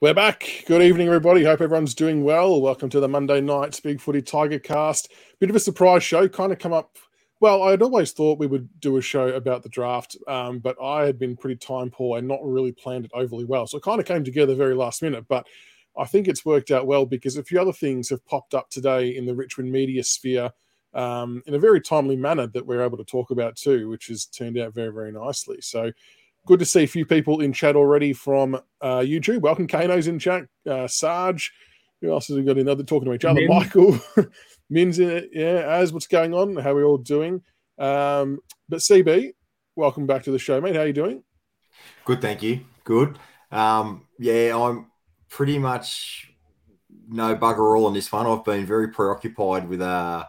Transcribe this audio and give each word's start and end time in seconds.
We're 0.00 0.12
back. 0.12 0.64
Good 0.66 0.82
evening, 0.82 1.06
everybody. 1.06 1.44
Hope 1.44 1.60
everyone's 1.60 1.94
doing 1.94 2.24
well. 2.24 2.60
Welcome 2.60 2.90
to 2.90 3.00
the 3.00 3.08
Monday 3.08 3.40
Night 3.40 3.80
Big 3.82 4.00
Footy 4.00 4.20
Tiger 4.20 4.58
Cast. 4.58 5.12
Bit 5.38 5.50
of 5.50 5.56
a 5.56 5.60
surprise 5.60 6.02
show. 6.02 6.28
Kind 6.28 6.52
of 6.52 6.58
come 6.58 6.72
up. 6.72 6.98
Well, 7.38 7.62
I'd 7.62 7.80
always 7.80 8.10
thought 8.10 8.40
we 8.40 8.48
would 8.48 8.68
do 8.80 8.96
a 8.96 9.00
show 9.00 9.28
about 9.28 9.62
the 9.62 9.68
draft, 9.68 10.16
um, 10.26 10.58
but 10.58 10.76
I 10.82 11.06
had 11.06 11.16
been 11.16 11.36
pretty 11.36 11.56
time 11.56 11.90
poor 11.90 12.18
and 12.18 12.26
not 12.26 12.40
really 12.42 12.72
planned 12.72 13.04
it 13.04 13.12
overly 13.14 13.44
well. 13.44 13.68
So 13.68 13.78
it 13.78 13.84
kind 13.84 14.00
of 14.00 14.04
came 14.04 14.24
together 14.24 14.56
very 14.56 14.74
last 14.74 15.00
minute. 15.00 15.26
But 15.28 15.46
I 15.96 16.04
think 16.06 16.26
it's 16.26 16.44
worked 16.44 16.72
out 16.72 16.88
well 16.88 17.06
because 17.06 17.36
a 17.36 17.44
few 17.44 17.60
other 17.60 17.72
things 17.72 18.10
have 18.10 18.26
popped 18.26 18.52
up 18.52 18.70
today 18.70 19.16
in 19.16 19.26
the 19.26 19.34
Richmond 19.34 19.70
media 19.70 20.02
sphere 20.02 20.50
um, 20.92 21.40
in 21.46 21.54
a 21.54 21.58
very 21.58 21.80
timely 21.80 22.16
manner 22.16 22.48
that 22.48 22.66
we're 22.66 22.84
able 22.84 22.98
to 22.98 23.04
talk 23.04 23.30
about 23.30 23.54
too, 23.54 23.88
which 23.88 24.08
has 24.08 24.26
turned 24.26 24.58
out 24.58 24.74
very, 24.74 24.92
very 24.92 25.12
nicely. 25.12 25.60
So 25.60 25.92
good 26.46 26.58
to 26.58 26.64
see 26.64 26.84
a 26.84 26.88
few 26.88 27.06
people 27.06 27.40
in 27.40 27.52
chat 27.52 27.76
already 27.76 28.12
from 28.12 28.54
uh, 28.80 28.98
YouTube. 28.98 29.40
Welcome, 29.40 29.66
Kano's 29.66 30.06
in 30.06 30.18
chat. 30.18 30.46
Uh, 30.68 30.86
Sarge, 30.86 31.52
who 32.00 32.12
else 32.12 32.28
has 32.28 32.36
we 32.36 32.42
got 32.42 32.58
in 32.58 32.66
there? 32.66 32.76
talking 32.76 33.06
to 33.06 33.14
each 33.14 33.24
other. 33.24 33.40
Min. 33.40 33.48
Michael, 33.48 33.98
Min's 34.70 34.98
in 34.98 35.10
it. 35.10 35.30
Yeah, 35.32 35.66
as 35.66 35.92
what's 35.92 36.06
going 36.06 36.34
on? 36.34 36.56
How 36.56 36.72
are 36.72 36.76
we 36.76 36.82
all 36.82 36.98
doing? 36.98 37.42
Um, 37.78 38.40
but 38.68 38.80
CB, 38.80 39.32
welcome 39.76 40.06
back 40.06 40.24
to 40.24 40.30
the 40.30 40.38
show, 40.38 40.60
mate. 40.60 40.74
How 40.74 40.82
are 40.82 40.86
you 40.86 40.92
doing? 40.92 41.22
Good, 42.04 42.20
thank 42.20 42.42
you. 42.42 42.60
Good. 42.84 43.18
Um, 43.50 44.06
yeah, 44.18 44.56
I'm 44.56 44.90
pretty 45.28 45.58
much 45.58 46.30
no 47.08 47.34
bugger 47.36 47.76
all 47.76 47.86
on 47.86 47.94
this 47.94 48.10
one. 48.12 48.26
I've 48.26 48.44
been 48.44 48.66
very 48.66 48.88
preoccupied 48.88 49.68
with 49.68 49.80
uh, 49.80 50.24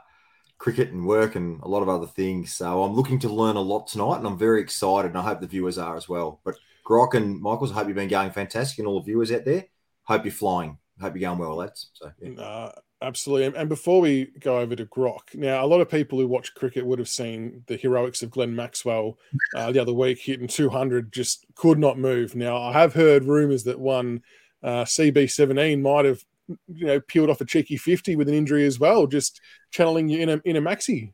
cricket 0.65 0.89
and 0.89 1.05
work 1.05 1.35
and 1.35 1.61
a 1.61 1.67
lot 1.67 1.83
of 1.83 1.89
other 1.89 2.07
things. 2.07 2.55
So 2.55 2.81
I'm 2.81 2.95
looking 2.95 3.19
to 3.19 3.29
learn 3.29 3.55
a 3.55 3.61
lot 3.61 3.85
tonight, 3.85 4.17
and 4.17 4.25
I'm 4.25 4.35
very 4.35 4.61
excited, 4.61 5.09
and 5.09 5.17
I 5.19 5.21
hope 5.21 5.39
the 5.39 5.45
viewers 5.45 5.77
are 5.77 5.95
as 5.95 6.09
well. 6.09 6.41
But 6.43 6.55
Grock 6.83 7.13
and 7.13 7.39
Michaels, 7.39 7.71
I 7.71 7.75
hope 7.75 7.87
you've 7.87 7.95
been 7.95 8.07
going 8.07 8.31
fantastic, 8.31 8.79
and 8.79 8.87
all 8.87 8.99
the 8.99 9.05
viewers 9.05 9.31
out 9.31 9.45
there, 9.45 9.65
hope 10.05 10.25
you're 10.25 10.31
flying. 10.31 10.79
Hope 10.99 11.15
you're 11.15 11.29
going 11.29 11.37
well, 11.37 11.57
lads. 11.57 11.91
So 11.93 12.11
yeah. 12.19 12.41
uh, 12.41 12.71
absolutely. 13.03 13.59
And 13.59 13.69
before 13.69 14.01
we 14.01 14.31
go 14.39 14.57
over 14.57 14.75
to 14.75 14.87
Grock, 14.87 15.35
now 15.35 15.63
a 15.63 15.67
lot 15.67 15.81
of 15.81 15.89
people 15.89 16.17
who 16.17 16.25
watch 16.25 16.55
cricket 16.55 16.83
would 16.83 16.97
have 16.97 17.09
seen 17.09 17.61
the 17.67 17.77
heroics 17.77 18.23
of 18.23 18.31
Glenn 18.31 18.55
Maxwell 18.55 19.19
uh, 19.55 19.71
the 19.71 19.79
other 19.79 19.93
week 19.93 20.17
hitting 20.17 20.47
200, 20.47 21.13
just 21.13 21.45
could 21.53 21.77
not 21.77 21.99
move. 21.99 22.33
Now 22.33 22.57
I 22.57 22.71
have 22.71 22.95
heard 22.95 23.25
rumours 23.25 23.65
that 23.65 23.79
one 23.79 24.23
uh, 24.63 24.83
CB17 24.85 25.79
might 25.83 26.05
have 26.05 26.25
you 26.67 26.85
know, 26.85 26.99
peeled 26.99 27.29
off 27.29 27.41
a 27.41 27.45
cheeky 27.45 27.77
50 27.77 28.15
with 28.15 28.29
an 28.29 28.35
injury 28.35 28.65
as 28.65 28.79
well, 28.79 29.07
just 29.07 29.41
channeling 29.71 30.09
you 30.09 30.19
in 30.19 30.29
a, 30.29 30.41
in 30.45 30.55
a 30.55 30.61
maxi. 30.61 31.13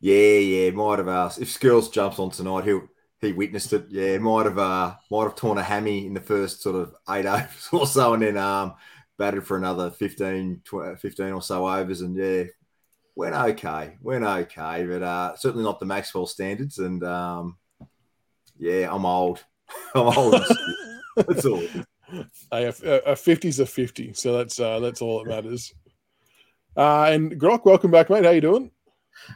Yeah, 0.00 0.38
yeah, 0.38 0.70
might 0.70 0.98
have 0.98 1.08
asked. 1.08 1.40
If 1.40 1.50
Skirls 1.50 1.90
jumps 1.90 2.18
on 2.18 2.30
tonight, 2.30 2.64
he'll, 2.64 2.88
he 3.20 3.32
witnessed 3.32 3.72
it. 3.72 3.86
Yeah, 3.90 4.18
might 4.18 4.46
have 4.46 4.58
uh, 4.58 4.94
might 5.10 5.24
have 5.24 5.34
torn 5.34 5.58
a 5.58 5.62
hammy 5.62 6.06
in 6.06 6.14
the 6.14 6.20
first 6.20 6.62
sort 6.62 6.76
of 6.76 6.94
eight 7.10 7.26
overs 7.26 7.68
or 7.72 7.86
so, 7.86 8.14
and 8.14 8.22
then 8.22 8.36
um, 8.36 8.74
batted 9.18 9.44
for 9.44 9.56
another 9.56 9.90
15, 9.90 10.62
12, 10.64 11.00
15 11.00 11.32
or 11.32 11.42
so 11.42 11.66
overs, 11.68 12.00
and 12.00 12.16
yeah, 12.16 12.44
went 13.16 13.34
okay, 13.34 13.96
went 14.00 14.24
okay, 14.24 14.86
but 14.86 15.02
uh, 15.02 15.36
certainly 15.36 15.64
not 15.64 15.80
the 15.80 15.86
Maxwell 15.86 16.26
standards. 16.26 16.78
And 16.78 17.02
um, 17.02 17.56
yeah, 18.56 18.88
I'm 18.92 19.04
old. 19.04 19.44
I'm 19.94 20.16
old. 20.16 20.34
That's 21.16 21.44
all 21.44 21.62
a 22.52 23.16
fifty's 23.16 23.60
a 23.60 23.66
fifty, 23.66 24.12
so 24.12 24.36
that's 24.36 24.58
uh, 24.58 24.80
that's 24.80 25.02
all 25.02 25.22
that 25.22 25.28
matters. 25.28 25.72
Uh, 26.76 27.10
and 27.10 27.40
Grock, 27.40 27.64
welcome 27.64 27.90
back, 27.90 28.08
mate. 28.10 28.24
How 28.24 28.30
you 28.30 28.40
doing? 28.40 28.70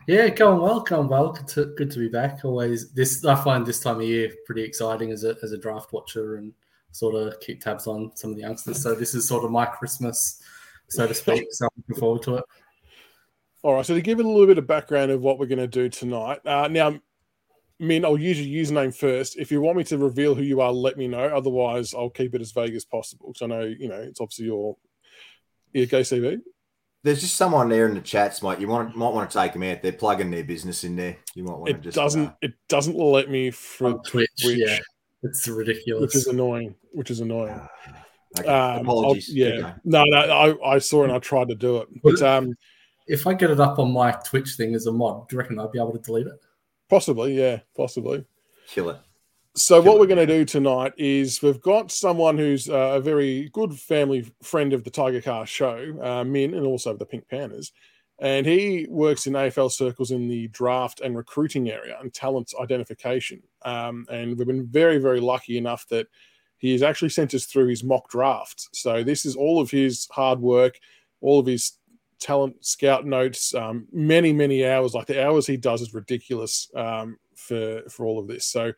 Yeah, 0.07 0.29
going 0.29 0.61
well, 0.61 0.81
going 0.81 1.09
well. 1.09 1.33
Good 1.33 1.49
to, 1.49 1.75
good 1.77 1.91
to 1.91 1.99
be 1.99 2.09
back. 2.09 2.45
Always 2.45 2.93
this 2.93 3.25
I 3.25 3.35
find 3.35 3.67
this 3.67 3.81
time 3.81 3.97
of 3.97 4.03
year 4.03 4.33
pretty 4.47 4.63
exciting 4.63 5.11
as 5.11 5.25
a 5.25 5.37
as 5.43 5.53
a 5.53 5.59
draft 5.59 5.93
watcher 5.93 6.37
and 6.37 6.53
sort 6.93 7.15
of 7.15 7.41
keep 7.41 7.61
tabs 7.61 7.87
on 7.87 8.13
some 8.15 8.31
of 8.31 8.37
the 8.37 8.43
youngsters. 8.43 8.83
So 8.83 8.95
this 8.95 9.15
is 9.15 9.27
sort 9.27 9.45
of 9.45 9.51
my 9.51 9.67
Christmas, 9.67 10.43
so 10.89 11.07
to 11.07 11.15
speak. 11.15 11.47
So 11.51 11.67
I'm 11.67 11.71
looking 11.89 12.01
forward 12.01 12.23
to 12.23 12.37
it. 12.37 12.45
All 13.63 13.75
right. 13.75 13.87
So 13.87 13.95
to 13.95 14.03
give 14.03 14.21
a 14.21 14.23
little 14.23 14.47
bit 14.47 14.59
of 14.59 14.67
background 14.67 15.11
of 15.11 15.21
what 15.21 15.39
we're 15.39 15.47
going 15.47 15.59
to 15.59 15.67
do 15.67 15.89
tonight. 15.89 16.41
Uh, 16.45 16.69
now, 16.69 16.99
Min, 17.83 18.05
I'll 18.05 18.17
use 18.17 18.41
your 18.41 18.65
username 18.65 18.95
first. 18.95 19.37
If 19.37 19.51
you 19.51 19.61
want 19.61 19.77
me 19.77 19.83
to 19.85 19.99
reveal 19.99 20.37
who 20.37 20.43
you 20.43 20.61
are, 20.61 20.71
let 20.71 20.97
me 20.97 21.09
know. 21.09 21.25
Otherwise, 21.25 21.95
I'll 21.95 22.11
keep 22.11 22.33
it 22.33 22.41
as 22.41 22.53
vague 22.53 22.77
as 22.77 22.85
possible 22.85 23.33
because 23.33 23.43
I 23.43 23.47
know, 23.47 23.63
you 23.63 23.89
know, 23.89 23.97
it's 23.97 24.21
obviously 24.21 24.45
your 24.47 24.77
yeah, 25.73 25.87
go 25.87 26.01
CV. 26.01 26.39
There's 27.03 27.21
just 27.21 27.37
someone 27.37 27.69
there 27.69 27.89
in 27.89 27.95
the 27.95 28.01
chats, 28.01 28.41
mate. 28.41 28.61
You 28.61 28.69
want 28.69 28.97
might 28.97 29.09
want 29.09 29.29
to 29.29 29.37
take 29.37 29.55
them 29.55 29.65
out. 29.65 29.83
They're 29.83 29.93
plugging 29.93 30.31
their 30.31 30.45
business 30.45 30.85
in 30.85 30.95
there. 30.95 31.17
You 31.35 31.43
might 31.43 31.59
want 31.59 31.71
it 31.71 31.73
to 31.73 31.79
just 31.81 31.97
It 31.97 32.01
doesn't 32.01 32.27
uh, 32.27 32.35
it 32.41 32.53
doesn't 32.69 32.97
let 32.97 33.29
me 33.29 33.51
from 33.51 34.01
Twitch, 34.05 34.31
Twitch, 34.41 34.59
Yeah, 34.59 34.79
it's 35.25 35.49
ridiculous. 35.49 36.03
Which 36.03 36.15
is 36.15 36.29
annoying. 36.29 36.77
Which 36.93 37.11
is 37.11 37.19
annoying. 37.19 37.51
Uh, 37.51 37.67
okay. 38.39 38.49
um, 38.49 38.83
Apologies. 38.83 39.29
I'll, 39.29 39.37
yeah. 39.37 39.75
No, 39.83 40.05
no, 40.05 40.19
I, 40.19 40.75
I 40.75 40.79
saw 40.79 41.03
and 41.03 41.11
I 41.11 41.19
tried 41.19 41.49
to 41.49 41.57
do 41.57 41.79
it. 41.79 41.89
But 42.01 42.23
um 42.23 42.55
if 43.09 43.27
I 43.27 43.35
get 43.35 43.51
it 43.51 43.59
up 43.59 43.81
on 43.81 43.93
my 43.93 44.13
Twitch 44.25 44.51
thing 44.51 44.77
as 44.77 44.87
a 44.87 44.93
mod, 44.93 45.29
do 45.29 45.35
you 45.35 45.41
reckon 45.41 45.59
I'd 45.59 45.73
be 45.73 45.81
able 45.81 45.93
to 45.93 45.99
delete 45.99 46.29
it? 46.29 46.41
Possibly, 46.93 47.39
yeah, 47.39 47.61
possibly. 47.75 48.23
Kill 48.69 48.91
it. 48.91 48.99
So 49.57 49.81
what 49.81 49.99
we're 49.99 50.07
going 50.07 50.27
to 50.27 50.27
do 50.27 50.45
tonight 50.45 50.93
is 50.99 51.41
we've 51.41 51.63
got 51.63 51.91
someone 51.91 52.37
who's 52.37 52.69
uh, 52.69 52.97
a 52.97 53.01
very 53.01 53.49
good 53.55 53.73
family 53.81 54.31
friend 54.43 54.75
of 54.75 54.85
the 54.85 54.91
Tigercast 54.91 55.47
show, 55.47 55.99
uh, 56.03 56.23
Min, 56.23 56.53
and 56.53 56.67
also 56.67 56.95
the 56.95 57.07
Pink 57.07 57.27
Panthers, 57.31 57.73
and 58.19 58.45
he 58.45 58.87
works 58.91 59.27
in 59.27 59.33
AFL 59.33 59.73
circles 59.73 60.11
in 60.11 60.29
the 60.29 60.49
draft 60.49 61.01
and 61.01 61.17
recruiting 61.17 61.71
area 61.71 61.97
and 61.99 62.13
talent 62.13 62.53
identification. 62.61 63.43
Um, 63.65 64.05
and 64.11 64.37
we've 64.37 64.47
been 64.47 64.67
very, 64.67 64.99
very 64.99 65.21
lucky 65.21 65.57
enough 65.57 65.89
that 65.89 66.09
he 66.59 66.73
has 66.73 66.83
actually 66.83 67.09
sent 67.09 67.33
us 67.33 67.47
through 67.47 67.69
his 67.69 67.83
mock 67.83 68.11
draft. 68.11 68.69
So 68.75 69.03
this 69.03 69.25
is 69.25 69.35
all 69.35 69.63
of 69.63 69.71
his 69.71 70.07
hard 70.11 70.41
work, 70.41 70.79
all 71.23 71.41
of 71.41 71.47
his 71.47 71.73
talent 72.23 72.65
scout 72.65 73.05
notes, 73.05 73.55
um, 73.55 73.87
many 73.93 74.33
many 74.33 74.65
hours. 74.65 74.95
Like 74.95 75.07
the 75.07 75.25
hours 75.27 75.47
he 75.47 75.57
does 75.57 75.81
is 75.83 75.95
ridiculous 75.95 76.71
um, 76.75 77.19
for 77.35 77.83
for 77.89 78.07
all 78.07 78.19
of 78.19 78.29
this. 78.29 78.47
So 78.47 78.73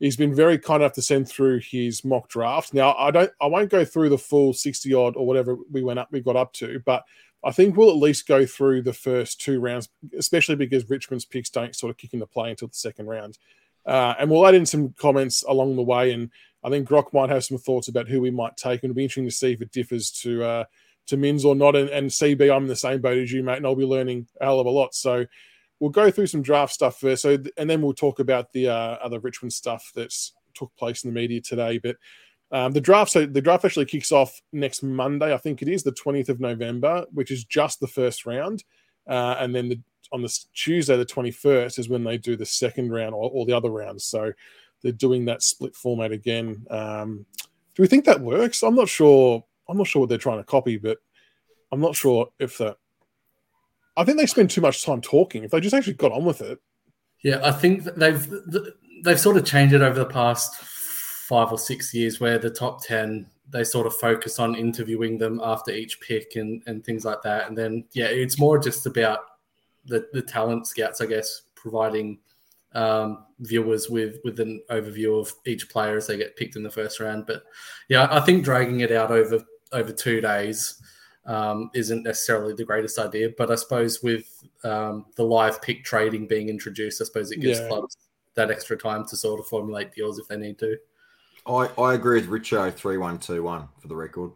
he's 0.00 0.16
been 0.16 0.34
very 0.34 0.58
kind 0.58 0.82
enough 0.82 0.94
to 0.94 1.02
send 1.02 1.28
through 1.28 1.60
his 1.60 2.04
mock 2.04 2.28
draft. 2.28 2.72
Now 2.72 2.94
I 2.94 3.10
don't, 3.10 3.32
I 3.40 3.46
won't 3.46 3.70
go 3.70 3.84
through 3.84 4.10
the 4.10 4.24
full 4.30 4.52
sixty 4.52 4.94
odd 4.94 5.16
or 5.16 5.26
whatever 5.26 5.56
we 5.70 5.82
went 5.82 5.98
up, 5.98 6.08
we 6.10 6.20
got 6.20 6.36
up 6.36 6.52
to, 6.54 6.80
but 6.84 7.02
I 7.44 7.52
think 7.52 7.76
we'll 7.76 7.90
at 7.90 7.96
least 7.96 8.26
go 8.26 8.44
through 8.46 8.82
the 8.82 8.92
first 8.92 9.40
two 9.40 9.60
rounds, 9.60 9.88
especially 10.18 10.56
because 10.56 10.90
Richmond's 10.90 11.24
picks 11.24 11.50
don't 11.50 11.76
sort 11.76 11.90
of 11.90 11.96
kick 11.96 12.12
into 12.12 12.26
play 12.26 12.50
until 12.50 12.68
the 12.68 12.74
second 12.74 13.06
round. 13.06 13.38
Uh, 13.86 14.14
and 14.18 14.28
we'll 14.28 14.46
add 14.46 14.56
in 14.56 14.66
some 14.66 14.92
comments 14.98 15.44
along 15.48 15.76
the 15.76 15.82
way. 15.82 16.12
And 16.12 16.30
I 16.64 16.68
think 16.68 16.88
Grock 16.88 17.12
might 17.12 17.30
have 17.30 17.44
some 17.44 17.56
thoughts 17.56 17.88
about 17.88 18.08
who 18.08 18.20
we 18.20 18.32
might 18.32 18.56
take. 18.56 18.82
And 18.82 18.90
it'll 18.90 18.96
be 18.96 19.04
interesting 19.04 19.30
to 19.30 19.30
see 19.30 19.52
if 19.52 19.62
it 19.62 19.70
differs 19.70 20.10
to 20.22 20.42
uh, 20.42 20.64
to 21.08 21.16
Mins 21.16 21.44
or 21.44 21.54
not. 21.54 21.76
And, 21.76 21.88
and 21.90 22.08
CB, 22.08 22.54
I'm 22.54 22.62
in 22.62 22.68
the 22.68 22.76
same 22.76 23.00
boat 23.00 23.18
as 23.18 23.32
you, 23.32 23.42
mate, 23.42 23.58
and 23.58 23.66
I'll 23.66 23.74
be 23.74 23.84
learning 23.84 24.26
a 24.40 24.44
hell 24.44 24.60
of 24.60 24.66
a 24.66 24.70
lot. 24.70 24.94
So 24.94 25.26
we'll 25.80 25.90
go 25.90 26.10
through 26.10 26.28
some 26.28 26.42
draft 26.42 26.72
stuff 26.72 27.00
first. 27.00 27.22
So, 27.22 27.38
and 27.56 27.68
then 27.68 27.82
we'll 27.82 27.94
talk 27.94 28.20
about 28.20 28.52
the 28.52 28.68
uh, 28.68 28.96
other 29.02 29.18
Richmond 29.20 29.52
stuff 29.52 29.90
that's 29.94 30.32
took 30.54 30.74
place 30.76 31.04
in 31.04 31.10
the 31.10 31.20
media 31.20 31.40
today. 31.40 31.78
But 31.78 31.96
um, 32.50 32.72
the 32.72 32.80
draft, 32.80 33.10
so 33.10 33.26
the 33.26 33.42
draft 33.42 33.64
actually 33.64 33.86
kicks 33.86 34.12
off 34.12 34.40
next 34.52 34.82
Monday. 34.82 35.32
I 35.32 35.38
think 35.38 35.62
it 35.62 35.68
is 35.68 35.82
the 35.82 35.92
20th 35.92 36.28
of 36.28 36.40
November, 36.40 37.06
which 37.12 37.30
is 37.30 37.44
just 37.44 37.80
the 37.80 37.86
first 37.86 38.26
round. 38.26 38.64
Uh, 39.06 39.36
and 39.38 39.54
then 39.54 39.68
the, 39.68 39.80
on 40.12 40.22
the 40.22 40.38
Tuesday, 40.54 40.96
the 40.96 41.04
21st, 41.04 41.78
is 41.78 41.88
when 41.88 42.04
they 42.04 42.18
do 42.18 42.36
the 42.36 42.46
second 42.46 42.90
round 42.90 43.14
or, 43.14 43.30
or 43.32 43.46
the 43.46 43.52
other 43.52 43.70
rounds. 43.70 44.04
So 44.04 44.32
they're 44.82 44.92
doing 44.92 45.26
that 45.26 45.42
split 45.42 45.74
format 45.74 46.12
again. 46.12 46.66
Um, 46.70 47.26
do 47.74 47.82
we 47.82 47.88
think 47.88 48.04
that 48.06 48.20
works? 48.20 48.62
I'm 48.62 48.74
not 48.74 48.88
sure 48.88 49.44
I'm 49.68 49.76
not 49.76 49.86
sure 49.86 50.00
what 50.00 50.08
they're 50.08 50.18
trying 50.18 50.38
to 50.38 50.44
copy, 50.44 50.78
but 50.78 50.98
I'm 51.72 51.80
not 51.80 51.96
sure 51.96 52.28
if 52.38 52.58
that. 52.58 52.76
I 53.96 54.04
think 54.04 54.18
they 54.18 54.26
spend 54.26 54.50
too 54.50 54.60
much 54.60 54.84
time 54.84 55.00
talking. 55.00 55.44
If 55.44 55.50
they 55.50 55.60
just 55.60 55.74
actually 55.74 55.94
got 55.94 56.12
on 56.12 56.24
with 56.24 56.40
it. 56.40 56.58
Yeah, 57.22 57.40
I 57.42 57.50
think 57.50 57.84
they've 57.84 58.26
they've 59.02 59.18
sort 59.18 59.36
of 59.36 59.44
changed 59.44 59.74
it 59.74 59.82
over 59.82 59.98
the 59.98 60.06
past 60.06 60.56
five 60.56 61.50
or 61.50 61.58
six 61.58 61.92
years, 61.92 62.20
where 62.20 62.38
the 62.38 62.50
top 62.50 62.84
ten 62.84 63.26
they 63.50 63.64
sort 63.64 63.86
of 63.86 63.94
focus 63.96 64.38
on 64.38 64.54
interviewing 64.54 65.18
them 65.18 65.40
after 65.42 65.72
each 65.72 66.00
pick 66.00 66.36
and 66.36 66.62
and 66.66 66.84
things 66.84 67.04
like 67.04 67.22
that, 67.22 67.48
and 67.48 67.58
then 67.58 67.84
yeah, 67.92 68.06
it's 68.06 68.38
more 68.38 68.58
just 68.58 68.86
about 68.86 69.20
the 69.84 70.06
the 70.12 70.22
talent 70.22 70.66
scouts, 70.66 71.00
I 71.00 71.06
guess, 71.06 71.42
providing 71.54 72.18
um, 72.72 73.24
viewers 73.40 73.88
with 73.88 74.18
with 74.24 74.38
an 74.40 74.62
overview 74.70 75.20
of 75.20 75.32
each 75.44 75.68
player 75.68 75.96
as 75.96 76.06
they 76.06 76.16
get 76.16 76.36
picked 76.36 76.56
in 76.56 76.62
the 76.62 76.70
first 76.70 77.00
round. 77.00 77.26
But 77.26 77.42
yeah, 77.88 78.06
I 78.10 78.20
think 78.20 78.44
dragging 78.44 78.80
it 78.80 78.92
out 78.92 79.10
over 79.10 79.42
over 79.72 79.92
two 79.92 80.20
days 80.20 80.80
um, 81.26 81.70
isn't 81.74 82.02
necessarily 82.02 82.54
the 82.54 82.64
greatest 82.64 82.98
idea. 82.98 83.30
But 83.36 83.50
I 83.50 83.54
suppose 83.54 84.02
with 84.02 84.42
um, 84.64 85.06
the 85.16 85.24
live 85.24 85.60
pick 85.62 85.84
trading 85.84 86.26
being 86.26 86.48
introduced, 86.48 87.00
I 87.00 87.04
suppose 87.04 87.30
it 87.30 87.40
gives 87.40 87.60
yeah. 87.60 87.68
clubs 87.68 87.96
that 88.34 88.50
extra 88.50 88.76
time 88.76 89.04
to 89.06 89.16
sort 89.16 89.40
of 89.40 89.46
formulate 89.46 89.92
deals 89.92 90.18
if 90.18 90.28
they 90.28 90.36
need 90.36 90.58
to. 90.58 90.76
I, 91.46 91.68
I 91.78 91.94
agree 91.94 92.20
with 92.20 92.30
Richo 92.30 92.72
three 92.72 92.98
one 92.98 93.18
two 93.18 93.42
one 93.42 93.68
for 93.80 93.88
the 93.88 93.96
record. 93.96 94.32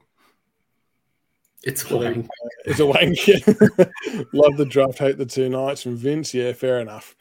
It's 1.63 1.89
a 1.91 1.97
wank. 1.97 2.29
It's 2.65 2.81
a 2.81 2.87
wank. 2.87 3.19
Love 4.33 4.57
the 4.57 4.67
draft, 4.69 4.99
hate 4.99 5.19
the 5.19 5.27
two 5.27 5.49
nights 5.49 5.83
from 5.83 5.97
Vince. 5.97 6.35
Yeah, 6.35 6.53
fair 6.53 6.81
enough. 6.81 7.15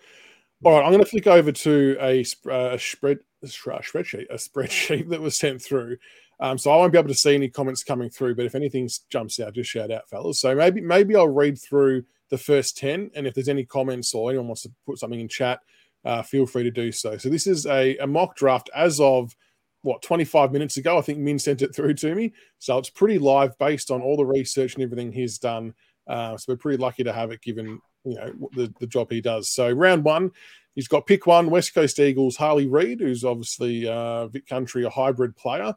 All 0.64 0.74
right, 0.74 0.84
I'm 0.84 0.92
going 0.92 1.04
to 1.04 1.10
flick 1.10 1.28
over 1.28 1.52
to 1.52 1.98
a, 2.00 2.26
uh, 2.48 2.74
a 2.74 2.80
spread 2.80 3.20
spreadsheet, 3.44 4.30
a 4.30 4.36
spreadsheet 4.36 5.10
that 5.10 5.22
was 5.22 5.38
sent 5.38 5.62
through. 5.62 5.98
Um, 6.42 6.58
so 6.58 6.72
I 6.72 6.78
won't 6.78 6.92
be 6.92 6.98
able 6.98 7.10
to 7.10 7.16
see 7.16 7.36
any 7.36 7.50
comments 7.50 7.84
coming 7.84 8.10
through, 8.10 8.36
but 8.36 8.46
if 8.46 8.56
anything 8.56 8.90
jumps 9.10 9.40
out, 9.40 9.54
just 9.54 9.70
shout 9.70 9.92
out, 9.92 10.10
fellas. 10.10 10.40
So 10.40 10.56
maybe 10.56 10.82
maybe 10.82 11.16
I'll 11.16 11.28
read 11.28 11.60
through 11.60 12.04
the 12.30 12.38
first 12.38 12.78
10, 12.78 13.12
and 13.16 13.28
if 13.28 13.36
there's 13.36 13.50
any 13.50 13.64
comments 13.64 14.14
or 14.14 14.32
anyone 14.32 14.48
wants 14.48 14.64
to 14.64 14.72
put 14.86 14.98
something 14.98 15.20
in 15.20 15.28
chat, 15.28 15.60
uh, 16.04 16.24
feel 16.24 16.48
free 16.48 16.64
to 16.64 16.72
do 16.72 16.92
so. 16.92 17.18
So 17.18 17.30
this 17.30 17.46
is 17.46 17.68
a, 17.68 17.96
a 17.98 18.08
mock 18.08 18.36
draft 18.36 18.70
as 18.76 19.00
of 19.00 19.36
what 19.84 20.02
25 20.02 20.52
minutes 20.52 20.78
ago. 20.78 20.98
I 20.98 21.02
think 21.02 21.20
Min 21.20 21.38
sent 21.38 21.62
it 21.62 21.76
through 21.76 21.94
to 21.96 22.16
me, 22.16 22.34
so 22.58 22.78
it's 22.80 22.90
pretty 22.90 23.20
live 23.20 23.58
based 23.60 23.92
on 23.92 24.02
all 24.02 24.18
the 24.18 24.26
research 24.26 24.74
and 24.74 24.84
everything 24.84 25.12
he's 25.12 25.38
done. 25.38 25.76
Uh, 26.08 26.38
so 26.38 26.54
we're 26.54 26.58
pretty 26.58 26.82
lucky 26.82 27.04
to 27.04 27.14
have 27.14 27.32
it 27.32 27.42
given 27.42 27.80
you 28.04 28.16
know 28.16 28.50
the, 28.56 28.74
the 28.80 28.88
job 28.88 29.12
he 29.12 29.22
does. 29.22 29.50
So 29.50 29.70
round 29.70 30.04
one, 30.04 30.32
he's 30.74 30.88
got 30.88 31.06
pick 31.06 31.28
one, 31.28 31.52
West 31.52 31.76
Coast 31.76 32.00
Eagles, 32.00 32.36
Harley 32.36 32.68
Reid, 32.68 33.00
who's 33.00 33.24
obviously 33.24 33.88
uh, 33.88 34.28
Vic 34.28 34.48
Country, 34.48 34.86
a 34.86 34.90
hybrid 34.90 35.36
player. 35.36 35.76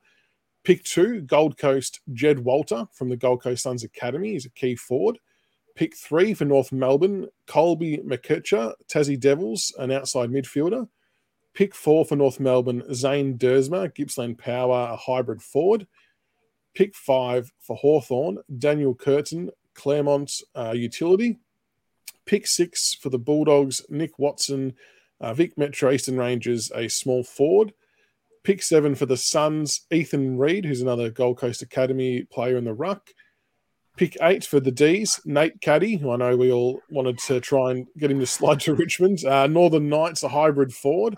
Pick 0.65 0.83
two, 0.83 1.21
Gold 1.21 1.59
Coast, 1.59 2.01
Jed 2.13 2.41
Walter 2.41 2.87
from 2.93 3.11
the 3.11 3.17
Gold 3.17 3.43
Coast 3.43 3.63
Suns 3.63 3.85
Academy. 3.85 4.33
He's 4.33 4.47
a 4.47 4.51
key 4.51 4.75
forward. 4.75 5.19
Pick 5.75 5.95
three 5.97 6.35
for 6.35 6.45
North 6.45 6.73
Melbourne, 6.73 7.29
Colby 7.47 7.99
McKercher, 7.99 8.73
Tassie 8.89 9.19
Devils, 9.19 9.75
an 9.79 9.91
outside 9.91 10.31
midfielder. 10.31 10.89
Pick 11.53 11.75
four 11.75 12.05
for 12.05 12.17
North 12.17 12.41
Melbourne, 12.41 12.83
Zane 12.95 13.37
Duursma, 13.37 13.95
Gippsland 13.95 14.39
Power, 14.39 14.89
a 14.93 14.97
hybrid 14.97 15.43
forward. 15.43 15.87
Pick 16.75 16.95
five 16.95 17.53
for 17.61 17.77
Hawthorn, 17.77 18.39
Daniel 18.59 18.95
Curtin, 18.95 19.51
Claremont 19.75 20.33
uh, 20.57 20.73
utility. 20.75 21.39
Pick 22.25 22.47
six 22.47 22.95
for 22.95 23.11
the 23.11 23.19
Bulldogs, 23.19 23.83
Nick 23.91 24.19
Watson, 24.19 24.75
uh, 25.21 25.35
Vic 25.35 25.59
Metro 25.59 25.91
Eastern 25.91 26.17
Rangers, 26.17 26.73
a 26.75 26.89
small 26.89 27.23
forward. 27.23 27.73
Pick 28.45 28.63
seven 28.63 28.95
for 28.95 29.07
the 29.07 29.17
Suns, 29.17 29.87
Ethan 29.91 30.37
Read, 30.37 30.67
who's 30.67 30.83
another 30.83 31.11
Gold 31.11 31.39
Coast 31.39 31.63
Academy 31.63 32.25
player 32.25 32.59
in 32.59 32.65
the 32.65 32.75
ruck. 32.75 33.11
Pick 33.97 34.19
eight 34.21 34.45
for 34.45 34.61
the 34.61 34.71
D's, 34.71 35.19
Nate 35.25 35.61
Caddy, 35.63 35.97
who 35.97 36.11
I 36.11 36.17
know 36.17 36.37
we 36.37 36.53
all 36.53 36.81
wanted 36.91 37.19
to 37.21 37.41
try 37.41 37.71
and 37.71 37.87
get 37.97 38.11
him 38.11 38.21
to 38.21 38.27
slide 38.27 38.61
to 38.61 38.75
Richmond. 38.77 39.25
Uh, 39.25 39.47
Northern 39.47 39.89
Knights, 39.89 40.23
a 40.23 40.29
hybrid 40.29 40.75
forward. 40.75 41.17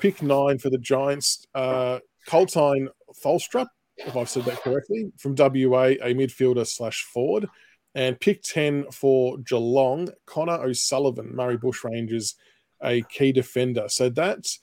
Pick 0.00 0.22
nine 0.22 0.58
for 0.58 0.70
the 0.70 0.78
Giants, 0.78 1.44
uh, 1.54 1.98
Koltyn 2.28 2.88
Tholstrup, 3.24 3.66
if 3.96 4.16
I've 4.16 4.28
said 4.28 4.44
that 4.44 4.62
correctly, 4.62 5.12
from 5.18 5.34
WA, 5.36 5.94
a 6.02 6.14
midfielder 6.14 6.66
slash 6.66 7.02
forward. 7.02 7.48
And 7.96 8.18
pick 8.18 8.42
10 8.42 8.90
for 8.90 9.38
Geelong, 9.38 10.10
Connor 10.26 10.62
O'Sullivan, 10.62 11.34
Murray 11.34 11.56
Bushrangers, 11.58 12.34
a 12.82 13.02
key 13.02 13.32
defender. 13.32 13.86
So 13.88 14.08
that's 14.08 14.58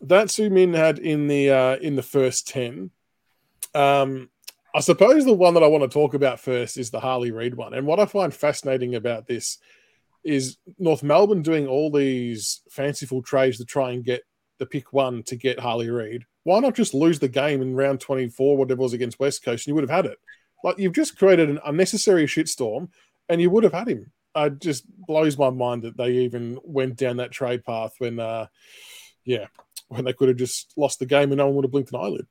that's 0.00 0.36
who 0.36 0.50
Min 0.50 0.74
had 0.74 0.98
in 0.98 1.28
the 1.28 1.50
uh, 1.50 1.76
in 1.76 1.96
the 1.96 2.02
first 2.02 2.48
10. 2.48 2.90
Um, 3.74 4.30
I 4.74 4.80
suppose 4.80 5.24
the 5.24 5.32
one 5.32 5.54
that 5.54 5.62
I 5.62 5.68
want 5.68 5.84
to 5.84 5.88
talk 5.88 6.14
about 6.14 6.40
first 6.40 6.76
is 6.76 6.90
the 6.90 7.00
Harley 7.00 7.30
Reid 7.30 7.54
one. 7.54 7.72
And 7.72 7.86
what 7.86 7.98
I 7.98 8.04
find 8.04 8.32
fascinating 8.32 8.94
about 8.94 9.26
this 9.26 9.58
is 10.22 10.58
North 10.78 11.02
Melbourne 11.02 11.40
doing 11.40 11.66
all 11.66 11.90
these 11.90 12.60
fanciful 12.68 13.22
trades 13.22 13.58
to 13.58 13.64
try 13.64 13.92
and 13.92 14.04
get 14.04 14.22
the 14.58 14.66
pick 14.66 14.92
one 14.92 15.22
to 15.24 15.36
get 15.36 15.60
Harley 15.60 15.88
Reid. 15.88 16.24
Why 16.42 16.60
not 16.60 16.74
just 16.74 16.94
lose 16.94 17.18
the 17.18 17.28
game 17.28 17.62
in 17.62 17.74
round 17.74 18.00
24, 18.00 18.56
whatever 18.56 18.80
it 18.80 18.82
was 18.82 18.92
against 18.92 19.18
West 19.18 19.44
Coast, 19.44 19.66
and 19.66 19.68
you 19.68 19.74
would 19.74 19.88
have 19.88 20.04
had 20.04 20.06
it? 20.06 20.18
Like 20.62 20.78
you've 20.78 20.92
just 20.92 21.18
created 21.18 21.48
an 21.48 21.60
unnecessary 21.64 22.26
shitstorm, 22.26 22.88
and 23.28 23.40
you 23.40 23.50
would 23.50 23.64
have 23.64 23.72
had 23.72 23.88
him. 23.88 24.12
It 24.34 24.60
just 24.60 24.84
blows 25.06 25.38
my 25.38 25.50
mind 25.50 25.82
that 25.82 25.96
they 25.96 26.10
even 26.10 26.58
went 26.62 26.96
down 26.96 27.16
that 27.16 27.32
trade 27.32 27.64
path 27.64 27.94
when, 27.98 28.20
uh, 28.20 28.46
yeah, 29.24 29.46
when 29.88 30.04
they 30.04 30.12
could 30.12 30.28
have 30.28 30.36
just 30.36 30.72
lost 30.76 30.98
the 30.98 31.06
game 31.06 31.30
and 31.30 31.38
no 31.38 31.46
one 31.46 31.56
would 31.56 31.64
have 31.64 31.72
blinked 31.72 31.92
an 31.92 32.00
eyelid. 32.00 32.26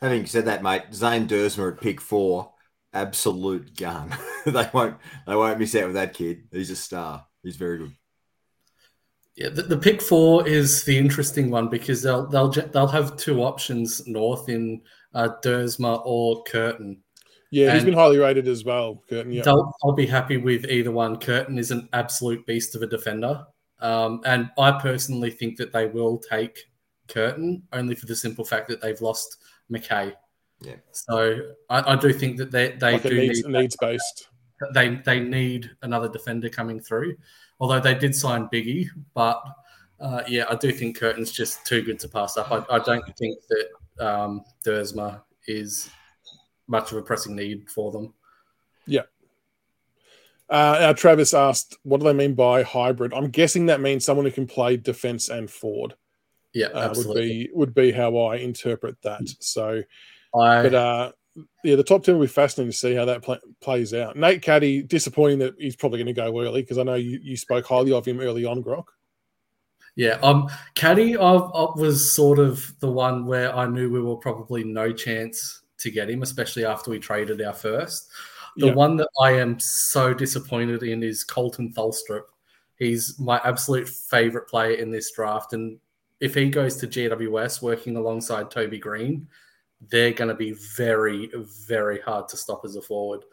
Having 0.00 0.26
said 0.26 0.44
that, 0.46 0.62
mate, 0.62 0.82
Zane 0.92 1.26
Duursma 1.26 1.72
at 1.72 1.80
pick 1.80 2.00
four, 2.00 2.52
absolute 2.92 3.76
gun. 3.76 4.14
they 4.46 4.68
won't 4.72 4.96
they 5.26 5.34
won't 5.34 5.58
miss 5.58 5.74
out 5.74 5.86
with 5.86 5.94
that 5.94 6.14
kid. 6.14 6.44
He's 6.50 6.70
a 6.70 6.76
star. 6.76 7.26
He's 7.42 7.56
very 7.56 7.78
good. 7.78 7.92
Yeah, 9.36 9.48
the, 9.48 9.62
the, 9.62 9.76
pick 9.76 10.00
four 10.00 10.46
is 10.46 10.84
the 10.84 10.96
interesting 10.96 11.50
one 11.50 11.68
because 11.68 12.02
they'll 12.02 12.26
they'll 12.28 12.50
they'll 12.50 12.86
have 12.86 13.16
two 13.16 13.42
options 13.42 14.06
north 14.06 14.48
in 14.48 14.82
uh, 15.12 15.30
Duursma 15.42 16.02
or 16.04 16.44
Curtin. 16.44 17.02
Yeah, 17.50 17.68
and 17.68 17.74
he's 17.74 17.84
been 17.84 17.94
highly 17.94 18.18
rated 18.18 18.46
as 18.46 18.64
well, 18.64 19.02
Curtin. 19.08 19.32
Yeah, 19.32 19.42
I'll, 19.46 19.74
I'll 19.84 19.92
be 19.92 20.06
happy 20.06 20.36
with 20.36 20.66
either 20.66 20.90
one. 20.92 21.16
Curtin 21.16 21.58
is 21.58 21.70
an 21.70 21.88
absolute 21.92 22.46
beast 22.46 22.74
of 22.74 22.82
a 22.82 22.86
defender, 22.86 23.44
um, 23.80 24.20
and 24.24 24.50
I 24.58 24.72
personally 24.72 25.30
think 25.30 25.56
that 25.58 25.72
they 25.72 25.86
will 25.86 26.18
take 26.18 26.58
Curtin 27.08 27.62
only 27.72 27.94
for 27.94 28.06
the 28.06 28.16
simple 28.16 28.44
fact 28.44 28.68
that 28.68 28.80
they've 28.80 29.00
lost 29.00 29.38
McKay. 29.70 30.14
Yeah. 30.60 30.76
So 30.92 31.40
I, 31.68 31.92
I 31.92 31.96
do 31.96 32.12
think 32.12 32.38
that 32.38 32.50
they 32.50 32.72
they 32.72 32.92
like 32.92 33.02
do 33.02 33.14
needs, 33.14 33.44
need 33.44 33.52
needs 33.52 33.76
based. 33.80 34.28
They 34.72 34.96
they 35.04 35.20
need 35.20 35.70
another 35.82 36.08
defender 36.08 36.48
coming 36.48 36.80
through. 36.80 37.16
Although 37.60 37.80
they 37.80 37.94
did 37.94 38.14
sign 38.14 38.48
Biggie, 38.52 38.88
but 39.14 39.42
uh, 40.00 40.22
yeah, 40.26 40.44
I 40.48 40.56
do 40.56 40.72
think 40.72 40.98
Curtin's 40.98 41.30
just 41.30 41.64
too 41.66 41.82
good 41.82 41.98
to 42.00 42.08
pass 42.08 42.36
up. 42.36 42.50
I, 42.50 42.76
I 42.76 42.78
don't 42.78 43.04
think 43.16 43.38
that 43.48 44.06
um, 44.06 44.44
Duursma 44.64 45.22
is 45.46 45.90
much 46.66 46.92
of 46.92 46.98
a 46.98 47.02
pressing 47.02 47.36
need 47.36 47.68
for 47.70 47.92
them. 47.92 48.14
Yeah. 48.86 49.02
Uh, 50.50 50.76
now, 50.80 50.92
Travis 50.92 51.32
asked, 51.32 51.78
"What 51.82 52.00
do 52.00 52.04
they 52.04 52.12
mean 52.12 52.34
by 52.34 52.62
hybrid?" 52.62 53.14
I'm 53.14 53.30
guessing 53.30 53.66
that 53.66 53.80
means 53.80 54.04
someone 54.04 54.26
who 54.26 54.32
can 54.32 54.46
play 54.46 54.76
defense 54.76 55.28
and 55.28 55.50
forward. 55.50 55.94
Yeah, 56.52 56.66
uh, 56.66 56.92
would 56.96 57.14
be 57.14 57.50
would 57.52 57.74
be 57.74 57.90
how 57.92 58.16
I 58.16 58.36
interpret 58.36 59.00
that. 59.02 59.22
So, 59.40 59.82
I, 60.34 60.62
but 60.62 60.74
uh, 60.74 61.12
yeah, 61.64 61.76
the 61.76 61.82
top 61.82 62.04
ten 62.04 62.14
will 62.14 62.22
be 62.22 62.28
fascinating 62.28 62.70
to 62.70 62.76
see 62.76 62.94
how 62.94 63.06
that 63.06 63.22
play, 63.22 63.38
plays 63.60 63.94
out. 63.94 64.16
Nate 64.16 64.42
Caddy, 64.42 64.82
disappointing 64.82 65.38
that 65.40 65.54
he's 65.58 65.76
probably 65.76 65.98
going 65.98 66.14
to 66.14 66.20
go 66.20 66.40
early 66.40 66.62
because 66.62 66.78
I 66.78 66.82
know 66.82 66.94
you, 66.94 67.18
you 67.22 67.36
spoke 67.36 67.66
highly 67.66 67.92
of 67.92 68.06
him 68.06 68.20
early 68.20 68.44
on, 68.44 68.62
Grock. 68.62 68.84
Yeah, 69.96 70.18
um, 70.22 70.48
Caddy, 70.74 71.16
I, 71.16 71.34
I 71.34 71.70
was 71.76 72.14
sort 72.14 72.38
of 72.38 72.74
the 72.80 72.90
one 72.90 73.26
where 73.26 73.54
I 73.54 73.66
knew 73.66 73.90
we 73.90 74.00
were 74.00 74.16
probably 74.16 74.64
no 74.64 74.92
chance 74.92 75.62
to 75.78 75.90
get 75.90 76.10
him, 76.10 76.22
especially 76.22 76.64
after 76.64 76.90
we 76.90 76.98
traded 76.98 77.40
our 77.42 77.52
first. 77.52 78.10
The 78.56 78.66
yeah. 78.68 78.74
one 78.74 78.96
that 78.96 79.08
I 79.20 79.32
am 79.32 79.58
so 79.58 80.14
disappointed 80.14 80.82
in 80.82 81.02
is 81.02 81.24
Koltyn 81.24 81.74
Tholstrup. 81.74 82.22
He's 82.76 83.18
my 83.18 83.40
absolute 83.44 83.88
favorite 83.88 84.48
player 84.48 84.74
in 84.74 84.90
this 84.90 85.12
draft, 85.12 85.52
and 85.52 85.78
if 86.20 86.34
he 86.34 86.48
goes 86.48 86.76
to 86.76 86.86
GWS 86.86 87.62
working 87.62 87.96
alongside 87.96 88.50
Toby 88.50 88.78
Greene, 88.78 89.28
they're 89.90 90.12
going 90.12 90.28
to 90.28 90.34
be 90.34 90.52
very, 90.52 91.30
very 91.66 92.00
hard 92.00 92.28
to 92.28 92.36
stop 92.36 92.64
as 92.64 92.76
a 92.76 92.82
forward. 92.82 93.24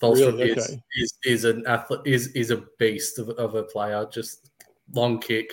Tholstrup 0.00 0.38
really? 0.38 0.52
okay. 0.52 0.60
is, 0.60 0.78
is, 0.94 1.18
is 1.24 1.44
an 1.44 1.66
athlete 1.66 2.00
is 2.04 2.28
is 2.28 2.50
a 2.50 2.64
beast 2.78 3.18
of, 3.18 3.30
of 3.30 3.54
a 3.54 3.62
player. 3.62 4.06
Just 4.12 4.50
long 4.92 5.18
kick, 5.18 5.52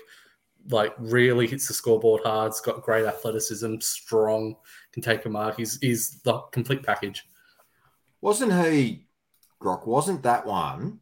like 0.70 0.94
really 1.00 1.48
hits 1.48 1.68
the 1.68 1.74
scoreboard 1.74 2.24
hard. 2.24 2.52
He's 2.52 2.60
got 2.60 2.82
great 2.82 3.06
athleticism, 3.06 3.80
strong, 3.80 4.56
can 4.92 5.02
take 5.02 5.26
a 5.26 5.30
mark. 5.30 5.58
He's 5.58 5.80
he's 5.80 6.22
the 6.24 6.40
complete 6.52 6.84
package. 6.84 7.26
Wasn't 8.20 8.54
he, 8.66 9.06
Grock? 9.64 9.88
Wasn't 9.88 10.24
that 10.24 10.46
one 10.46 11.00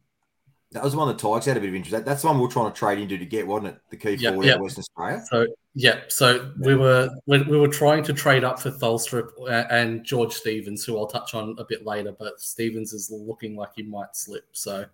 that 0.72 0.82
was 0.82 0.92
the 0.92 0.98
one 0.98 1.08
that 1.08 1.18
Tigers 1.18 1.44
had 1.44 1.56
a 1.56 1.60
bit 1.60 1.68
of 1.68 1.74
interest. 1.74 1.92
That, 1.92 2.04
that's 2.04 2.22
the 2.22 2.28
one 2.28 2.38
we 2.38 2.46
are 2.46 2.50
trying 2.50 2.72
to 2.72 2.78
trade 2.78 2.98
into 2.98 3.18
to 3.18 3.26
get, 3.26 3.46
wasn't 3.46 3.74
it? 3.74 3.80
The 3.90 3.96
key 3.96 4.14
yep, 4.14 4.32
forward 4.32 4.46
yep. 4.46 4.60
Western 4.60 4.80
Australia. 4.80 5.24
So 5.28 5.46
yeah, 5.74 6.00
so 6.08 6.52
we 6.58 6.74
were 6.74 7.10
we, 7.26 7.42
we 7.42 7.58
were 7.58 7.68
trying 7.68 8.02
to 8.04 8.12
trade 8.12 8.42
up 8.42 8.58
for 8.58 8.70
Tholstrup 8.70 9.28
and 9.70 10.02
George 10.04 10.32
Stevens, 10.32 10.84
who 10.84 10.96
I'll 10.98 11.06
touch 11.06 11.34
on 11.34 11.56
a 11.58 11.64
bit 11.64 11.84
later. 11.84 12.14
But 12.18 12.40
Stevens 12.40 12.92
is 12.92 13.10
looking 13.10 13.54
like 13.54 13.70
he 13.76 13.82
might 13.82 14.16
slip, 14.16 14.44
so 14.52 14.86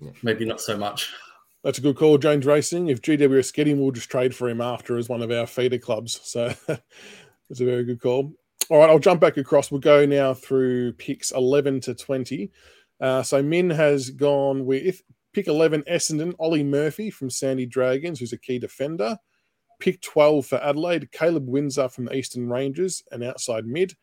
yeah. 0.00 0.10
maybe 0.22 0.44
not 0.44 0.60
so 0.60 0.76
much. 0.76 1.12
That's 1.64 1.78
a 1.78 1.82
good 1.82 1.96
call, 1.96 2.18
James 2.18 2.46
Racing. 2.46 2.88
If 2.88 3.02
GWS 3.02 3.54
get 3.54 3.68
him, 3.68 3.80
we'll 3.80 3.92
just 3.92 4.10
trade 4.10 4.34
for 4.34 4.48
him 4.48 4.60
after 4.60 4.98
as 4.98 5.08
one 5.08 5.22
of 5.22 5.30
our 5.30 5.46
feeder 5.46 5.78
clubs. 5.78 6.20
So 6.22 6.52
it's 7.50 7.60
a 7.60 7.64
very 7.64 7.84
good 7.84 8.00
call. 8.00 8.32
All 8.68 8.78
right, 8.78 8.90
I'll 8.90 8.98
jump 8.98 9.20
back 9.20 9.36
across. 9.36 9.70
We'll 9.70 9.80
go 9.80 10.06
now 10.06 10.34
through 10.34 10.94
picks 10.94 11.30
11 11.32 11.80
to 11.82 11.94
20. 11.94 12.50
Uh, 13.02 13.22
so 13.22 13.42
Min 13.42 13.68
has 13.68 14.10
gone 14.10 14.64
with 14.64 15.02
pick 15.32 15.48
11 15.48 15.82
Essendon, 15.90 16.34
Ollie 16.38 16.62
Murphy 16.62 17.10
from 17.10 17.28
Sandy 17.28 17.66
Dragons, 17.66 18.20
who's 18.20 18.32
a 18.32 18.38
key 18.38 18.58
defender. 18.58 19.18
Pick 19.80 20.00
12 20.02 20.46
for 20.46 20.62
Adelaide, 20.62 21.10
Caleb 21.10 21.48
Windsor 21.48 21.88
from 21.88 22.04
the 22.04 22.14
Eastern 22.14 22.48
Rangers, 22.48 23.02
an 23.10 23.24
outside 23.24 23.66
mid. 23.66 23.94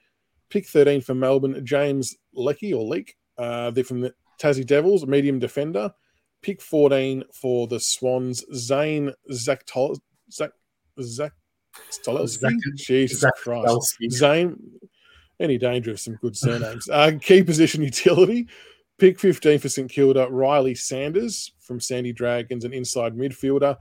Pick 0.50 0.68
13 0.68 1.00
for 1.00 1.16
Melbourne, 1.16 1.66
James 1.66 2.16
Leckie 2.34 2.74
or 2.74 2.84
Leake, 2.84 3.16
Uh, 3.38 3.72
they're 3.72 3.86
from 3.86 4.02
the 4.02 4.14
Tassie 4.40 4.66
Devils, 4.66 5.06
medium 5.06 5.40
defender. 5.40 5.94
Pick 6.42 6.62
14 6.62 7.24
for 7.34 7.68
the 7.68 7.80
Swans, 7.80 8.44
Zane 8.54 9.14
Zach 9.32 9.64
Zach 10.32 10.52
Zach 11.02 11.32
Stolowski. 11.90 12.50
Jesus 12.76 13.20
Zach 13.20 13.36
Christ. 13.36 13.98
Zane. 14.12 14.58
Any 15.40 15.58
danger 15.58 15.92
of 15.92 16.00
some 16.02 16.16
good 16.16 16.36
surnames. 16.36 16.90
Uh, 16.90 17.12
key 17.22 17.44
position 17.44 17.82
utility. 17.82 18.48
Pick 19.00 19.18
15 19.18 19.60
for 19.60 19.70
St 19.70 19.90
Kilda, 19.90 20.28
Riley 20.30 20.76
Sanders 20.76 21.54
from 21.60 21.80
Sandy 21.80 22.12
Dragons, 22.12 22.66
an 22.66 22.74
inside 22.74 23.16
midfielder. 23.16 23.78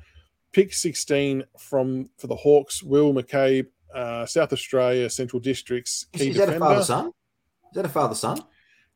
Pick 0.52 0.72
16 0.72 1.42
from 1.58 2.08
for 2.16 2.28
the 2.28 2.36
Hawks, 2.36 2.82
Will 2.82 3.12
McCabe, 3.12 3.66
uh, 3.94 4.24
South 4.26 4.52
Australia, 4.52 5.10
Central 5.10 5.40
Districts. 5.40 6.06
Is, 6.14 6.20
Key 6.20 6.28
is 6.30 6.36
that 6.36 6.44
a 6.44 6.52
defender. 6.52 6.66
father 6.66 6.84
son? 6.84 7.06
Is 7.06 7.74
that 7.74 7.84
a 7.84 7.88
father 7.88 8.14
son? 8.14 8.40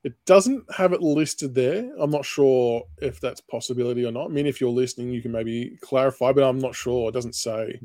It 0.04 0.14
doesn't 0.24 0.64
have 0.72 0.92
it 0.92 1.02
listed 1.02 1.54
there. 1.54 1.92
I'm 1.98 2.10
not 2.10 2.24
sure 2.24 2.84
if 2.98 3.20
that's 3.20 3.40
possibility 3.40 4.04
or 4.04 4.12
not. 4.12 4.26
I 4.26 4.28
mean, 4.28 4.46
if 4.46 4.60
you're 4.60 4.70
listening, 4.70 5.10
you 5.10 5.22
can 5.22 5.32
maybe 5.32 5.76
clarify, 5.80 6.32
but 6.32 6.44
I'm 6.44 6.58
not 6.58 6.74
sure. 6.74 7.08
It 7.08 7.12
doesn't 7.12 7.34
say. 7.34 7.80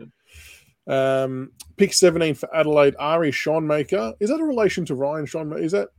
Um, 0.88 1.51
pick 1.75 1.94
17 1.94 2.36
for 2.36 2.56
Adelaide, 2.56 2.96
Ari 2.98 3.32
Schoenmaker. 3.32 4.13
Is 4.20 4.29
that 4.29 4.39
a 4.39 4.46
relation 4.46 4.86
to 4.86 4.96
Ryan 4.96 5.25
Schoenmaker? 5.25 5.63
Is 5.63 5.74
that 5.74 5.89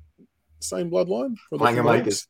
same 0.60 0.90
bloodline? 0.90 1.36
For 1.48 1.58
the 1.58 1.64
Langer 1.64 1.82
Flames? 1.82 1.98
makers. 1.98 2.26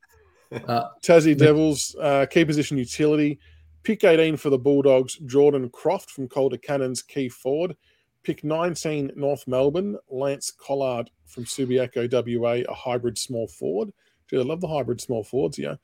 Uh, 0.66 0.88
Tassie 1.02 1.36
Devils, 1.36 1.94
uh, 2.00 2.26
key 2.30 2.44
position 2.44 2.78
utility. 2.78 3.38
Pick 3.82 4.04
18 4.04 4.36
for 4.36 4.50
the 4.50 4.58
Bulldogs, 4.58 5.14
Jordan 5.26 5.68
Croft 5.70 6.10
from 6.10 6.28
Calder 6.28 6.56
Cannons, 6.56 7.02
key 7.02 7.28
forward. 7.28 7.76
Pick 8.22 8.44
19, 8.44 9.12
North 9.16 9.46
Melbourne, 9.46 9.96
Lance 10.10 10.50
Collard 10.50 11.10
from 11.26 11.44
Subiaco, 11.44 12.10
WA, 12.10 12.62
a 12.68 12.74
hybrid 12.74 13.16
small 13.16 13.46
forward. 13.46 13.92
Gee, 14.28 14.38
I 14.38 14.42
love 14.42 14.60
the 14.60 14.68
hybrid 14.68 15.00
small 15.00 15.24
forwards, 15.24 15.58
yeah. 15.58 15.76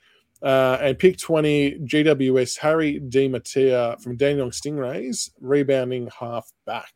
Uh, 0.43 0.77
and 0.81 0.99
pick 0.99 1.17
20, 1.17 1.79
GWS, 1.81 2.59
Harry 2.59 3.01
DeMattia 3.01 4.01
from 4.03 4.17
Dandenong 4.17 4.51
Stingrays, 4.51 5.31
rebounding 5.41 6.11
half 6.19 6.53
back. 6.67 6.93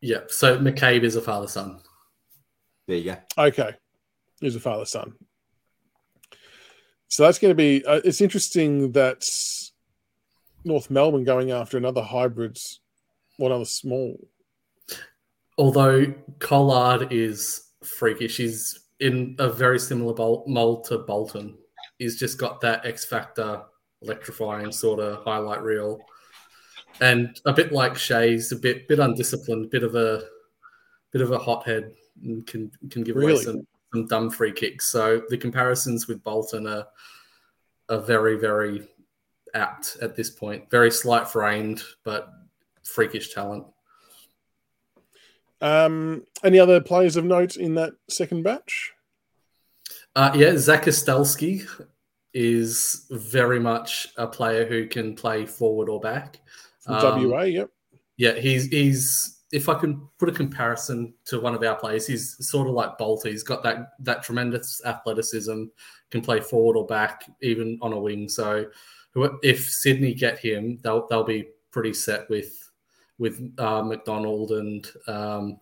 yeah. 0.00 0.20
So 0.28 0.58
McCabe 0.58 1.02
is 1.02 1.16
a 1.16 1.20
father 1.20 1.48
son. 1.48 1.80
There 2.86 2.96
you 2.96 3.04
go. 3.04 3.16
Okay. 3.36 3.74
He's 4.40 4.56
a 4.56 4.60
father 4.60 4.84
son. 4.84 5.14
So 7.08 7.22
that's 7.22 7.38
going 7.38 7.50
to 7.50 7.56
be, 7.56 7.84
uh, 7.84 8.00
it's 8.04 8.20
interesting 8.20 8.92
that 8.92 9.24
North 10.64 10.90
Melbourne 10.90 11.24
going 11.24 11.50
after 11.50 11.76
another 11.76 12.02
hybrid, 12.02 12.58
one 13.38 13.52
other 13.52 13.64
small. 13.64 14.18
Although 15.56 16.14
Collard 16.38 17.12
is 17.12 17.70
freakish, 17.82 18.36
he's 18.36 18.80
in 19.00 19.36
a 19.38 19.50
very 19.50 19.78
similar 19.78 20.14
mold 20.46 20.84
to 20.84 20.98
Bolton. 20.98 21.56
He's 21.98 22.18
just 22.18 22.38
got 22.38 22.60
that 22.60 22.84
X 22.84 23.04
factor, 23.04 23.62
electrifying 24.02 24.70
sort 24.70 25.00
of 25.00 25.24
highlight 25.24 25.62
reel, 25.62 25.98
and 27.00 27.40
a 27.44 27.52
bit 27.52 27.72
like 27.72 27.96
Shai's, 27.96 28.52
a 28.52 28.56
bit 28.56 28.86
bit 28.86 29.00
undisciplined, 29.00 29.70
bit 29.70 29.82
of 29.82 29.96
a 29.96 30.22
bit 31.10 31.22
of 31.22 31.32
a 31.32 31.38
hothead, 31.38 31.92
and 32.22 32.46
can 32.46 32.70
can 32.90 33.02
give 33.02 33.16
away 33.16 33.36
some 33.36 33.66
some 33.92 34.06
dumb 34.06 34.30
free 34.30 34.52
kicks. 34.52 34.90
So 34.90 35.22
the 35.28 35.38
comparisons 35.38 36.08
with 36.08 36.22
Bolton 36.22 36.66
are 36.66 36.86
are 37.88 38.00
very 38.00 38.36
very 38.38 38.86
apt 39.54 39.96
at 40.02 40.14
this 40.14 40.30
point. 40.30 40.70
Very 40.70 40.90
slight 40.90 41.28
framed, 41.28 41.82
but 42.04 42.30
freakish 42.84 43.32
talent. 43.32 43.66
Um, 45.60 46.24
any 46.44 46.58
other 46.58 46.80
players 46.80 47.16
of 47.16 47.24
note 47.24 47.56
in 47.56 47.74
that 47.74 47.94
second 48.08 48.42
batch? 48.42 48.92
Uh, 50.14 50.32
yeah, 50.34 50.56
Zach 50.56 50.86
is 52.34 53.06
very 53.10 53.58
much 53.58 54.08
a 54.16 54.26
player 54.26 54.66
who 54.66 54.86
can 54.86 55.14
play 55.14 55.46
forward 55.46 55.88
or 55.88 56.00
back. 56.00 56.40
From 56.80 56.94
Um, 56.94 57.30
WA, 57.30 57.42
yep. 57.42 57.70
Yeah, 58.16 58.34
he's 58.34 58.66
he's. 58.66 59.37
If 59.50 59.68
I 59.68 59.74
can 59.74 60.06
put 60.18 60.28
a 60.28 60.32
comparison 60.32 61.14
to 61.26 61.40
one 61.40 61.54
of 61.54 61.62
our 61.62 61.74
players, 61.74 62.06
he's 62.06 62.36
sort 62.46 62.68
of 62.68 62.74
like 62.74 62.98
Bolt. 62.98 63.26
He's 63.26 63.42
got 63.42 63.62
that 63.62 63.92
that 64.00 64.22
tremendous 64.22 64.82
athleticism, 64.84 65.64
can 66.10 66.20
play 66.20 66.40
forward 66.40 66.76
or 66.76 66.86
back, 66.86 67.24
even 67.40 67.78
on 67.80 67.92
a 67.94 67.98
wing. 67.98 68.28
So, 68.28 68.66
if 69.42 69.68
Sydney 69.70 70.12
get 70.14 70.38
him, 70.38 70.78
they'll 70.82 71.06
they'll 71.08 71.24
be 71.24 71.48
pretty 71.70 71.94
set 71.94 72.28
with 72.28 72.70
with 73.18 73.40
uh, 73.58 73.82
McDonald 73.82 74.52
and 74.52 74.86
um, 75.06 75.58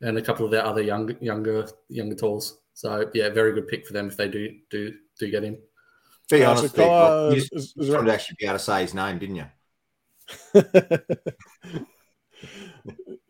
and 0.00 0.18
a 0.18 0.22
couple 0.22 0.44
of 0.44 0.50
their 0.50 0.64
other 0.64 0.82
younger 0.82 1.16
younger 1.20 1.68
younger 1.88 2.16
tools. 2.16 2.58
So 2.74 3.08
yeah, 3.14 3.28
very 3.28 3.52
good 3.52 3.68
pick 3.68 3.86
for 3.86 3.92
them 3.92 4.08
if 4.08 4.16
they 4.16 4.28
do 4.28 4.56
do 4.68 4.94
do 5.18 5.30
get 5.30 5.44
him. 5.44 5.58
Be 6.28 6.42
Uh, 6.42 6.50
honest, 6.50 6.74
so 6.74 6.76
Vic, 6.76 6.86
Collard 6.86 7.22
Rob, 7.22 7.34
you 7.34 7.40
just 7.40 7.52
is- 7.54 7.74
is 7.76 7.76
wanted 7.76 7.92
around- 7.94 8.04
to 8.06 8.12
actually 8.14 8.36
be 8.40 8.46
able 8.46 8.54
to 8.58 8.64
say 8.64 8.82
his 8.82 8.94
name, 8.94 9.18
didn't 9.18 9.36
you? 9.36 9.46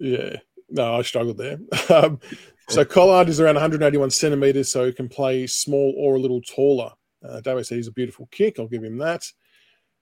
yeah. 0.01 0.37
No, 0.69 0.97
I 0.97 1.03
struggled 1.03 1.39
there. 1.39 1.59
Um, 1.91 2.21
so 2.69 2.85
Collard 2.85 3.29
is 3.29 3.41
around 3.41 3.57
181 3.57 4.11
centimeters, 4.11 4.71
so 4.71 4.87
he 4.87 4.93
can 4.93 5.09
play 5.09 5.45
small 5.49 5.93
or 5.99 6.15
a 6.15 6.21
little 6.21 6.41
taller. 6.41 6.93
Uh, 7.29 7.41
David 7.41 7.67
said 7.67 7.77
he's 7.77 7.89
a 7.89 7.93
beautiful 7.93 8.29
kick. 8.31 8.61
I'll 8.61 8.69
give 8.69 8.85
him 8.85 8.99
that. 8.99 9.25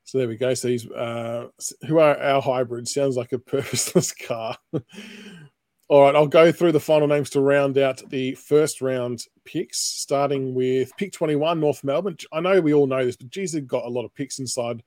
So 0.05 0.19
there 0.19 0.29
we 0.29 0.37
go. 0.37 0.53
So 0.53 0.69
he's 0.69 0.87
uh, 0.91 1.49
who 1.87 1.99
are 1.99 2.19
our 2.19 2.43
hybrid? 2.43 2.87
Sounds 2.87 3.17
like 3.17 3.33
a 3.33 3.39
purposeless 3.39 4.13
car. 4.13 4.57
All 5.89 6.03
right, 6.03 6.15
I'll 6.15 6.27
go 6.27 6.53
through 6.53 6.73
the 6.73 6.81
final 6.81 7.09
names 7.09 7.31
to 7.31 7.41
round 7.41 7.79
out 7.79 8.03
the 8.11 8.35
first 8.35 8.83
round 8.83 9.25
picks, 9.47 9.79
starting 9.81 10.55
with 10.55 10.95
pick 10.99 11.13
21, 11.13 11.59
North 11.59 11.83
Melbourne. 11.83 12.19
I 12.31 12.41
know 12.41 12.61
we 12.61 12.75
all 12.75 12.87
know 12.87 13.03
this, 13.03 13.17
but 13.17 13.31
geez, 13.31 13.53
they've 13.53 13.67
got 13.67 13.87
a 13.87 13.89
lot 13.89 14.05
of 14.05 14.15
picks 14.15 14.39
inside 14.39 14.83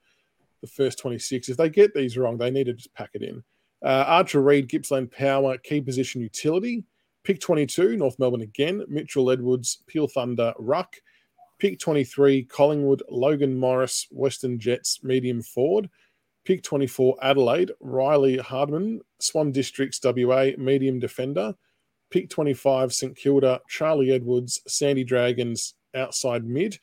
the 0.62 0.68
first 0.68 1.00
26. 1.00 1.50
If 1.50 1.58
they 1.58 1.70
get 1.70 1.96
these 1.96 2.18
wrong, 2.18 2.38
they 2.38 2.52
need 2.52 2.66
to 2.66 2.74
just 2.74 2.94
pack 2.94 3.10
it 3.16 3.24
in. 3.24 3.44
Uh, 3.84 4.06
Archer 4.08 4.42
Reid, 4.42 4.70
Gippsland 4.70 5.12
Power, 5.12 5.58
key 5.58 5.82
position 5.82 6.22
utility. 6.22 6.84
Pick 7.24 7.40
22, 7.40 7.98
North 7.98 8.18
Melbourne 8.20 8.42
again. 8.42 8.84
Mitchell 8.88 9.32
Edwards, 9.32 9.84
Peel 9.88 10.08
Thunder, 10.08 10.54
Ruck. 10.58 10.96
Pick 11.60 11.80
23, 11.80 12.44
Collingwood, 12.46 13.04
Logan 13.10 13.58
Morris, 13.58 14.08
Western 14.12 14.60
Jets, 14.60 15.04
medium 15.04 15.42
forward. 15.44 15.90
Pick 16.44 16.64
24, 16.64 17.18
Adelaide, 17.22 17.72
Riley 17.80 18.38
Hardeman, 18.38 19.00
Swan 19.20 19.52
Districts, 19.52 20.00
WA, 20.04 20.50
medium 20.58 21.00
defender. 21.00 21.54
Pick 22.10 22.30
25, 22.30 22.92
St 22.94 23.16
Kilda, 23.16 23.62
Charlie 23.70 24.12
Edwards, 24.12 24.60
Sandy 24.68 25.04
Dragons, 25.04 25.76
outside 25.94 26.44
mid. 26.44 26.80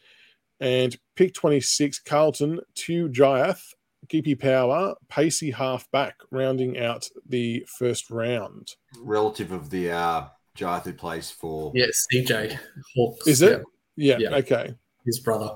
And 0.61 0.97
pick 1.17 1.35
26, 1.35 1.99
Carlton, 2.01 2.61
Tew 2.75 3.09
Jiath, 3.09 3.75
Gippy 4.09 4.35
Power, 4.35 4.95
pacey 5.09 5.51
half 5.51 5.91
back, 5.91 6.17
rounding 6.31 6.79
out 6.79 7.09
the 7.29 7.65
first 7.79 8.11
round. 8.11 8.75
Relative 9.01 9.53
of 9.53 9.71
the 9.71 9.91
uh, 9.91 10.25
Jiath 10.57 10.85
who 10.85 10.93
plays 10.93 11.31
for. 11.31 11.73
Yeah, 11.75 11.87
CJ 12.13 12.59
Hawks. 12.97 13.27
Is 13.27 13.43
it? 13.43 13.63
Yeah, 13.97 14.17
Yeah, 14.19 14.31
Yeah. 14.31 14.37
okay. 14.39 14.75
his 15.05 15.21
brother. 15.21 15.51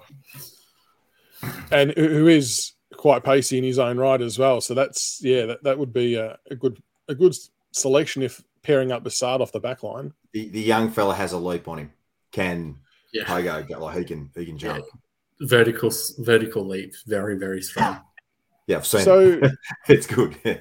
And 1.71 1.93
who 1.97 2.09
who 2.09 2.29
is 2.29 2.73
quite 2.97 3.25
pacey 3.25 3.59
in 3.59 3.65
his 3.65 3.79
own 3.79 3.99
right 3.99 4.21
as 4.21 4.39
well. 4.39 4.61
So 4.61 4.75
that's 4.75 5.21
yeah, 5.23 5.47
that, 5.47 5.65
that 5.65 5.79
would 5.79 5.93
be 5.93 6.15
a, 6.15 6.39
a 6.51 6.55
good 6.55 6.81
a 7.09 7.15
good 7.15 7.35
selection 7.73 8.23
if 8.23 8.43
pairing 8.63 8.93
up 8.93 9.03
Bassard 9.03 9.41
off 9.41 9.51
the 9.51 9.59
back 9.61 9.83
line. 9.83 10.13
The, 10.33 10.49
the 10.51 10.61
young 10.61 10.91
fella 10.91 11.15
has 11.15 11.33
a 11.33 11.39
leap 11.39 11.67
on 11.67 11.79
him. 11.79 11.93
Can 12.31 12.77
Yeah, 13.13 13.25
Pogo 13.25 13.67
go 13.69 13.81
like 13.85 13.99
he 13.99 14.05
can 14.05 14.31
he 14.37 14.47
can 14.47 14.59
jump? 14.59 14.85
vertical 15.41 15.91
vertical 16.19 16.65
leap, 16.67 16.95
very 17.07 17.37
very 17.37 17.61
strong. 17.63 18.01
Yeah, 18.67 18.77
I've 18.77 18.87
seen. 18.87 19.03
So 19.03 19.21
it. 19.43 19.53
it's 19.89 20.07
good. 20.07 20.37
Yeah. 20.45 20.59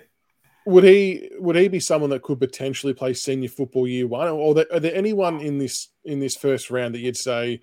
would 0.65 0.83
he 0.83 1.29
would 1.39 1.55
he 1.55 1.67
be 1.67 1.79
someone 1.79 2.09
that 2.11 2.21
could 2.21 2.39
potentially 2.39 2.93
play 2.93 3.13
senior 3.13 3.49
football 3.49 3.87
year 3.87 4.07
one, 4.07 4.27
or 4.27 4.55
are 4.71 4.79
there 4.79 4.95
anyone 4.95 5.39
in 5.39 5.57
this 5.57 5.89
in 6.05 6.19
this 6.19 6.35
first 6.35 6.69
round 6.69 6.95
that 6.95 6.99
you'd 6.99 7.17
say 7.17 7.61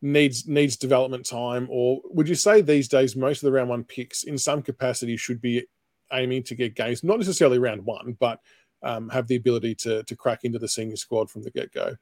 needs 0.00 0.46
needs 0.46 0.76
development 0.76 1.26
time, 1.26 1.66
or 1.70 2.00
would 2.04 2.28
you 2.28 2.34
say 2.34 2.60
these 2.60 2.88
days 2.88 3.16
most 3.16 3.42
of 3.42 3.46
the 3.46 3.52
round 3.52 3.68
one 3.68 3.84
picks 3.84 4.24
in 4.24 4.38
some 4.38 4.62
capacity 4.62 5.16
should 5.16 5.40
be 5.40 5.66
aiming 6.12 6.42
to 6.44 6.54
get 6.54 6.74
games, 6.74 7.04
not 7.04 7.18
necessarily 7.18 7.58
round 7.58 7.84
one, 7.84 8.16
but 8.18 8.40
um, 8.82 9.08
have 9.10 9.26
the 9.26 9.36
ability 9.36 9.74
to 9.74 10.02
to 10.04 10.16
crack 10.16 10.44
into 10.44 10.58
the 10.58 10.68
senior 10.68 10.96
squad 10.96 11.30
from 11.30 11.42
the 11.42 11.50
get 11.50 11.72
go? 11.72 11.96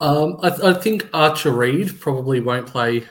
Um, 0.00 0.38
I, 0.42 0.70
I 0.70 0.74
think 0.74 1.08
Archer 1.12 1.52
Reid 1.52 2.00
probably 2.00 2.40
won't 2.40 2.66
play. 2.66 3.04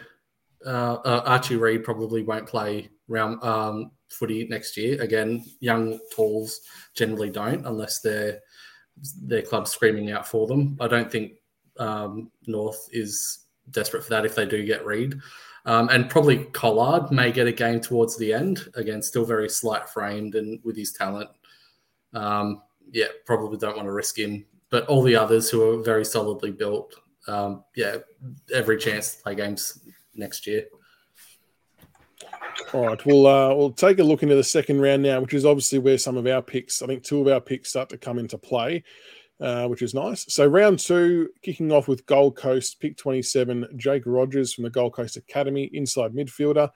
Uh, 0.65 0.95
uh, 1.05 1.23
Archie 1.25 1.57
Reid 1.57 1.83
probably 1.83 2.23
won't 2.23 2.47
play 2.47 2.89
round 3.07 3.43
um, 3.43 3.91
footy 4.09 4.47
next 4.47 4.77
year. 4.77 5.01
Again, 5.01 5.43
young 5.59 5.99
talls 6.11 6.61
generally 6.95 7.29
don't 7.29 7.65
unless 7.65 7.99
they're 7.99 8.39
their 9.21 9.41
club 9.41 9.67
screaming 9.67 10.11
out 10.11 10.27
for 10.27 10.47
them. 10.47 10.77
I 10.79 10.87
don't 10.87 11.11
think 11.11 11.33
um, 11.77 12.31
North 12.47 12.87
is 12.91 13.39
desperate 13.71 14.03
for 14.03 14.09
that 14.11 14.25
if 14.25 14.35
they 14.35 14.45
do 14.45 14.65
get 14.65 14.85
Reid. 14.85 15.19
Um, 15.65 15.89
and 15.89 16.09
probably 16.09 16.45
Collard 16.45 17.11
may 17.11 17.31
get 17.31 17.47
a 17.47 17.51
game 17.51 17.81
towards 17.81 18.17
the 18.17 18.31
end. 18.31 18.67
Again, 18.75 19.01
still 19.01 19.25
very 19.25 19.49
slight 19.49 19.89
framed 19.89 20.35
and 20.35 20.59
with 20.63 20.77
his 20.77 20.93
talent. 20.93 21.29
Um, 22.13 22.61
yeah, 22.91 23.07
probably 23.25 23.57
don't 23.57 23.75
want 23.75 23.87
to 23.87 23.91
risk 23.91 24.17
him. 24.17 24.45
But 24.69 24.85
all 24.87 25.01
the 25.01 25.15
others 25.15 25.49
who 25.49 25.63
are 25.63 25.83
very 25.83 26.05
solidly 26.05 26.51
built, 26.51 26.95
um, 27.27 27.63
yeah, 27.75 27.97
every 28.53 28.77
chance 28.77 29.15
to 29.15 29.23
play 29.23 29.35
games 29.35 29.79
next 30.13 30.45
year. 30.45 30.65
All 32.73 32.87
right, 32.87 33.05
we'll 33.05 33.27
uh, 33.27 33.53
we'll 33.53 33.71
take 33.71 33.99
a 33.99 34.03
look 34.03 34.23
into 34.23 34.35
the 34.35 34.43
second 34.43 34.81
round 34.81 35.03
now, 35.03 35.19
which 35.21 35.33
is 35.33 35.45
obviously 35.45 35.79
where 35.79 35.97
some 35.97 36.17
of 36.17 36.27
our 36.27 36.41
picks, 36.41 36.81
I 36.81 36.87
think 36.87 37.03
two 37.03 37.21
of 37.21 37.27
our 37.27 37.41
picks 37.41 37.69
start 37.69 37.89
to 37.89 37.97
come 37.97 38.19
into 38.19 38.37
play, 38.37 38.83
uh, 39.39 39.67
which 39.67 39.81
is 39.81 39.93
nice. 39.93 40.25
So 40.33 40.45
round 40.45 40.79
two, 40.79 41.29
kicking 41.41 41.71
off 41.71 41.87
with 41.87 42.05
Gold 42.05 42.35
Coast, 42.35 42.79
pick 42.79 42.97
27, 42.97 43.67
Jake 43.77 44.03
Rogers 44.05 44.53
from 44.53 44.63
the 44.63 44.69
Gold 44.69 44.93
Coast 44.93 45.17
Academy, 45.17 45.69
inside 45.73 46.13
midfielder. 46.13 46.69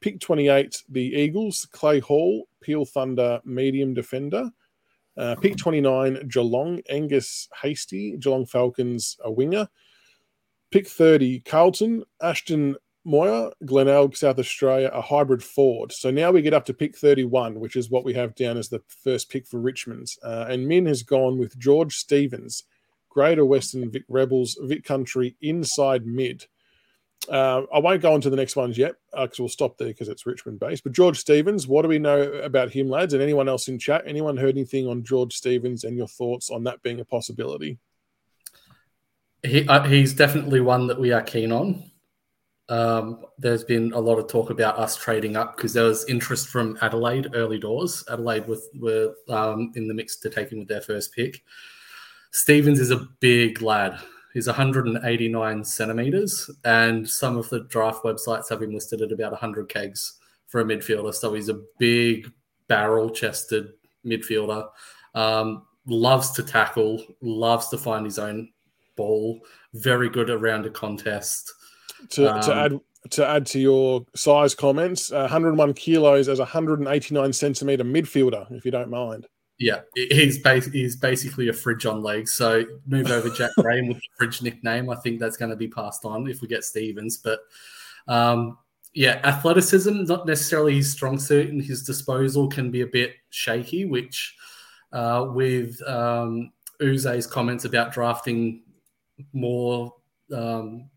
Pick 0.00 0.20
28, 0.20 0.82
the 0.90 1.00
Eagles, 1.00 1.66
Clay 1.72 2.00
Hall, 2.00 2.48
Peel 2.60 2.84
Thunder, 2.84 3.40
medium 3.44 3.94
defender. 3.94 4.50
Uh, 5.16 5.34
pick 5.36 5.56
29, 5.56 6.28
Geelong, 6.28 6.80
Angus 6.90 7.48
Hastie, 7.62 8.16
Geelong 8.18 8.44
Falcons, 8.44 9.16
a 9.24 9.30
winger. 9.30 9.66
Pick 10.70 10.86
30, 10.86 11.40
Carlton, 11.40 12.04
Ashton 12.20 12.76
Moir, 13.06 13.52
Glenelg, 13.64 14.16
South 14.16 14.38
Australia, 14.40 14.90
a 14.92 15.00
hybrid 15.00 15.42
forward. 15.42 15.92
So 15.92 16.10
now 16.10 16.32
we 16.32 16.42
get 16.42 16.52
up 16.52 16.64
to 16.64 16.74
pick 16.74 16.96
31, 16.96 17.60
which 17.60 17.76
is 17.76 17.88
what 17.88 18.04
we 18.04 18.12
have 18.14 18.34
down 18.34 18.56
as 18.56 18.68
the 18.68 18.82
first 19.04 19.30
pick 19.30 19.46
for 19.46 19.60
Richmond. 19.60 20.08
Uh, 20.24 20.46
and 20.48 20.66
Min 20.66 20.86
has 20.86 21.04
gone 21.04 21.38
with 21.38 21.56
George 21.56 21.94
Stevens, 21.94 22.64
Greater 23.08 23.44
Western 23.44 23.88
Vic 23.92 24.02
Rebels, 24.08 24.58
Vic 24.60 24.84
Country, 24.84 25.36
inside 25.40 26.04
mid. 26.04 26.46
Uh, 27.28 27.62
I 27.72 27.78
won't 27.78 28.02
go 28.02 28.12
on 28.12 28.20
to 28.22 28.30
the 28.30 28.36
next 28.36 28.56
ones 28.56 28.76
yet 28.76 28.96
because 29.12 29.38
uh, 29.38 29.44
we'll 29.44 29.48
stop 29.48 29.78
there 29.78 29.88
because 29.88 30.08
it's 30.08 30.26
Richmond 30.26 30.58
based. 30.58 30.82
But 30.82 30.92
George 30.92 31.18
Stevens, 31.18 31.68
what 31.68 31.82
do 31.82 31.88
we 31.88 32.00
know 32.00 32.22
about 32.22 32.70
him, 32.70 32.88
lads? 32.90 33.14
And 33.14 33.22
anyone 33.22 33.48
else 33.48 33.68
in 33.68 33.78
chat? 33.78 34.02
Anyone 34.04 34.36
heard 34.36 34.56
anything 34.56 34.88
on 34.88 35.04
George 35.04 35.32
Stevens 35.32 35.84
and 35.84 35.96
your 35.96 36.08
thoughts 36.08 36.50
on 36.50 36.64
that 36.64 36.82
being 36.82 36.98
a 36.98 37.04
possibility? 37.04 37.78
He, 39.44 39.66
uh, 39.66 39.84
he's 39.84 40.12
definitely 40.12 40.60
one 40.60 40.88
that 40.88 41.00
we 41.00 41.12
are 41.12 41.22
keen 41.22 41.52
on. 41.52 41.90
Um, 42.68 43.24
there's 43.38 43.64
been 43.64 43.92
a 43.92 44.00
lot 44.00 44.18
of 44.18 44.28
talk 44.28 44.50
about 44.50 44.78
us 44.78 44.96
trading 44.96 45.36
up 45.36 45.56
because 45.56 45.72
there 45.72 45.84
was 45.84 46.04
interest 46.06 46.48
from 46.48 46.76
Adelaide 46.82 47.28
early 47.34 47.58
doors. 47.58 48.04
Adelaide 48.10 48.46
with, 48.48 48.68
were 48.78 49.14
um, 49.28 49.72
in 49.76 49.86
the 49.86 49.94
mix 49.94 50.16
to 50.16 50.30
take 50.30 50.50
him 50.50 50.58
with 50.58 50.68
their 50.68 50.80
first 50.80 51.14
pick. 51.14 51.44
Stevens 52.32 52.80
is 52.80 52.90
a 52.90 53.08
big 53.20 53.62
lad. 53.62 53.98
He's 54.34 54.46
189 54.46 55.64
centimeters, 55.64 56.50
and 56.64 57.08
some 57.08 57.38
of 57.38 57.48
the 57.48 57.60
draft 57.60 58.04
websites 58.04 58.50
have 58.50 58.60
him 58.60 58.74
listed 58.74 59.00
at 59.00 59.12
about 59.12 59.32
100 59.32 59.68
kegs 59.68 60.18
for 60.46 60.60
a 60.60 60.64
midfielder. 60.64 61.14
So 61.14 61.32
he's 61.32 61.48
a 61.48 61.62
big, 61.78 62.30
barrel 62.68 63.08
chested 63.10 63.68
midfielder. 64.04 64.68
Um, 65.14 65.62
loves 65.86 66.32
to 66.32 66.42
tackle, 66.42 67.02
loves 67.22 67.68
to 67.68 67.78
find 67.78 68.04
his 68.04 68.18
own 68.18 68.50
ball, 68.96 69.40
very 69.74 70.10
good 70.10 70.30
around 70.30 70.66
a 70.66 70.70
contest. 70.70 71.52
To, 72.10 72.34
um, 72.34 72.42
to 72.42 72.54
add 72.54 72.80
to 73.10 73.26
add 73.26 73.46
to 73.46 73.58
your 73.58 74.04
size 74.14 74.54
comments, 74.54 75.12
uh, 75.12 75.20
101 75.20 75.74
kilos 75.74 76.28
as 76.28 76.38
a 76.38 76.42
189 76.42 77.32
centimeter 77.32 77.84
midfielder, 77.84 78.50
if 78.52 78.64
you 78.64 78.70
don't 78.70 78.90
mind. 78.90 79.26
Yeah, 79.58 79.80
he's 79.94 80.38
bas- 80.40 80.66
he's 80.66 80.96
basically 80.96 81.48
a 81.48 81.52
fridge 81.52 81.86
on 81.86 82.02
legs. 82.02 82.34
So 82.34 82.64
move 82.86 83.10
over 83.10 83.30
Jack 83.30 83.50
Graham 83.58 83.88
with 83.88 83.96
the 83.98 84.08
fridge 84.18 84.42
nickname. 84.42 84.90
I 84.90 84.96
think 84.96 85.18
that's 85.18 85.38
going 85.38 85.50
to 85.50 85.56
be 85.56 85.68
passed 85.68 86.04
on 86.04 86.28
if 86.28 86.42
we 86.42 86.48
get 86.48 86.64
Stevens. 86.64 87.16
But 87.16 87.40
um, 88.06 88.58
yeah, 88.92 89.20
athleticism 89.24 90.04
not 90.04 90.26
necessarily 90.26 90.74
his 90.74 90.92
strong 90.92 91.18
suit, 91.18 91.48
and 91.48 91.62
his 91.62 91.84
disposal 91.84 92.48
can 92.48 92.70
be 92.70 92.82
a 92.82 92.86
bit 92.86 93.14
shaky. 93.30 93.86
Which 93.86 94.36
uh, 94.92 95.28
with 95.30 95.80
um, 95.88 96.52
Yze's 96.82 97.26
comments 97.26 97.64
about 97.64 97.92
drafting 97.92 98.62
more 99.32 99.94
um, 100.34 100.90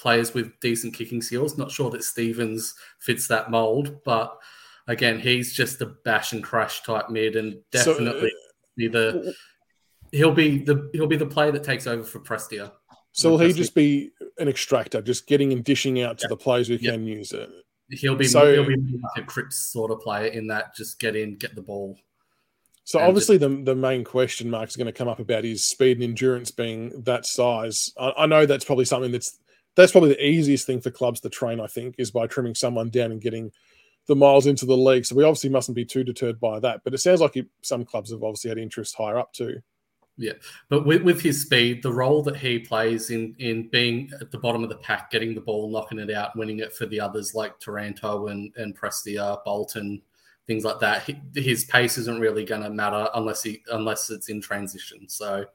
players 0.00 0.34
with 0.34 0.58
decent 0.60 0.94
kicking 0.94 1.22
skills, 1.22 1.58
not 1.58 1.70
sure 1.70 1.90
that 1.90 2.04
Stevens 2.04 2.74
fits 2.98 3.28
that 3.28 3.50
mold, 3.50 4.02
but 4.04 4.36
again, 4.88 5.20
he's 5.20 5.52
just 5.52 5.80
a 5.80 5.86
bash 5.86 6.32
and 6.32 6.42
crash 6.42 6.82
type 6.82 7.10
mid, 7.10 7.36
and 7.36 7.58
definitely 7.70 8.30
so, 8.30 8.36
uh, 8.36 8.76
be 8.76 8.88
the 8.88 9.34
he'll 10.12 10.32
be 10.32 10.58
the 10.58 10.90
he'll 10.92 11.06
be 11.06 11.16
the 11.16 11.26
player 11.26 11.52
that 11.52 11.64
takes 11.64 11.86
over 11.86 12.02
for 12.02 12.18
Prestia. 12.20 12.72
So 13.12 13.30
will 13.30 13.38
he 13.38 13.52
just 13.52 13.74
be 13.74 14.10
an 14.38 14.48
extractor, 14.48 15.02
just 15.02 15.26
getting 15.26 15.52
and 15.52 15.64
dishing 15.64 16.00
out 16.00 16.18
to 16.18 16.28
the 16.28 16.36
players 16.36 16.68
who 16.68 16.78
can 16.78 17.04
use 17.04 17.32
it? 17.32 17.50
He'll 17.90 18.14
be 18.14 18.26
so, 18.26 18.52
he'll 18.52 18.64
be 18.64 18.76
like 18.76 19.24
a 19.24 19.26
Cripps 19.26 19.56
sort 19.56 19.90
of 19.90 20.00
player 20.00 20.26
in 20.26 20.46
that 20.46 20.76
just 20.76 21.00
get 21.00 21.16
in, 21.16 21.36
get 21.36 21.56
the 21.56 21.62
ball. 21.62 21.98
So 22.84 23.00
obviously 23.00 23.36
just, 23.36 23.50
the 23.50 23.62
the 23.64 23.74
main 23.74 24.04
question 24.04 24.48
mark 24.48 24.68
is 24.68 24.76
going 24.76 24.86
to 24.86 24.92
come 24.92 25.08
up 25.08 25.18
about 25.18 25.42
his 25.42 25.68
speed 25.68 25.96
and 25.96 26.04
endurance 26.04 26.52
being 26.52 27.02
that 27.02 27.26
size. 27.26 27.92
I, 27.98 28.12
I 28.18 28.26
know 28.26 28.46
that's 28.46 28.64
probably 28.64 28.84
something 28.84 29.10
that's 29.10 29.38
that's 29.76 29.92
probably 29.92 30.10
the 30.10 30.24
easiest 30.24 30.66
thing 30.66 30.80
for 30.80 30.90
clubs 30.90 31.20
to 31.20 31.28
train. 31.28 31.60
I 31.60 31.66
think 31.66 31.96
is 31.98 32.10
by 32.10 32.26
trimming 32.26 32.54
someone 32.54 32.90
down 32.90 33.12
and 33.12 33.20
getting 33.20 33.52
the 34.06 34.16
miles 34.16 34.46
into 34.46 34.66
the 34.66 34.76
league. 34.76 35.04
So 35.04 35.14
we 35.14 35.24
obviously 35.24 35.50
mustn't 35.50 35.76
be 35.76 35.84
too 35.84 36.04
deterred 36.04 36.40
by 36.40 36.58
that. 36.60 36.82
But 36.84 36.94
it 36.94 36.98
sounds 36.98 37.20
like 37.20 37.36
some 37.62 37.84
clubs 37.84 38.10
have 38.10 38.22
obviously 38.22 38.48
had 38.48 38.58
interest 38.58 38.96
higher 38.96 39.18
up 39.18 39.32
too. 39.32 39.62
Yeah, 40.16 40.32
but 40.68 40.84
with, 40.84 41.02
with 41.02 41.22
his 41.22 41.40
speed, 41.40 41.82
the 41.82 41.92
role 41.92 42.22
that 42.24 42.36
he 42.36 42.58
plays 42.58 43.08
in 43.08 43.34
in 43.38 43.68
being 43.68 44.10
at 44.20 44.30
the 44.30 44.38
bottom 44.38 44.62
of 44.62 44.68
the 44.68 44.76
pack, 44.76 45.10
getting 45.10 45.34
the 45.34 45.40
ball, 45.40 45.70
knocking 45.70 45.98
it 45.98 46.10
out, 46.10 46.36
winning 46.36 46.58
it 46.58 46.74
for 46.74 46.84
the 46.86 47.00
others 47.00 47.34
like 47.34 47.58
Taranto 47.58 48.26
and 48.26 48.52
and 48.56 48.78
Prestia, 48.78 49.42
Bolton, 49.44 50.02
things 50.46 50.62
like 50.62 50.78
that. 50.80 51.04
He, 51.04 51.16
his 51.40 51.64
pace 51.64 51.96
isn't 51.96 52.20
really 52.20 52.44
going 52.44 52.62
to 52.62 52.68
matter 52.68 53.08
unless 53.14 53.42
he 53.42 53.62
unless 53.72 54.10
it's 54.10 54.28
in 54.28 54.42
transition. 54.42 55.08
So 55.08 55.46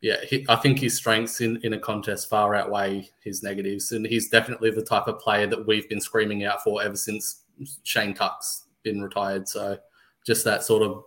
yeah, 0.00 0.16
he, 0.24 0.46
I 0.48 0.56
think 0.56 0.78
his 0.78 0.96
strengths 0.96 1.40
in, 1.40 1.58
in 1.64 1.72
a 1.72 1.78
contest 1.78 2.28
far 2.30 2.54
outweigh 2.54 3.10
his 3.22 3.42
negatives, 3.42 3.92
and 3.92 4.06
he's 4.06 4.28
definitely 4.28 4.70
the 4.70 4.82
type 4.82 5.08
of 5.08 5.18
player 5.18 5.46
that 5.48 5.66
we've 5.66 5.88
been 5.88 6.00
screaming 6.00 6.44
out 6.44 6.62
for 6.62 6.82
ever 6.82 6.96
since 6.96 7.42
Shane 7.82 8.14
Tuck's 8.14 8.66
been 8.84 9.02
retired. 9.02 9.48
So 9.48 9.76
just 10.24 10.44
that 10.44 10.62
sort 10.62 10.82
of 10.82 11.02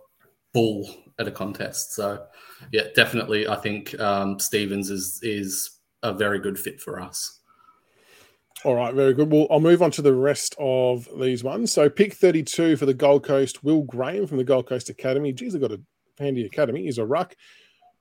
bull 0.52 0.86
at 1.18 1.28
a 1.28 1.30
contest. 1.30 1.94
So 1.94 2.26
yeah, 2.70 2.84
definitely, 2.94 3.48
I 3.48 3.56
think 3.56 3.98
um, 3.98 4.38
Stevens 4.38 4.90
is 4.90 5.18
is 5.22 5.78
a 6.02 6.12
very 6.12 6.38
good 6.38 6.58
fit 6.58 6.80
for 6.80 7.00
us. 7.00 7.40
All 8.64 8.76
right, 8.76 8.94
very 8.94 9.14
good. 9.14 9.32
Well, 9.32 9.48
I'll 9.50 9.58
move 9.58 9.82
on 9.82 9.90
to 9.92 10.02
the 10.02 10.14
rest 10.14 10.54
of 10.58 11.08
these 11.18 11.42
ones. 11.42 11.72
So, 11.72 11.90
pick 11.90 12.12
32 12.12 12.76
for 12.76 12.86
the 12.86 12.94
Gold 12.94 13.24
Coast, 13.24 13.64
Will 13.64 13.82
Graham 13.82 14.26
from 14.28 14.36
the 14.36 14.44
Gold 14.44 14.68
Coast 14.68 14.88
Academy. 14.88 15.32
Geez, 15.32 15.52
they've 15.52 15.62
got 15.62 15.72
a 15.72 15.80
handy 16.16 16.46
academy. 16.46 16.84
He's 16.84 16.98
a 16.98 17.04
ruck. 17.04 17.34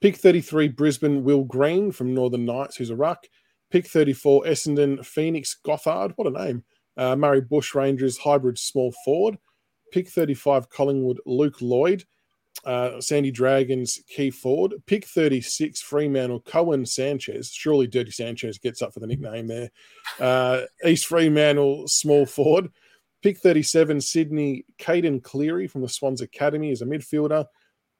Pick 0.01 0.17
33, 0.17 0.69
Brisbane, 0.69 1.23
Will 1.23 1.43
Green 1.43 1.91
from 1.91 2.13
Northern 2.13 2.45
Knights, 2.45 2.75
who's 2.75 2.89
a 2.89 2.95
ruck. 2.95 3.27
Pick 3.69 3.87
34, 3.87 4.45
Essendon, 4.45 5.05
Phoenix 5.05 5.55
Gothard. 5.63 6.13
What 6.15 6.27
a 6.27 6.45
name. 6.45 6.63
Uh, 6.97 7.15
Murray 7.15 7.41
Bush 7.41 7.73
Rangers 7.75 8.17
hybrid 8.17 8.57
small 8.57 8.93
forward. 9.05 9.37
Pick 9.93 10.09
35 10.09 10.69
Collingwood 10.69 11.19
Luke 11.25 11.61
Lloyd. 11.61 12.03
Uh, 12.65 12.99
Sandy 12.99 13.31
Dragons 13.31 14.01
key 14.07 14.29
forward. 14.29 14.73
Pick 14.85 15.05
36 15.05 15.81
Fremantle 15.81 16.41
Cohen 16.41 16.85
Sanchez. 16.85 17.51
Surely 17.51 17.87
Dirty 17.87 18.11
Sanchez 18.11 18.57
gets 18.57 18.81
up 18.81 18.93
for 18.93 18.99
the 18.99 19.07
nickname 19.07 19.47
there. 19.47 19.71
Uh, 20.19 20.61
East 20.85 21.05
Fremantle 21.05 21.87
small 21.87 22.25
forward. 22.25 22.69
Pick 23.21 23.37
37 23.37 24.01
Sydney 24.01 24.65
Caiden 24.79 25.21
Cleary 25.23 25.67
from 25.67 25.81
the 25.81 25.89
Swans 25.89 26.21
Academy 26.21 26.71
as 26.71 26.81
a 26.81 26.85
midfielder. 26.85 27.45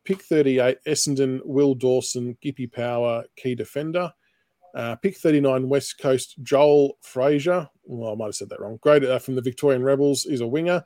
Pick 0.04 0.24
38 0.24 0.78
Essendon 0.88 1.40
Will 1.46 1.76
Dawson 1.76 2.38
Gippy 2.42 2.68
Power 2.68 3.24
key 3.36 3.56
defender. 3.56 4.12
Uh, 4.74 4.96
pick 4.96 5.18
39, 5.18 5.68
West 5.68 5.98
Coast, 6.00 6.36
Joel 6.44 6.98
Frazier. 7.02 7.70
Well, 7.84 8.14
I 8.14 8.16
might 8.16 8.26
have 8.26 8.36
said 8.36 8.50
that 8.50 8.62
wrong. 8.62 8.80
Great 8.82 9.04
uh, 9.04 9.20
from 9.20 9.36
the 9.36 9.42
Victorian 9.42 9.84
Rebels 9.84 10.26
is 10.26 10.42
a 10.42 10.48
winger. 10.48 10.86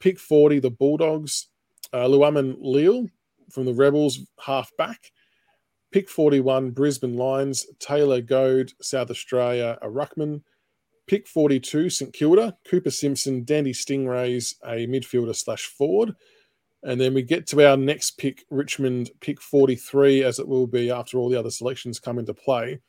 Pick 0.00 0.18
40, 0.18 0.58
the 0.58 0.70
Bulldogs. 0.70 1.48
Uh, 1.92 2.06
Luaman 2.06 2.56
Leal 2.60 3.06
from 3.50 3.64
the 3.64 3.74
Rebels, 3.74 4.20
half 4.40 4.70
back. 4.76 5.12
Pick 5.92 6.08
41, 6.08 6.70
Brisbane 6.70 7.16
Lions. 7.16 7.66
Taylor 7.78 8.20
Goad, 8.20 8.72
South 8.80 9.10
Australia, 9.10 9.78
a 9.82 9.88
ruckman. 9.88 10.42
Pick 11.06 11.28
42, 11.28 11.90
St 11.90 12.12
Kilda. 12.12 12.56
Cooper 12.68 12.90
Simpson, 12.90 13.44
Dandy 13.44 13.72
Stingrays, 13.72 14.54
a 14.64 14.86
midfielder 14.86 15.36
slash 15.36 15.66
forward. 15.66 16.14
And 16.84 17.00
then 17.00 17.14
we 17.14 17.22
get 17.22 17.46
to 17.48 17.66
our 17.66 17.76
next 17.76 18.12
pick, 18.12 18.44
Richmond, 18.50 19.10
pick 19.20 19.40
43, 19.40 20.24
as 20.24 20.38
it 20.38 20.48
will 20.48 20.66
be 20.66 20.90
after 20.90 21.18
all 21.18 21.30
the 21.30 21.38
other 21.38 21.50
selections 21.50 22.00
come 22.00 22.18
into 22.18 22.34
play. 22.34 22.80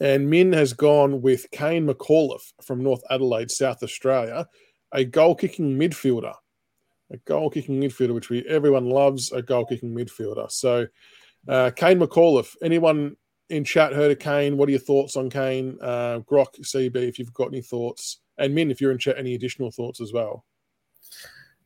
And 0.00 0.28
Min 0.28 0.52
has 0.52 0.72
gone 0.72 1.22
with 1.22 1.50
Kane 1.50 1.86
McAuliffe 1.86 2.52
from 2.62 2.82
North 2.82 3.02
Adelaide, 3.10 3.50
South 3.50 3.82
Australia, 3.82 4.46
a 4.92 5.04
goal 5.04 5.34
kicking 5.34 5.78
midfielder. 5.78 6.34
A 7.10 7.16
goal 7.18 7.50
kicking 7.50 7.80
midfielder, 7.80 8.14
which 8.14 8.30
we 8.30 8.46
everyone 8.46 8.88
loves, 8.88 9.32
a 9.32 9.42
goal 9.42 9.66
kicking 9.66 9.94
midfielder. 9.94 10.50
So, 10.50 10.86
uh, 11.48 11.70
Kane 11.74 11.98
McAuliffe, 11.98 12.54
anyone 12.62 13.16
in 13.48 13.64
chat 13.64 13.92
heard 13.92 14.12
of 14.12 14.18
Kane? 14.18 14.56
What 14.56 14.68
are 14.68 14.72
your 14.72 14.80
thoughts 14.80 15.16
on 15.16 15.28
Kane? 15.28 15.76
Uh, 15.82 16.20
Grock, 16.20 16.54
CB, 16.60 16.96
if 16.96 17.18
you've 17.18 17.34
got 17.34 17.48
any 17.48 17.62
thoughts. 17.62 18.20
And 18.38 18.54
Min, 18.54 18.70
if 18.70 18.80
you're 18.80 18.92
in 18.92 18.98
chat, 18.98 19.18
any 19.18 19.34
additional 19.34 19.70
thoughts 19.70 20.00
as 20.00 20.12
well. 20.12 20.44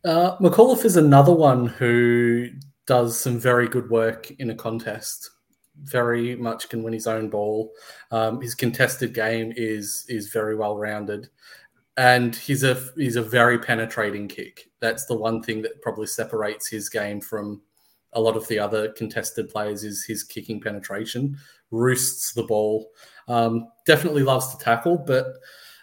Uh, 0.05 0.37
McAuliffe 0.38 0.85
is 0.85 0.97
another 0.97 1.33
one 1.33 1.67
who 1.67 2.49
does 2.87 3.19
some 3.19 3.38
very 3.38 3.69
good 3.69 3.88
work 3.88 4.31
in 4.33 4.51
a 4.51 4.55
contest 4.55 5.31
very 5.83 6.37
much 6.37 6.69
can 6.69 6.83
win 6.83 6.93
his 6.93 7.07
own 7.07 7.29
ball. 7.29 7.73
Um, 8.11 8.40
his 8.40 8.55
contested 8.55 9.14
game 9.14 9.53
is 9.57 10.05
is 10.09 10.29
very 10.29 10.57
well 10.57 10.77
rounded, 10.77 11.29
and 11.97 12.35
he's 12.35 12.62
a 12.62 12.81
he's 12.97 13.17
a 13.17 13.23
very 13.23 13.59
penetrating 13.59 14.29
kick. 14.29 14.71
That's 14.81 15.07
the 15.07 15.17
one 15.17 15.43
thing 15.43 15.62
that 15.62 15.83
probably 15.83 16.07
separates 16.07 16.69
his 16.69 16.88
game 16.88 17.21
from 17.21 17.62
a 18.12 18.21
lot 18.21 18.37
of 18.37 18.47
the 18.47 18.59
other 18.59 18.93
contested 18.93 19.51
players 19.51 19.83
is 19.83 20.05
his 20.05 20.23
kicking 20.23 20.61
penetration. 20.61 21.37
Roosts 21.71 22.33
the 22.33 22.45
ball. 22.45 22.90
Um, 23.27 23.69
definitely 23.87 24.23
loves 24.23 24.55
to 24.55 24.59
tackle, 24.62 24.99
but 24.99 25.27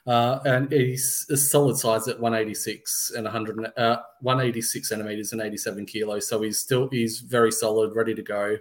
Uh, 0.07 0.39
and 0.45 0.71
he's 0.71 1.27
a 1.29 1.37
solid 1.37 1.77
size 1.77 2.07
at 2.07 2.19
186 2.19 3.11
and 3.15 3.25
100, 3.25 3.71
uh, 3.77 3.97
186 4.21 4.89
centimeters 4.89 5.31
and 5.31 5.41
87 5.41 5.85
kilos. 5.85 6.27
So 6.27 6.41
he's 6.41 6.57
still 6.57 6.89
he's 6.89 7.19
very 7.19 7.51
solid, 7.51 7.95
ready 7.95 8.15
to 8.15 8.23
go. 8.23 8.57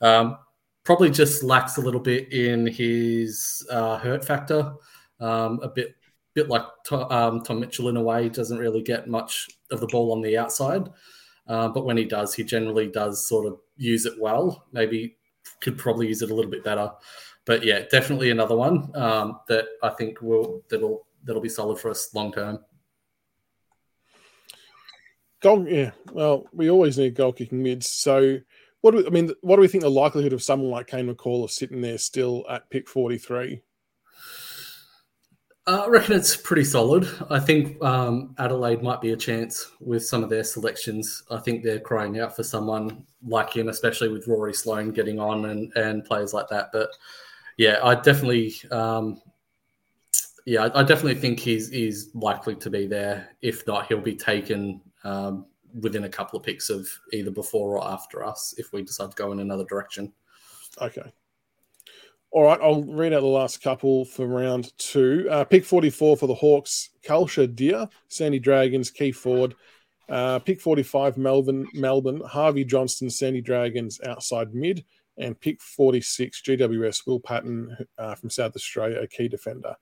Um, 0.00 0.38
probably 0.84 1.10
just 1.10 1.42
lacks 1.42 1.76
a 1.76 1.82
little 1.82 2.00
bit 2.00 2.32
in 2.32 2.66
his 2.66 3.66
uh, 3.70 3.98
hurt 3.98 4.24
factor. 4.24 4.72
Um, 5.20 5.60
a 5.62 5.68
bit 5.68 5.94
bit 6.34 6.48
like 6.48 6.64
um, 6.92 7.42
Tom 7.42 7.60
Mitchell 7.60 7.88
in 7.88 7.96
a 7.96 8.02
way, 8.02 8.28
doesn't 8.28 8.58
really 8.58 8.82
get 8.82 9.08
much 9.08 9.48
of 9.70 9.80
the 9.80 9.86
ball 9.88 10.12
on 10.12 10.22
the 10.22 10.38
outside. 10.38 10.88
Uh, 11.48 11.68
but 11.68 11.84
when 11.84 11.96
he 11.96 12.04
does, 12.04 12.32
he 12.34 12.44
generally 12.44 12.86
does 12.86 13.26
sort 13.26 13.46
of 13.46 13.58
use 13.76 14.06
it 14.06 14.14
well. 14.20 14.66
Maybe 14.72 15.16
could 15.60 15.78
probably 15.78 16.08
use 16.08 16.22
it 16.22 16.30
a 16.30 16.34
little 16.34 16.50
bit 16.50 16.64
better. 16.64 16.90
But 17.48 17.64
yeah, 17.64 17.80
definitely 17.90 18.30
another 18.30 18.54
one 18.54 18.94
um, 18.94 19.40
that 19.48 19.64
I 19.82 19.88
think 19.88 20.20
will 20.20 20.62
that'll 20.68 21.06
that'll 21.24 21.40
be 21.40 21.48
solid 21.48 21.78
for 21.78 21.90
us 21.90 22.14
long 22.14 22.30
term. 22.30 22.58
Goal, 25.40 25.66
yeah. 25.66 25.92
Well, 26.12 26.44
we 26.52 26.70
always 26.70 26.98
need 26.98 27.14
goal 27.14 27.32
kicking 27.32 27.62
mids. 27.62 27.90
So, 27.90 28.36
what 28.82 28.90
do 28.90 28.98
we, 28.98 29.06
I 29.06 29.08
mean? 29.08 29.32
What 29.40 29.56
do 29.56 29.62
we 29.62 29.68
think 29.68 29.82
the 29.82 29.90
likelihood 29.90 30.34
of 30.34 30.42
someone 30.42 30.70
like 30.70 30.88
Kane 30.88 31.12
McAuliffe 31.12 31.50
sitting 31.50 31.80
there 31.80 31.96
still 31.96 32.44
at 32.50 32.68
pick 32.68 32.86
forty 32.86 33.16
three? 33.16 33.62
Uh, 35.66 35.84
I 35.86 35.88
reckon 35.88 36.16
it's 36.16 36.36
pretty 36.36 36.64
solid. 36.64 37.08
I 37.30 37.40
think 37.40 37.82
um, 37.82 38.34
Adelaide 38.36 38.82
might 38.82 39.00
be 39.00 39.12
a 39.12 39.16
chance 39.16 39.70
with 39.80 40.04
some 40.04 40.22
of 40.22 40.28
their 40.28 40.44
selections. 40.44 41.22
I 41.30 41.38
think 41.38 41.64
they're 41.64 41.80
crying 41.80 42.20
out 42.20 42.36
for 42.36 42.42
someone 42.42 43.04
like 43.26 43.56
him, 43.56 43.68
especially 43.68 44.10
with 44.10 44.28
Rory 44.28 44.52
Sloane 44.52 44.90
getting 44.90 45.18
on 45.18 45.46
and, 45.46 45.72
and 45.76 46.04
players 46.04 46.34
like 46.34 46.48
that. 46.48 46.68
But 46.74 46.90
yeah, 47.58 47.80
I 47.82 47.96
definitely, 47.96 48.54
um, 48.70 49.20
yeah, 50.46 50.70
I 50.74 50.82
definitely 50.82 51.16
think 51.16 51.40
he's 51.40 51.68
he's 51.68 52.10
likely 52.14 52.54
to 52.54 52.70
be 52.70 52.86
there. 52.86 53.36
If 53.42 53.66
not, 53.66 53.88
he'll 53.88 54.00
be 54.00 54.14
taken 54.14 54.80
um, 55.04 55.46
within 55.80 56.04
a 56.04 56.08
couple 56.08 56.38
of 56.38 56.46
picks 56.46 56.70
of 56.70 56.88
either 57.12 57.32
before 57.32 57.76
or 57.76 57.84
after 57.84 58.24
us 58.24 58.54
if 58.56 58.72
we 58.72 58.82
decide 58.82 59.10
to 59.10 59.16
go 59.16 59.32
in 59.32 59.40
another 59.40 59.64
direction. 59.64 60.12
Okay. 60.80 61.12
All 62.30 62.44
right, 62.44 62.60
I'll 62.62 62.84
read 62.84 63.12
out 63.12 63.20
the 63.20 63.26
last 63.26 63.62
couple 63.62 64.04
for 64.04 64.26
round 64.26 64.76
two. 64.78 65.26
Uh, 65.30 65.44
pick 65.44 65.64
44 65.64 66.16
for 66.16 66.26
the 66.26 66.34
Hawks, 66.34 66.90
Calsher 67.02 67.52
Dear, 67.52 67.88
Sandy 68.08 68.38
Dragons, 68.38 68.90
Key 68.90 69.12
Ford. 69.12 69.54
Uh, 70.10 70.38
pick 70.38 70.60
45, 70.60 71.16
Melbourne, 71.16 71.66
Melbourne, 71.72 72.20
Harvey 72.26 72.64
Johnston, 72.64 73.10
Sandy 73.10 73.40
Dragons, 73.40 73.98
outside 74.04 74.54
mid. 74.54 74.84
And 75.18 75.38
pick 75.38 75.60
46, 75.60 76.42
GWS, 76.42 77.06
Will 77.06 77.20
Patton 77.20 77.76
uh, 77.98 78.14
from 78.14 78.30
South 78.30 78.54
Australia, 78.54 79.00
a 79.00 79.06
key 79.06 79.28
defender. 79.28 79.74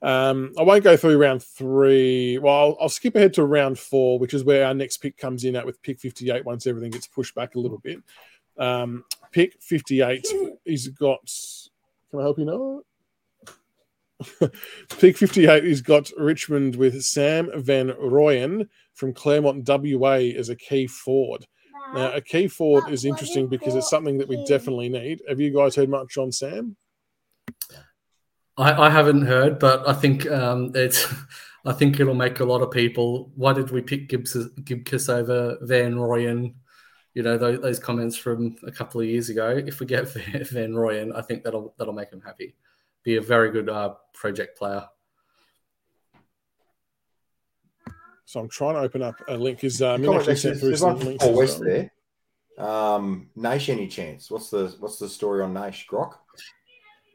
Um, 0.00 0.52
I 0.58 0.62
won't 0.62 0.82
go 0.82 0.96
through 0.96 1.18
round 1.18 1.42
three. 1.42 2.38
Well, 2.38 2.54
I'll, 2.54 2.76
I'll, 2.80 2.88
skip 2.88 3.14
ahead 3.14 3.34
to 3.34 3.44
round 3.44 3.78
four, 3.78 4.18
which 4.18 4.34
is 4.34 4.42
where 4.42 4.66
our 4.66 4.74
next 4.74 4.96
pick 4.96 5.16
comes 5.16 5.44
in 5.44 5.54
at 5.54 5.64
with 5.64 5.80
pick 5.82 6.00
58 6.00 6.44
once 6.44 6.66
everything 6.66 6.90
gets 6.90 7.06
pushed 7.06 7.34
back 7.36 7.54
a 7.54 7.60
little 7.60 7.78
bit. 7.78 7.98
Um, 8.58 9.04
pick 9.30 9.62
58, 9.62 10.26
he's 10.64 10.88
got 10.88 11.30
can 12.12 12.20
I 12.20 12.24
help 12.24 12.38
you 12.38 12.44
know? 12.44 12.82
Pick 15.00 15.16
58 15.16 15.64
he's 15.64 15.80
got 15.80 16.12
Richmond 16.16 16.76
with 16.76 17.02
Sam 17.02 17.50
Van 17.56 17.88
Rooyen 17.88 18.68
from 18.92 19.14
Claremont, 19.14 19.66
WA, 19.66 20.18
as 20.38 20.50
a 20.50 20.54
key 20.54 20.86
forward. 20.86 21.46
Now, 21.94 22.12
a 22.12 22.20
key 22.20 22.48
forward 22.48 22.90
is 22.90 23.04
interesting 23.04 23.48
because 23.48 23.74
it's 23.74 23.90
something 23.90 24.18
that 24.18 24.28
we 24.28 24.42
definitely 24.44 24.88
need. 24.88 25.22
Have 25.28 25.40
you 25.40 25.54
guys 25.54 25.76
heard 25.76 25.88
much 25.88 26.16
on 26.16 26.32
Sam? 26.32 26.76
I, 28.56 28.86
I 28.86 28.90
haven't 28.90 29.26
heard, 29.26 29.58
but 29.58 29.88
I 29.88 29.92
think 29.92 30.30
um, 30.30 30.72
it's. 30.74 31.06
I 31.64 31.72
think 31.72 32.00
it'll 32.00 32.14
make 32.14 32.40
a 32.40 32.44
lot 32.44 32.60
of 32.60 32.72
people. 32.72 33.30
Why 33.36 33.52
did 33.52 33.70
we 33.70 33.82
pick 33.82 34.08
Gibbs, 34.08 34.36
Gibcus 34.64 35.08
over 35.08 35.58
Van 35.60 35.94
Rooyen? 35.94 36.54
you 37.14 37.22
know 37.22 37.36
those, 37.36 37.60
those, 37.60 37.78
comments 37.78 38.16
from 38.16 38.56
a 38.66 38.72
couple 38.72 39.00
of 39.00 39.06
years 39.06 39.28
ago. 39.28 39.62
If 39.64 39.80
we 39.80 39.86
get 39.86 40.08
Van 40.12 40.72
Rooyen, 40.72 41.14
I 41.14 41.22
think 41.22 41.44
that'll 41.44 41.74
that'll 41.78 41.92
make 41.92 42.10
him 42.10 42.22
happy. 42.22 42.54
Be 43.04 43.16
a 43.16 43.20
very 43.20 43.50
good 43.50 43.68
uh, 43.68 43.94
project 44.14 44.58
player. 44.58 44.86
So 48.32 48.40
I'm 48.40 48.48
trying 48.48 48.74
to 48.74 48.80
open 48.80 49.02
up 49.02 49.14
a 49.28 49.36
link. 49.36 49.62
Is 49.64 49.82
um, 49.82 50.08
uh, 50.08 50.16
actually 50.16 50.36
sent 50.36 50.58
through 50.60 50.76
some 50.76 50.98
links 50.98 51.24
West 51.24 51.60
there. 51.60 51.92
Um, 52.58 53.30
Naish, 53.36 53.68
any 53.68 53.88
chance? 53.88 54.30
What's 54.30 54.50
the 54.50 54.74
what's 54.80 54.98
the 54.98 55.08
story 55.08 55.42
on 55.42 55.54
Naish 55.54 55.86
Grock? 55.86 56.14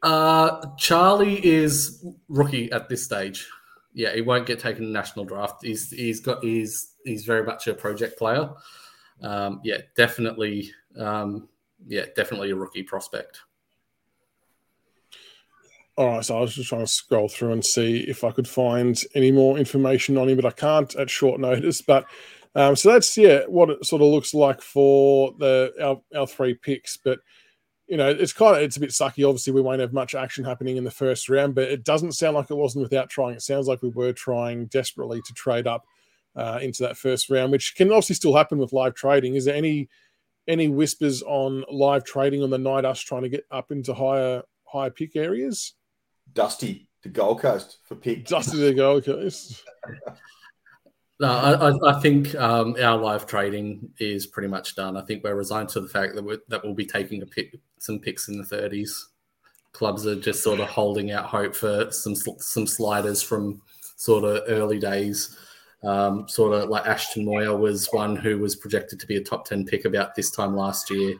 Uh, 0.04 0.68
Charlie 0.78 1.44
is 1.46 2.06
rookie 2.30 2.72
at 2.72 2.88
this 2.88 3.04
stage. 3.04 3.48
Yeah, 3.94 4.14
he 4.14 4.22
won't 4.22 4.46
get 4.46 4.60
taken 4.60 4.84
in 4.84 4.92
national 4.94 5.26
draft. 5.26 5.66
He's 5.66 5.90
he's 5.90 6.20
got 6.20 6.44
he's 6.44 6.94
he's 7.04 7.26
very 7.26 7.44
much 7.44 7.68
a 7.68 7.74
project 7.74 8.18
player 8.18 8.50
um, 9.22 9.62
yeah, 9.64 9.78
definitely, 9.96 10.72
um, 10.98 11.48
yeah, 11.88 12.06
definitely 12.16 12.52
a 12.52 12.56
rookie 12.56 12.84
prospect. 12.84 13.42
All 15.98 16.10
right, 16.10 16.24
so 16.24 16.38
I 16.38 16.42
was 16.42 16.54
just 16.54 16.70
trying 16.70 16.86
to 16.86 16.92
scroll 16.92 17.28
through 17.28 17.54
and 17.54 17.66
see 17.66 18.02
if 18.02 18.24
I 18.24 18.30
could 18.30 18.48
find 18.48 19.02
any 19.16 19.32
more 19.32 19.58
information 19.58 20.16
on 20.16 20.30
him, 20.30 20.36
but 20.36 20.46
I 20.46 20.52
can't 20.52 20.96
at 20.96 21.10
short 21.10 21.40
notice. 21.40 21.82
But 21.82 22.06
um, 22.54 22.76
so 22.76 22.92
that's 22.92 23.18
yeah, 23.18 23.42
what 23.48 23.72
it 23.72 23.84
sort 23.86 24.04
of 24.04 24.10
looks 24.10 24.34
like 24.36 24.62
for 24.62 25.34
the 25.40 25.74
our, 25.82 26.00
our 26.16 26.28
three 26.28 26.54
picks. 26.54 26.98
But 26.98 27.20
you 27.88 27.98
know, 27.98 28.10
it's 28.10 28.34
kind 28.34 28.58
of 28.58 28.62
it's 28.62 28.78
a 28.78 28.80
bit 28.80 28.92
sucky. 28.92 29.28
Obviously, 29.28 29.54
we 29.54 29.62
won't 29.62 29.82
have 29.82 29.92
much 29.92 30.14
action 30.14 30.46
happening 30.46 30.78
in 30.78 30.84
the 30.84 30.92
first 30.92 31.30
round, 31.30 31.56
but 31.56 31.64
it 31.64 31.84
doesn't 31.84 32.12
sound 32.12 32.36
like 32.36 32.52
it 32.52 32.56
wasn't 32.56 32.84
without 32.84 33.10
trying. 33.10 33.34
It 33.34 33.42
sounds 33.42 33.68
like 33.68 33.82
we 33.82 33.90
were 33.90 34.14
trying 34.14 34.68
desperately 34.68 35.22
to 35.24 35.34
trade 35.34 35.66
up 35.66 35.84
uh, 36.36 36.60
into 36.62 36.84
that 36.84 36.98
first 36.98 37.32
round, 37.32 37.52
which 37.52 37.74
can 37.76 37.88
obviously 37.88 38.16
still 38.16 38.36
happen 38.36 38.60
with 38.60 38.72
live 38.72 38.94
trading. 38.94 39.34
Is 39.34 39.46
there 39.46 39.56
any 39.56 39.90
any 40.48 40.68
whispers 40.68 41.24
on 41.24 41.64
live 41.72 42.04
trading 42.04 42.44
on 42.44 42.52
the 42.52 42.58
night 42.60 42.86
us 42.86 43.00
trying 43.00 43.24
to 43.24 43.30
get 43.30 43.46
up 43.50 43.72
into 43.72 43.96
higher 43.96 44.44
higher 44.66 44.92
pick 44.92 45.16
areas? 45.16 45.74
Dusty 46.34 46.88
to 47.04 47.10
Gold 47.10 47.42
Coast 47.42 47.80
for 47.84 47.96
pick. 47.96 48.26
Dusty 48.26 48.58
to 48.58 48.74
Gold 48.74 49.06
Coast. 49.06 49.64
No, 51.20 51.30
I, 51.30 51.96
I 51.98 52.00
think 52.00 52.36
um, 52.36 52.76
our 52.80 52.96
live 52.96 53.26
trading 53.26 53.90
is 53.98 54.28
pretty 54.28 54.48
much 54.48 54.76
done. 54.76 54.96
I 54.96 55.02
think 55.02 55.24
we're 55.24 55.34
resigned 55.34 55.70
to 55.70 55.82
the 55.82 55.88
fact 55.88 56.14
that 56.14 56.24
we 56.24 56.38
that 56.48 56.64
we'll 56.64 56.76
be 56.76 56.86
taking 56.86 57.24
a 57.24 57.26
pick, 57.26 57.56
some 57.80 58.00
picks 58.00 58.28
in 58.28 58.38
the 58.38 58.44
30s. 58.44 58.92
Clubs 59.72 60.06
are 60.06 60.16
just 60.16 60.44
sort 60.44 60.60
of 60.60 60.68
holding 60.68 61.12
out 61.12 61.26
hope 61.26 61.56
for 61.56 61.92
some 61.92 62.14
some 62.16 62.68
sliders 62.68 63.24
from 63.24 63.62
sort 63.96 64.26
of 64.26 64.44
early 64.48 64.78
days. 64.78 65.36
Um, 65.84 66.28
sort 66.28 66.54
of 66.54 66.70
like 66.70 66.86
Ashton 66.86 67.26
Moir 67.26 67.58
was 67.58 67.88
one 67.92 68.16
who 68.16 68.38
was 68.38 68.56
projected 68.56 69.00
to 69.00 69.08
be 69.08 69.18
a 69.18 69.24
top 69.24 69.46
10 69.46 69.66
pick 69.66 69.86
about 69.86 70.14
this 70.14 70.30
time 70.30 70.56
last 70.56 70.90
year. 70.92 71.16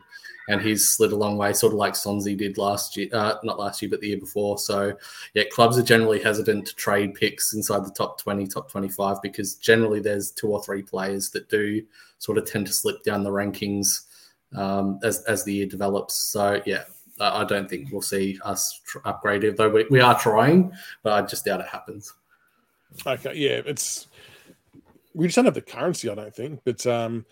And 0.48 0.60
he's 0.60 0.88
slid 0.88 1.12
a 1.12 1.16
long 1.16 1.36
way, 1.36 1.52
sort 1.52 1.72
of 1.72 1.78
like 1.78 1.92
Sonsi 1.92 2.36
did 2.36 2.58
last 2.58 2.96
year, 2.96 3.08
uh, 3.12 3.34
not 3.44 3.58
last 3.58 3.80
year, 3.80 3.90
but 3.90 4.00
the 4.00 4.08
year 4.08 4.18
before. 4.18 4.58
So, 4.58 4.94
yeah, 5.34 5.44
clubs 5.52 5.78
are 5.78 5.82
generally 5.82 6.20
hesitant 6.20 6.66
to 6.66 6.74
trade 6.74 7.14
picks 7.14 7.52
inside 7.52 7.84
the 7.84 7.90
top 7.90 8.18
20, 8.18 8.46
top 8.46 8.70
25, 8.70 9.22
because 9.22 9.54
generally 9.54 10.00
there's 10.00 10.30
two 10.30 10.48
or 10.48 10.62
three 10.62 10.82
players 10.82 11.30
that 11.30 11.48
do 11.48 11.82
sort 12.18 12.38
of 12.38 12.46
tend 12.46 12.66
to 12.66 12.72
slip 12.72 13.02
down 13.04 13.22
the 13.22 13.30
rankings 13.30 14.06
um, 14.56 14.98
as, 15.02 15.22
as 15.24 15.44
the 15.44 15.52
year 15.52 15.66
develops. 15.66 16.14
So, 16.14 16.62
yeah, 16.64 16.84
I 17.20 17.44
don't 17.44 17.68
think 17.68 17.92
we'll 17.92 18.02
see 18.02 18.38
us 18.42 18.80
tr- 18.86 19.00
upgraded, 19.00 19.56
though 19.56 19.68
we, 19.68 19.86
we 19.90 20.00
are 20.00 20.18
trying, 20.18 20.72
but 21.02 21.12
I 21.12 21.22
just 21.26 21.44
doubt 21.44 21.60
it 21.60 21.66
happens. 21.66 22.14
Okay, 23.06 23.34
yeah, 23.34 23.60
it's 23.66 24.06
we 25.14 25.26
just 25.26 25.36
don't 25.36 25.44
have 25.44 25.54
the 25.54 25.62
currency, 25.62 26.08
I 26.08 26.14
don't 26.14 26.34
think. 26.34 26.60
But 26.64 26.86
um, 26.86 27.26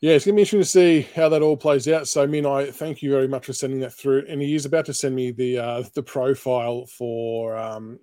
yeah, 0.00 0.12
it's 0.12 0.24
gonna 0.24 0.36
be 0.36 0.42
interesting 0.42 0.60
to 0.60 0.64
see 0.64 1.08
how 1.14 1.28
that 1.28 1.42
all 1.42 1.56
plays 1.56 1.88
out. 1.88 2.06
So, 2.06 2.26
Min, 2.26 2.46
I 2.46 2.70
thank 2.70 3.02
you 3.02 3.10
very 3.10 3.28
much 3.28 3.46
for 3.46 3.52
sending 3.52 3.80
that 3.80 3.92
through. 3.92 4.24
And 4.28 4.40
he 4.40 4.54
is 4.54 4.64
about 4.64 4.86
to 4.86 4.94
send 4.94 5.14
me 5.14 5.32
the 5.32 5.58
uh, 5.58 5.82
the 5.94 6.02
profile 6.02 6.86
for 6.86 7.56
um, 7.56 7.98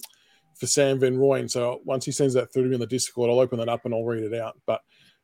for 0.55 0.67
Sam 0.67 0.99
Van 0.99 1.17
Rooyen. 1.17 1.49
So 1.49 1.81
once 1.85 2.05
he 2.05 2.11
sends 2.11 2.33
that 2.33 2.51
through 2.51 2.63
to 2.63 2.69
me 2.69 2.75
on 2.75 2.79
the 2.81 2.87
Discord, 2.87 3.29
I'll 3.29 3.39
open 3.39 3.59
that 3.59 3.69
up 3.69 3.85
and 3.85 3.93
I'll 3.93 4.03
read 4.03 4.23
it 4.23 4.33
out. 4.33 4.59
But 4.65 4.81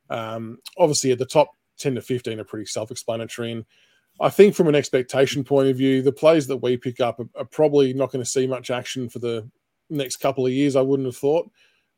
um, 0.09 0.59
obviously, 0.77 1.11
at 1.11 1.19
the 1.19 1.25
top 1.25 1.51
ten 1.77 1.95
to 1.95 2.01
fifteen 2.01 2.39
are 2.39 2.45
pretty 2.45 2.65
self-explanatory. 2.65 3.51
And 3.51 3.65
I 4.19 4.29
think 4.29 4.55
from 4.55 4.67
an 4.67 4.75
expectation 4.75 5.43
point 5.43 5.69
of 5.69 5.77
view, 5.77 6.01
the 6.01 6.11
plays 6.11 6.47
that 6.47 6.57
we 6.57 6.77
pick 6.77 6.99
up 6.99 7.19
are, 7.19 7.29
are 7.35 7.45
probably 7.45 7.93
not 7.93 8.11
going 8.11 8.23
to 8.23 8.29
see 8.29 8.45
much 8.45 8.69
action 8.69 9.09
for 9.09 9.19
the 9.19 9.49
next 9.89 10.17
couple 10.17 10.45
of 10.45 10.51
years. 10.51 10.75
I 10.75 10.81
wouldn't 10.81 11.07
have 11.07 11.17
thought. 11.17 11.49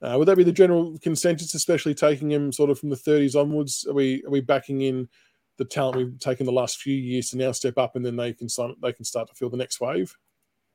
Uh, 0.03 0.17
would 0.17 0.27
that 0.27 0.35
be 0.35 0.43
the 0.43 0.51
general 0.51 0.97
consensus, 0.99 1.53
especially 1.53 1.93
taking 1.93 2.29
him 2.29 2.51
sort 2.51 2.69
of 2.69 2.77
from 2.77 2.89
the 2.89 2.95
30s 2.95 3.39
onwards? 3.39 3.85
Are 3.87 3.93
we 3.93 4.21
are 4.25 4.29
we 4.29 4.41
backing 4.41 4.81
in 4.81 5.07
the 5.57 5.63
talent 5.63 5.97
we've 5.97 6.19
taken 6.19 6.45
the 6.45 6.51
last 6.51 6.81
few 6.81 6.95
years 6.95 7.29
to 7.29 7.37
now 7.37 7.53
step 7.53 7.77
up, 7.77 7.95
and 7.95 8.05
then 8.05 8.17
they 8.17 8.33
can 8.33 8.49
start 8.49 8.73
they 8.81 8.91
can 8.91 9.05
start 9.05 9.29
to 9.29 9.33
feel 9.33 9.49
the 9.49 9.57
next 9.57 9.79
wave? 9.79 10.13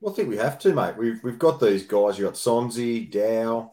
Well, 0.00 0.12
I 0.12 0.16
think 0.16 0.30
we 0.30 0.38
have 0.38 0.58
to, 0.60 0.72
mate. 0.72 0.96
We've 0.96 1.22
we've 1.22 1.38
got 1.38 1.60
these 1.60 1.84
guys. 1.84 2.18
You 2.18 2.24
got 2.24 2.34
Sonsi, 2.34 3.10
Dow, 3.10 3.72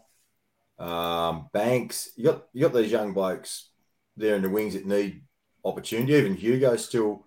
um, 0.78 1.50
Banks. 1.54 2.10
You 2.18 2.26
got 2.26 2.48
you 2.52 2.62
got 2.62 2.74
these 2.74 2.92
young 2.92 3.14
blokes 3.14 3.70
there 4.18 4.36
in 4.36 4.42
the 4.42 4.50
wings 4.50 4.74
that 4.74 4.86
need 4.86 5.22
opportunity. 5.64 6.14
Even 6.14 6.36
Hugo 6.36 6.76
still, 6.76 7.26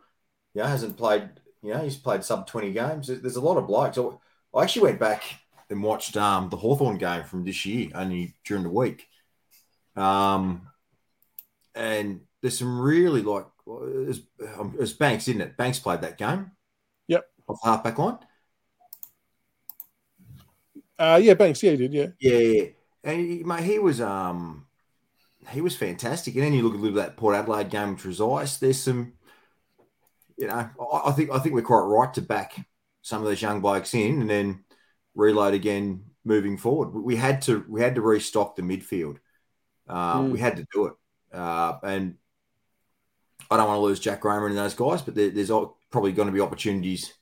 you 0.53 0.63
know, 0.63 0.69
hasn't 0.69 0.99
played. 0.99 1.31
You 1.63 1.73
know, 1.73 1.81
he's 1.81 1.97
played 1.97 2.25
sub 2.25 2.47
twenty 2.47 2.73
games. 2.73 3.07
There's 3.07 3.37
a 3.37 3.41
lot 3.41 3.57
of 3.57 3.67
blokes. 3.67 3.99
I 4.55 4.63
actually 4.63 4.83
went 4.83 5.01
back 5.01 5.23
and 5.71 5.83
watched 5.83 6.17
um, 6.17 6.49
the 6.49 6.57
Hawthorn 6.57 6.99
game 6.99 7.25
from 7.25 7.45
this 7.45 7.67
year 7.67 7.91
only 7.95 8.35
during 8.45 8.63
the 8.63 8.71
week. 8.71 9.07
Um, 9.97 10.69
and 11.75 12.21
there's 12.41 12.59
some 12.59 12.81
really 12.81 13.23
like 13.23 13.47
as, 14.09 14.23
um, 14.57 14.77
Banks, 14.99 15.29
isn't 15.29 15.41
it? 15.41 15.57
Banks 15.57 15.79
played 15.79 16.01
that 16.01 16.19
game. 16.19 16.53
Yep. 17.09 17.25
Off 17.49 17.59
the 17.63 17.71
halfback 17.71 17.99
line. 17.99 18.19
Uh, 20.99 21.21
yeah, 21.23 21.35
Banks. 21.35 21.63
Yeah, 21.63 21.73
he 21.73 21.77
did. 21.77 21.93
Yeah. 21.93 22.07
Yeah, 22.19 22.65
and 23.05 23.21
he, 23.21 23.45
mate, 23.45 23.65
he 23.65 23.79
was 23.79 24.01
um, 24.01 24.67
he 25.51 25.61
was 25.61 25.77
fantastic. 25.77 26.35
And 26.35 26.45
then 26.45 26.53
you 26.53 26.63
look 26.63 26.75
at 26.75 26.81
little 26.81 26.97
that 26.97 27.17
Port 27.17 27.37
Adelaide 27.37 27.71
game, 27.71 27.95
which 27.95 28.05
was 28.05 28.21
ice. 28.21 28.57
There's 28.57 28.81
some, 28.81 29.13
you 30.37 30.49
know, 30.49 30.55
I, 30.55 31.03
I 31.07 31.13
think 31.13 31.31
I 31.31 31.39
think 31.39 31.55
we're 31.55 31.63
quite 31.63 31.81
right 31.81 32.13
to 32.15 32.23
back 32.23 32.67
some 33.03 33.23
of 33.23 33.29
those 33.29 33.43
young 33.43 33.61
blokes 33.61 33.95
in, 33.95 34.21
and 34.21 34.31
then 34.31 34.65
reload 35.19 35.53
again 35.53 36.05
moving 36.25 36.57
forward. 36.57 36.91
We 36.95 37.17
had 37.17 37.43
to 37.43 37.65
we 37.69 37.83
had 37.83 37.97
to 37.97 38.01
restock 38.01 38.57
the 38.57 38.63
midfield. 38.63 39.19
Uh, 39.87 40.21
mm. 40.21 40.31
We 40.31 40.39
had 40.39 40.57
to 40.57 40.67
do 40.73 40.87
it, 40.87 40.93
uh, 41.33 41.75
and 41.83 42.15
I 43.51 43.57
don't 43.57 43.67
want 43.67 43.79
to 43.79 43.83
lose 43.83 44.01
Jack 44.01 44.25
Raymer 44.25 44.47
and 44.47 44.57
those 44.57 44.75
guys, 44.75 45.03
but 45.03 45.15
there, 45.15 45.31
there's 45.31 45.51
probably 45.91 46.13
going 46.13 46.29
to 46.29 46.33
be 46.33 46.41
opportunities 46.41 47.13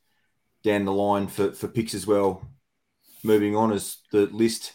down 0.62 0.84
the 0.84 0.92
line 0.92 1.28
for, 1.28 1.52
for 1.52 1.68
picks 1.68 1.94
as 1.94 2.06
well. 2.06 2.42
Moving 3.22 3.56
on 3.56 3.72
as 3.72 3.98
the 4.12 4.26
list 4.26 4.72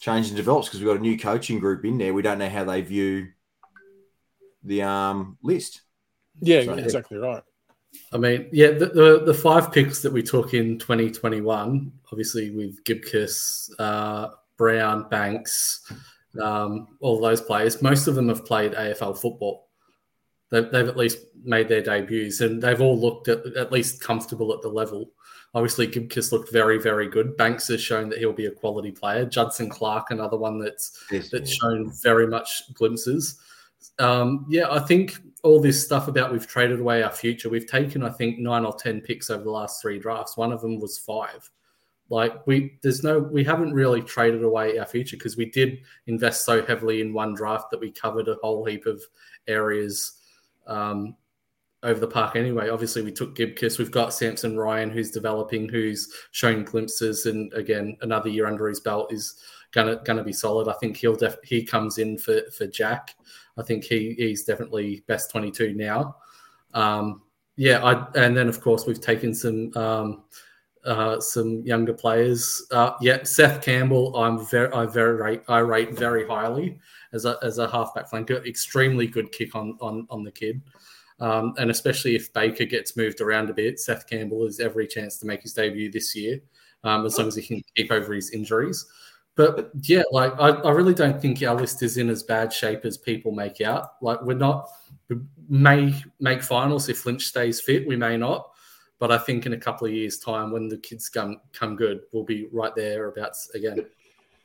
changes 0.00 0.30
and 0.30 0.36
develops 0.36 0.68
because 0.68 0.80
we've 0.80 0.88
got 0.88 0.98
a 0.98 1.02
new 1.02 1.18
coaching 1.18 1.58
group 1.58 1.84
in 1.84 1.98
there. 1.98 2.14
We 2.14 2.22
don't 2.22 2.38
know 2.38 2.48
how 2.48 2.64
they 2.64 2.80
view 2.80 3.28
the 4.62 4.82
um, 4.82 5.38
list. 5.42 5.82
Yeah, 6.40 6.64
so, 6.64 6.72
exactly 6.74 7.18
right. 7.18 7.42
I 8.12 8.18
mean, 8.18 8.48
yeah, 8.52 8.70
the, 8.70 8.86
the, 8.86 9.22
the, 9.26 9.34
five 9.34 9.72
picks 9.72 10.02
that 10.02 10.12
we 10.12 10.22
took 10.22 10.54
in 10.54 10.78
2021, 10.78 11.92
obviously 12.10 12.50
with 12.50 12.82
Gibcus, 12.84 13.74
uh, 13.78 14.28
Brown, 14.56 15.08
Banks, 15.08 15.90
um, 16.40 16.88
all 17.00 17.20
those 17.20 17.40
players, 17.40 17.82
most 17.82 18.06
of 18.06 18.14
them 18.14 18.28
have 18.28 18.44
played 18.44 18.72
AFL 18.72 19.18
football 19.18 19.68
they've, 20.50 20.70
they've 20.70 20.88
at 20.88 20.96
least 20.96 21.18
made 21.44 21.68
their 21.68 21.82
debuts 21.82 22.40
and 22.40 22.62
they've 22.62 22.80
all 22.80 22.98
looked 22.98 23.28
at, 23.28 23.44
at 23.56 23.72
least 23.72 24.00
comfortable 24.00 24.52
at 24.52 24.62
the 24.62 24.68
level. 24.68 25.10
Obviously, 25.54 25.86
Gibcus 25.86 26.30
looked 26.30 26.52
very, 26.52 26.78
very 26.78 27.08
good. 27.08 27.36
Banks 27.36 27.68
has 27.68 27.80
shown 27.80 28.10
that 28.10 28.18
he'll 28.18 28.32
be 28.32 28.46
a 28.46 28.50
quality 28.50 28.90
player. 28.90 29.24
Judson 29.24 29.68
Clarke, 29.68 30.10
another 30.10 30.36
one 30.36 30.58
that's 30.58 31.04
yes, 31.10 31.30
that's 31.30 31.50
shown 31.50 31.90
very 32.02 32.26
much 32.26 32.72
glimpses. 32.74 33.40
Um, 33.98 34.46
yeah, 34.48 34.70
I 34.70 34.80
think 34.80 35.18
all 35.42 35.60
this 35.60 35.84
stuff 35.84 36.08
about 36.08 36.32
we've 36.32 36.46
traded 36.46 36.80
away 36.80 37.02
our 37.02 37.12
future. 37.12 37.48
We've 37.48 37.66
taken, 37.66 38.02
I 38.02 38.10
think, 38.10 38.38
nine 38.38 38.64
or 38.64 38.74
ten 38.74 39.00
picks 39.00 39.30
over 39.30 39.44
the 39.44 39.50
last 39.50 39.80
three 39.80 39.98
drafts. 39.98 40.36
One 40.36 40.52
of 40.52 40.60
them 40.60 40.80
was 40.80 40.98
five. 40.98 41.48
Like 42.10 42.46
we, 42.46 42.78
there's 42.82 43.04
no, 43.04 43.18
we 43.18 43.44
haven't 43.44 43.74
really 43.74 44.00
traded 44.00 44.42
away 44.42 44.78
our 44.78 44.86
future 44.86 45.16
because 45.16 45.36
we 45.36 45.50
did 45.50 45.80
invest 46.06 46.44
so 46.44 46.64
heavily 46.64 47.02
in 47.02 47.12
one 47.12 47.34
draft 47.34 47.70
that 47.70 47.80
we 47.80 47.90
covered 47.90 48.28
a 48.28 48.38
whole 48.42 48.64
heap 48.64 48.86
of 48.86 49.02
areas 49.46 50.18
um, 50.66 51.14
over 51.82 52.00
the 52.00 52.06
park 52.06 52.34
anyway. 52.34 52.70
Obviously, 52.70 53.02
we 53.02 53.12
took 53.12 53.36
Gibcus. 53.36 53.78
We've 53.78 53.90
got 53.90 54.14
Samson 54.14 54.56
Ryan, 54.56 54.90
who's 54.90 55.10
developing, 55.10 55.68
who's 55.68 56.12
showing 56.30 56.64
glimpses, 56.64 57.26
and 57.26 57.52
again, 57.52 57.96
another 58.00 58.30
year 58.30 58.46
under 58.46 58.68
his 58.68 58.80
belt 58.80 59.12
is 59.12 59.36
gonna 59.72 60.00
gonna 60.04 60.24
be 60.24 60.32
solid. 60.32 60.68
I 60.68 60.74
think 60.74 60.96
he'll 60.96 61.14
def- 61.14 61.36
he 61.44 61.62
comes 61.62 61.98
in 61.98 62.18
for 62.18 62.40
for 62.56 62.66
Jack. 62.66 63.14
I 63.58 63.62
think 63.62 63.84
he 63.84 64.14
he's 64.16 64.44
definitely 64.44 65.02
best 65.06 65.30
twenty 65.30 65.50
two 65.50 65.74
now. 65.74 66.16
Um, 66.74 67.22
yeah, 67.56 67.84
I, 67.84 68.06
and 68.14 68.36
then 68.36 68.48
of 68.48 68.60
course 68.60 68.86
we've 68.86 69.00
taken 69.00 69.34
some. 69.34 69.76
Um, 69.76 70.24
uh, 70.84 71.20
some 71.20 71.60
younger 71.62 71.92
players. 71.92 72.62
Uh, 72.70 72.92
yeah, 73.00 73.22
Seth 73.22 73.62
Campbell, 73.62 74.16
I'm 74.16 74.46
very, 74.46 74.72
I 74.72 74.86
very 74.86 75.16
rate, 75.16 75.42
I 75.48 75.58
rate 75.58 75.92
very 75.92 76.26
highly 76.26 76.78
as 77.12 77.24
a 77.24 77.36
as 77.42 77.58
a 77.58 77.68
halfback 77.68 78.10
flanker. 78.10 78.44
Extremely 78.46 79.06
good 79.06 79.30
kick 79.32 79.54
on 79.54 79.76
on 79.80 80.06
on 80.08 80.24
the 80.24 80.30
kid, 80.30 80.62
um, 81.20 81.54
and 81.58 81.70
especially 81.70 82.16
if 82.16 82.32
Baker 82.32 82.64
gets 82.64 82.96
moved 82.96 83.20
around 83.20 83.50
a 83.50 83.54
bit, 83.54 83.78
Seth 83.78 84.06
Campbell 84.06 84.44
has 84.44 84.60
every 84.60 84.86
chance 84.86 85.18
to 85.18 85.26
make 85.26 85.42
his 85.42 85.52
debut 85.52 85.90
this 85.90 86.16
year, 86.16 86.40
um, 86.84 87.04
as 87.04 87.18
long 87.18 87.28
as 87.28 87.36
he 87.36 87.42
can 87.42 87.62
keep 87.76 87.92
over 87.92 88.14
his 88.14 88.30
injuries. 88.30 88.86
But 89.38 89.70
yeah, 89.82 90.02
like 90.10 90.32
I, 90.40 90.48
I 90.48 90.72
really 90.72 90.94
don't 90.94 91.22
think 91.22 91.40
our 91.44 91.54
list 91.54 91.84
is 91.84 91.96
in 91.96 92.10
as 92.10 92.24
bad 92.24 92.52
shape 92.52 92.84
as 92.84 92.98
people 92.98 93.30
make 93.30 93.60
out. 93.60 93.92
Like 94.02 94.20
we're 94.20 94.34
not 94.34 94.68
we 95.08 95.18
may 95.48 95.94
make 96.18 96.42
finals 96.42 96.88
if 96.88 97.06
Lynch 97.06 97.24
stays 97.24 97.60
fit. 97.60 97.86
We 97.86 97.94
may 97.94 98.16
not. 98.16 98.50
But 98.98 99.12
I 99.12 99.18
think 99.18 99.46
in 99.46 99.52
a 99.52 99.56
couple 99.56 99.86
of 99.86 99.92
years' 99.92 100.18
time, 100.18 100.50
when 100.50 100.66
the 100.66 100.76
kids 100.76 101.08
come 101.08 101.40
come 101.52 101.76
good, 101.76 102.00
we'll 102.10 102.24
be 102.24 102.48
right 102.50 102.74
there 102.74 103.06
abouts 103.06 103.50
again. 103.50 103.86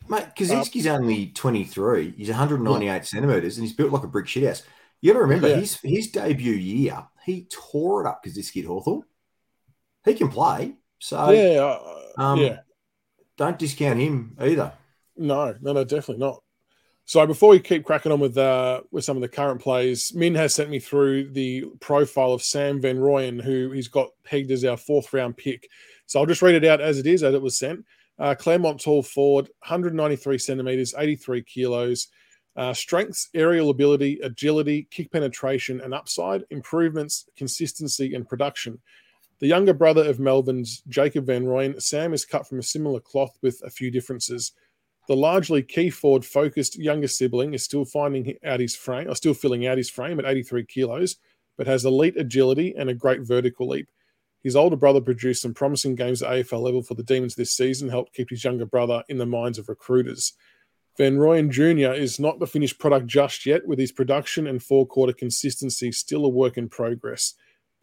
Mate, 0.07 0.27
Koschitzke's 0.37 0.85
um, 0.85 1.01
only 1.01 1.27
23. 1.27 2.13
He's 2.15 2.29
198 2.29 2.85
yeah. 2.85 3.01
centimeters 3.01 3.57
and 3.57 3.65
he's 3.65 3.75
built 3.75 3.91
like 3.91 4.03
a 4.03 4.07
brick 4.07 4.27
shit 4.27 4.47
house. 4.47 4.61
You 5.01 5.11
got 5.11 5.17
to 5.17 5.23
remember, 5.23 5.47
yeah. 5.47 5.55
his 5.55 5.79
his 5.81 6.11
debut 6.11 6.53
year, 6.53 7.03
he 7.25 7.47
tore 7.49 8.05
it 8.05 8.07
up 8.07 8.23
Koschitzke 8.23 8.61
at 8.61 8.67
Hawthorn. 8.67 9.01
He 10.05 10.13
can 10.13 10.29
play. 10.29 10.75
So, 10.99 11.31
yeah, 11.31 11.61
uh, 11.61 12.21
um, 12.21 12.39
yeah. 12.39 12.59
Don't 13.37 13.57
discount 13.57 13.99
him 13.99 14.37
either. 14.39 14.71
No, 15.17 15.55
no, 15.61 15.73
no, 15.73 15.83
definitely 15.83 16.25
not. 16.25 16.41
So 17.05 17.25
before 17.27 17.49
we 17.49 17.59
keep 17.59 17.83
cracking 17.83 18.13
on 18.13 18.19
with 18.19 18.37
uh, 18.37 18.81
with 18.91 19.03
some 19.03 19.17
of 19.17 19.21
the 19.21 19.27
current 19.27 19.61
plays, 19.61 20.13
Min 20.15 20.35
has 20.35 20.55
sent 20.55 20.69
me 20.69 20.79
through 20.79 21.31
the 21.31 21.65
profile 21.81 22.31
of 22.31 22.41
Sam 22.41 22.79
Van 22.79 22.97
Rooyen, 22.97 23.41
who 23.41 23.71
he's 23.71 23.89
got 23.89 24.09
pegged 24.23 24.51
as 24.51 24.63
our 24.63 24.77
fourth 24.77 25.11
round 25.13 25.35
pick. 25.35 25.67
So 26.05 26.19
I'll 26.19 26.25
just 26.25 26.41
read 26.41 26.55
it 26.55 26.65
out 26.65 26.79
as 26.79 26.99
it 26.99 27.07
is, 27.07 27.23
as 27.23 27.33
it 27.33 27.41
was 27.41 27.57
sent. 27.57 27.85
Uh, 28.19 28.35
Claremont 28.35 28.79
tall 28.79 29.03
forward, 29.03 29.49
193 29.59 30.37
centimeters, 30.37 30.93
83 30.97 31.43
kilos. 31.43 32.07
Uh, 32.55 32.71
strengths, 32.71 33.29
aerial 33.33 33.71
ability, 33.71 34.19
agility, 34.21 34.87
kick 34.91 35.11
penetration, 35.11 35.81
and 35.81 35.93
upside. 35.93 36.43
Improvements, 36.51 37.27
consistency, 37.35 38.13
and 38.13 38.29
production. 38.29 38.79
The 39.39 39.47
younger 39.47 39.73
brother 39.73 40.07
of 40.07 40.19
Melbourne's 40.19 40.83
Jacob 40.87 41.25
Van 41.25 41.43
Rooyen, 41.43 41.81
Sam 41.81 42.13
is 42.13 42.23
cut 42.25 42.47
from 42.47 42.59
a 42.59 42.63
similar 42.63 42.99
cloth 42.99 43.37
with 43.41 43.61
a 43.65 43.69
few 43.69 43.91
differences. 43.91 44.53
The 45.07 45.15
largely 45.15 45.61
key 45.61 45.89
forward 45.89 46.25
focused 46.25 46.77
younger 46.77 47.07
sibling 47.07 47.53
is 47.53 47.63
still 47.63 47.85
finding 47.85 48.37
out 48.45 48.59
his 48.59 48.75
frame, 48.75 49.09
or 49.09 49.15
still 49.15 49.33
filling 49.33 49.67
out 49.67 49.77
his 49.77 49.89
frame 49.89 50.19
at 50.19 50.25
83 50.25 50.65
kilos, 50.65 51.17
but 51.57 51.67
has 51.67 51.83
elite 51.83 52.17
agility 52.17 52.73
and 52.77 52.89
a 52.89 52.93
great 52.93 53.21
vertical 53.21 53.67
leap. 53.67 53.89
His 54.43 54.55
older 54.55 54.75
brother 54.75 55.01
produced 55.01 55.41
some 55.41 55.53
promising 55.53 55.95
games 55.95 56.21
at 56.21 56.31
AFL 56.31 56.61
level 56.61 56.83
for 56.83 56.95
the 56.95 57.03
Demons 57.03 57.35
this 57.35 57.53
season, 57.53 57.89
helped 57.89 58.13
keep 58.13 58.29
his 58.29 58.43
younger 58.43 58.65
brother 58.65 59.03
in 59.07 59.17
the 59.17 59.25
minds 59.25 59.57
of 59.57 59.69
recruiters. 59.69 60.33
Van 60.97 61.17
Rooyen 61.17 61.49
Jr. 61.49 61.93
is 61.93 62.19
not 62.19 62.39
the 62.39 62.47
finished 62.47 62.79
product 62.79 63.07
just 63.07 63.45
yet, 63.45 63.65
with 63.67 63.79
his 63.79 63.91
production 63.91 64.45
and 64.47 64.61
four 64.61 64.85
quarter 64.85 65.13
consistency 65.13 65.91
still 65.91 66.25
a 66.25 66.29
work 66.29 66.57
in 66.57 66.69
progress. 66.69 67.33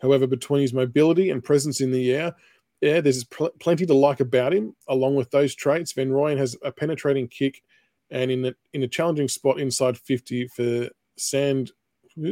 However, 0.00 0.26
between 0.26 0.62
his 0.62 0.72
mobility 0.72 1.30
and 1.30 1.42
presence 1.42 1.80
in 1.80 1.92
the 1.92 2.12
air, 2.12 2.34
yeah, 2.80 3.00
there's 3.00 3.24
pl- 3.24 3.52
plenty 3.60 3.86
to 3.86 3.94
like 3.94 4.20
about 4.20 4.54
him. 4.54 4.74
Along 4.88 5.14
with 5.14 5.30
those 5.30 5.54
traits, 5.54 5.92
Van 5.92 6.10
Rooyen 6.10 6.38
has 6.38 6.56
a 6.62 6.72
penetrating 6.72 7.28
kick, 7.28 7.62
and 8.10 8.30
in 8.30 8.42
the, 8.42 8.54
in 8.72 8.82
a 8.82 8.88
challenging 8.88 9.28
spot 9.28 9.60
inside 9.60 9.98
50 9.98 10.48
for 10.48 10.88
Sand 11.16 11.72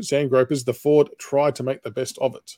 Sand 0.01 0.31
Gropers, 0.31 0.65
the 0.65 0.75
Ford 0.75 1.09
tried 1.19 1.55
to 1.57 1.63
make 1.63 1.83
the 1.83 1.91
best 1.91 2.19
of 2.19 2.35
it. 2.35 2.57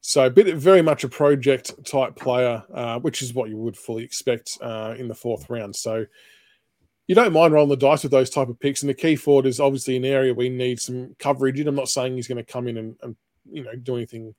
So, 0.00 0.30
bit 0.30 0.54
very 0.56 0.82
much 0.82 1.04
a 1.04 1.08
project 1.08 1.84
type 1.84 2.16
player, 2.16 2.62
uh, 2.72 3.00
which 3.00 3.22
is 3.22 3.34
what 3.34 3.50
you 3.50 3.56
would 3.56 3.76
fully 3.76 4.04
expect 4.04 4.56
uh, 4.62 4.94
in 4.96 5.08
the 5.08 5.14
fourth 5.14 5.50
round. 5.50 5.74
So, 5.74 6.06
you 7.08 7.14
don't 7.14 7.32
mind 7.32 7.52
rolling 7.52 7.70
the 7.70 7.76
dice 7.76 8.02
with 8.02 8.12
those 8.12 8.30
type 8.30 8.48
of 8.48 8.58
picks. 8.58 8.82
And 8.82 8.88
the 8.88 8.94
key 8.94 9.16
forward 9.16 9.46
is 9.46 9.60
obviously 9.60 9.96
an 9.96 10.04
area 10.04 10.32
we 10.32 10.48
need 10.48 10.80
some 10.80 11.14
coverage 11.18 11.60
in. 11.60 11.68
I'm 11.68 11.74
not 11.74 11.88
saying 11.88 12.14
he's 12.14 12.28
going 12.28 12.44
to 12.44 12.52
come 12.52 12.68
in 12.68 12.76
and, 12.76 12.96
and 13.02 13.16
you 13.50 13.62
know 13.62 13.74
do 13.76 13.96
anything 13.96 14.34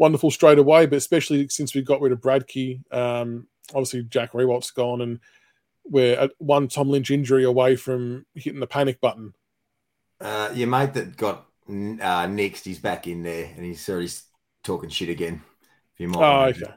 wonderful 0.00 0.30
straight 0.30 0.58
away, 0.58 0.86
but 0.86 0.96
especially 0.96 1.46
since 1.48 1.74
we 1.74 1.82
got 1.82 2.00
rid 2.00 2.10
of 2.10 2.22
Bradkey, 2.22 2.80
um, 2.92 3.46
obviously 3.74 4.02
Jack 4.04 4.32
Riewoldt's 4.32 4.70
gone, 4.70 5.02
and 5.02 5.20
we're 5.84 6.18
at 6.18 6.32
one 6.38 6.68
Tom 6.68 6.88
Lynch 6.88 7.10
injury 7.10 7.44
away 7.44 7.76
from 7.76 8.24
hitting 8.34 8.60
the 8.60 8.66
panic 8.66 8.98
button. 9.00 9.34
Uh, 10.18 10.50
your 10.54 10.68
mate 10.68 10.94
that 10.94 11.16
got 11.16 11.46
uh, 11.68 12.26
next, 12.26 12.64
he's 12.64 12.78
back 12.78 13.06
in 13.06 13.22
there, 13.22 13.52
and 13.54 13.64
he's 13.64 13.88
already 13.88 14.10
talking 14.64 14.88
shit 14.88 15.10
again. 15.10 15.42
If 15.94 16.00
you 16.00 16.08
might. 16.08 16.24
Oh, 16.24 16.44
okay. 16.46 16.74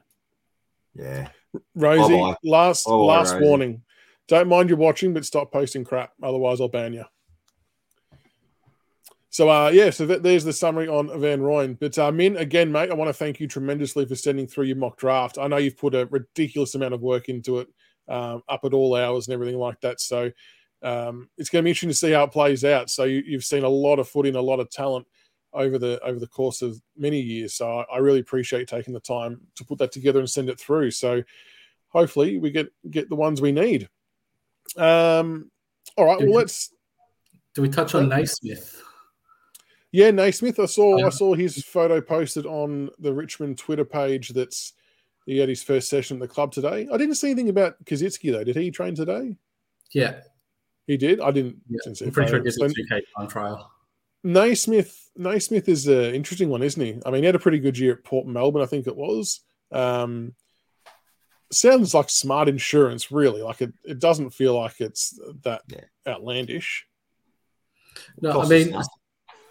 Yeah. 0.94 1.30
Rosie, 1.76 2.14
Bye-bye. 2.14 2.36
last 2.44 2.86
Bye-bye, 2.86 2.98
last 2.98 3.34
Rosie. 3.34 3.46
warning. 3.46 3.82
Don't 4.28 4.50
mind 4.50 4.70
you 4.70 4.76
watching, 4.76 5.14
but 5.14 5.26
stop 5.26 5.52
posting 5.52 5.84
crap. 5.84 6.12
Otherwise, 6.22 6.60
I'll 6.60 6.68
ban 6.68 6.94
you. 6.94 7.06
So, 9.34 9.50
uh, 9.50 9.72
yeah, 9.74 9.90
so 9.90 10.06
th- 10.06 10.22
there's 10.22 10.44
the 10.44 10.54
summary 10.54 10.88
on 10.88 11.08
Van 11.20 11.42
Rooyen. 11.42 11.76
But, 11.80 11.98
uh, 11.98 12.12
Min, 12.12 12.38
again, 12.38 12.72
mate, 12.72 12.92
I 12.92 12.94
want 12.94 13.10
to 13.10 13.14
thank 13.14 13.40
you 13.40 13.48
tremendously 13.48 14.06
for 14.06 14.14
sending 14.14 14.46
through 14.46 14.66
your 14.66 14.76
mock 14.76 14.96
draft. 14.96 15.40
I 15.40 15.48
know 15.48 15.58
you've 15.58 15.76
put 15.76 15.96
a 15.96 16.06
ridiculous 16.06 16.76
amount 16.76 16.94
of 16.94 17.02
work 17.02 17.30
into 17.30 17.58
it, 17.58 17.68
um, 18.08 18.44
up 18.48 18.64
at 18.64 18.76
all 18.76 18.96
hours 18.96 19.26
and 19.26 19.34
everything 19.34 19.58
like 19.58 19.82
that. 19.82 20.00
So, 20.00 20.30
um, 20.84 21.32
it's 21.36 21.50
going 21.50 21.64
to 21.64 21.66
be 21.66 21.72
interesting 21.72 21.90
to 21.90 21.96
see 21.96 22.12
how 22.12 22.26
it 22.26 22.32
plays 22.32 22.64
out. 22.64 22.92
So, 22.92 23.06
you, 23.06 23.24
have 23.32 23.44
seen 23.44 23.64
a 23.64 23.70
lot 23.70 23.98
of 23.98 24.08
footing, 24.08 24.36
a 24.36 24.42
lot 24.42 24.60
of 24.60 24.70
talent 24.70 25.08
over 25.52 25.80
the 25.80 26.00
over 26.04 26.20
the 26.20 26.28
course 26.28 26.62
of 26.62 26.80
many 26.96 27.20
years. 27.20 27.56
So 27.56 27.80
I, 27.80 27.96
I 27.96 27.98
really 28.00 28.20
appreciate 28.20 28.68
taking 28.68 28.94
the 28.94 29.00
time 29.00 29.42
to 29.56 29.66
put 29.66 29.80
that 29.80 29.92
together 29.92 30.20
and 30.20 30.30
send 30.30 30.50
it 30.50 30.60
through. 30.60 30.92
So 30.92 31.24
hopefully 31.90 32.38
we 32.38 32.52
get 32.52 32.72
get 32.90 33.10
the 33.10 33.16
ones 33.16 33.42
we 33.42 33.52
need. 33.52 33.90
Um, 34.78 35.50
all 35.98 36.06
right, 36.06 36.20
well 36.20 36.34
let's. 36.34 36.72
Do 37.56 37.62
we 37.62 37.70
touch 37.70 37.94
on 37.94 38.10
Naismith? 38.10 38.84
Yeah, 39.94 40.10
Naismith. 40.12 40.60
I 40.60 40.66
saw 40.66 40.98
Yeah. 40.98 41.06
I 41.06 41.10
saw 41.10 41.36
his 41.36 41.64
photo 41.64 42.02
posted 42.02 42.46
on 42.46 42.90
the 43.00 43.14
Richmond 43.14 43.58
Twitter 43.60 43.86
page. 43.86 44.30
That's 44.30 44.74
he 45.26 45.38
had 45.38 45.48
his 45.48 45.64
first 45.64 45.88
session 45.88 46.18
at 46.18 46.22
the 46.22 46.28
club 46.34 46.52
today. 46.52 46.88
I 46.92 46.98
didn't 46.98 47.16
see 47.16 47.28
anything 47.30 47.48
about 47.50 47.84
Kaczynski 47.86 48.32
though. 48.32 48.44
Did 48.44 48.56
he 48.58 48.72
train 48.72 48.96
today? 48.96 49.38
Yeah, 49.92 50.22
He 50.88 50.98
did. 50.98 51.22
I 51.22 51.30
didn't. 51.32 51.62
yeah. 51.70 51.78
didn't 51.84 51.98
see 51.98 52.06
I'm 52.06 52.10
a 52.10 52.12
pretty 52.12 52.30
sure 52.32 52.40
he 52.44 52.50
photo. 52.52 52.68
did 52.68 52.74
So 52.76 52.82
the 52.82 52.96
2K 52.96 53.02
time 53.18 53.28
trial. 53.30 53.72
Naismith, 54.26 55.12
Naismith 55.16 55.70
is 55.70 55.88
an 55.88 56.16
interesting 56.16 56.50
one, 56.50 56.64
isn't 56.64 56.82
he? 56.82 57.00
I 57.06 57.12
mean, 57.12 57.22
he 57.22 57.26
had 57.28 57.36
a 57.36 57.40
pretty 57.40 57.60
good 57.60 57.78
year 57.78 57.94
at 57.94 58.04
Port 58.04 58.26
Melbourne, 58.26 58.64
I 58.64 58.66
think 58.66 58.88
it 58.88 58.96
was. 58.96 59.42
Um, 59.72 60.34
sounds 61.52 61.94
like 61.94 62.10
smart 62.10 62.50
insurance, 62.50 63.12
really. 63.12 63.42
Like 63.44 63.62
it, 63.62 63.74
it 63.84 64.00
doesn't 64.00 64.32
feel 64.32 64.56
like 64.60 64.82
it's 64.82 65.20
that 65.44 65.62
Yeah. 65.68 65.82
outlandish. 66.08 66.88
No, 68.22 68.32
I 68.32 68.34
Costs 68.34 68.52
us 68.52 68.66
mean, 68.66 68.70
nothing. 68.72 68.90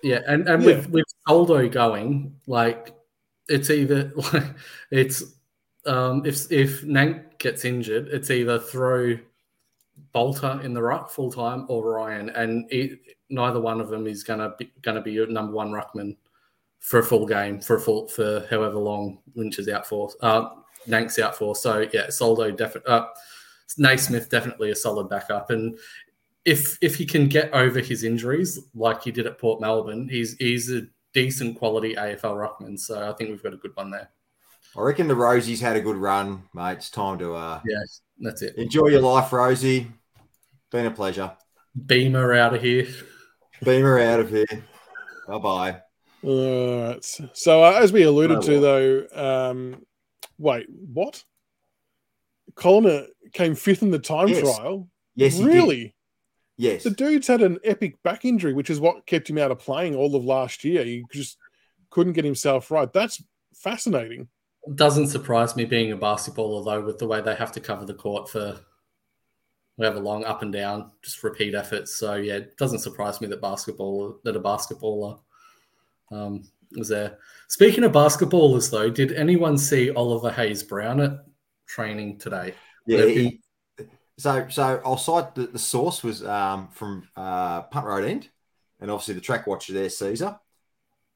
Yeah, 0.03 0.21
and 0.27 0.49
and 0.49 0.63
Yeah. 0.63 0.67
with 0.77 0.91
with 0.91 1.05
Soldo 1.27 1.69
going, 1.69 2.35
like 2.47 2.95
it's 3.49 3.71
either 3.71 4.13
like 4.33 4.45
it's 4.91 5.23
um 5.87 6.25
if 6.27 6.51
if 6.51 6.83
Nank 6.83 7.39
gets 7.39 7.65
injured, 7.65 8.09
it's 8.09 8.31
either 8.31 8.59
throw 8.59 9.17
Balta 10.13 10.61
in 10.63 10.75
the 10.75 10.83
ruck 10.83 11.11
full 11.11 11.31
time 11.33 11.67
or 11.69 11.91
Ryan, 11.91 12.31
and 12.31 12.71
it, 12.71 12.99
neither 13.31 13.61
one 13.61 13.81
of 13.81 13.89
them 13.89 14.07
is 14.07 14.23
gonna 14.25 14.55
be 14.59 14.73
gonna 14.83 15.03
be 15.03 15.13
your 15.13 15.27
number 15.27 15.53
one 15.55 15.71
ruckman 15.71 16.17
for 16.81 16.99
a 16.99 17.03
full 17.03 17.27
game 17.27 17.61
for 17.61 17.77
a 17.77 17.81
full 17.81 18.09
for 18.09 18.45
however 18.51 18.79
long 18.79 19.19
Lynch 19.35 19.59
is 19.59 19.69
out 19.69 19.87
for. 19.87 20.11
Uh, 20.21 20.51
Nank's 20.89 21.19
out 21.19 21.37
for. 21.37 21.55
So 21.55 21.87
yeah, 21.93 22.11
Soldo 22.11 22.51
definitely. 22.51 22.93
Uh, 22.93 23.07
Naismith 23.79 24.29
definitely 24.29 24.71
a 24.71 24.77
solid 24.77 25.09
backup, 25.09 25.51
and 25.51 25.79
if 26.45 26.77
if 26.81 26.97
he 26.97 27.07
can 27.07 27.29
get 27.29 27.53
over 27.53 27.81
his 27.81 28.05
injuries 28.05 28.59
like 28.75 29.03
he 29.03 29.11
did 29.13 29.27
at 29.27 29.39
Port 29.39 29.61
Melbourne, 29.61 30.09
he's 30.09 30.35
he's 30.39 30.71
a 30.73 30.83
decent 31.15 31.59
quality 31.59 31.95
AFL 31.95 32.35
ruckman. 32.37 32.79
So 32.79 33.09
I 33.09 33.13
think 33.15 33.31
we've 33.31 33.43
got 33.43 33.55
a 33.55 33.59
good 33.59 33.73
one 33.75 33.91
there. 33.91 34.11
I 34.77 34.81
reckon 34.81 35.07
the 35.07 35.15
Rosie's 35.15 35.61
had 35.61 35.77
a 35.77 35.81
good 35.81 35.97
run, 35.97 36.45
mate. 36.55 36.73
It's 36.79 36.91
time 36.91 37.19
to 37.19 37.35
uh, 37.35 37.61
Yeah, 37.67 37.77
that's 38.21 38.41
it. 38.43 38.57
enjoy 38.57 38.89
your 38.89 39.03
life, 39.03 39.33
Rosie. 39.33 39.87
Been 40.71 40.87
a 40.87 40.91
pleasure. 40.91 41.33
Beamer 41.87 42.33
out 42.35 42.55
of 42.55 42.63
here. 42.63 42.87
Beamer 43.63 43.99
out 43.99 44.21
of 44.21 44.31
here. 44.31 44.47
Bye 45.29 45.39
bye. 45.39 45.81
All 46.25 46.83
right. 46.89 47.05
So, 47.35 47.63
uh, 47.63 47.79
as 47.83 47.93
we 47.93 48.03
alluded 48.05 48.39
Oh, 48.39 48.43
to, 48.43 48.61
though, 48.61 49.51
um, 49.51 49.83
wait, 50.39 50.67
what? 50.71 51.23
Colina 52.55 53.07
came 53.33 53.55
fifth 53.55 53.83
in 53.83 53.91
the 53.91 53.99
time 53.99 54.29
Yes. 54.29 54.41
trial. 54.41 54.89
Yes, 55.15 55.37
he 55.37 55.45
did. 55.45 55.93
Really? 56.63 56.75
Yes. 56.75 56.85
The 56.85 56.91
dude's 56.91 57.27
had 57.27 57.43
an 57.43 57.59
epic 57.65 58.03
back 58.03 58.25
injury, 58.25 58.53
which 58.53 58.71
is 58.71 58.81
what 58.81 59.07
kept 59.07 59.29
him 59.29 59.39
out 59.39 59.51
of 59.51 59.59
playing 59.59 59.95
all 59.95 60.15
of 60.15 60.25
last 60.25 60.65
year. 60.65 60.85
He 60.85 61.05
just 61.13 61.39
couldn't 61.91 62.15
get 62.15 62.25
himself 62.25 62.71
right. 62.71 62.93
That's 62.93 63.23
fascinating. 63.55 64.29
Doesn't 64.75 65.09
surprise 65.09 65.57
me 65.57 65.65
being 65.65 65.93
a 65.93 65.97
basketballer 65.97 66.65
though, 66.65 66.85
with 66.85 66.99
the 66.99 67.07
way 67.07 67.21
they 67.21 67.35
have 67.35 67.53
to 67.53 67.61
cover 67.61 67.85
the 67.85 67.95
court 67.95 68.29
for 68.29 68.61
however 69.79 70.01
long, 70.01 70.25
up 70.25 70.43
and 70.43 70.53
down, 70.53 70.93
just 71.03 71.23
repeat 71.25 71.55
efforts. 71.55 71.97
So 71.97 72.15
yeah, 72.15 72.35
it 72.35 72.57
doesn't 72.57 72.81
surprise 72.81 73.21
me 73.21 73.27
that 73.29 73.41
basketball 73.41 74.21
that 74.25 74.37
a 74.37 74.41
basketballer 74.41 75.19
um, 76.11 76.45
was 76.77 76.89
there. 76.89 77.19
Speaking 77.49 77.85
of 77.85 77.93
basketballers 77.93 78.71
though, 78.71 78.91
did 78.91 79.13
anyone 79.13 79.59
see 79.59 79.91
Oliver 79.91 80.31
Hayes 80.31 80.63
Brown 80.63 81.01
at 81.01 81.25
training 81.67 82.19
today? 82.19 82.55
Yeah. 82.87 83.07
He, 83.07 83.42
so, 84.19 84.47
so 84.49 84.81
I'll 84.85 84.99
cite 84.99 85.35
the, 85.35 85.47
the 85.47 85.59
source 85.59 86.03
was 86.03 86.25
um, 86.25 86.69
from 86.73 87.09
uh, 87.17 87.63
Punt 87.63 87.87
Road 87.87 88.05
End, 88.05 88.29
and 88.81 88.91
obviously 88.91 89.15
the 89.15 89.21
track 89.21 89.47
watcher 89.47 89.73
there, 89.73 89.89
Caesar. 89.89 90.39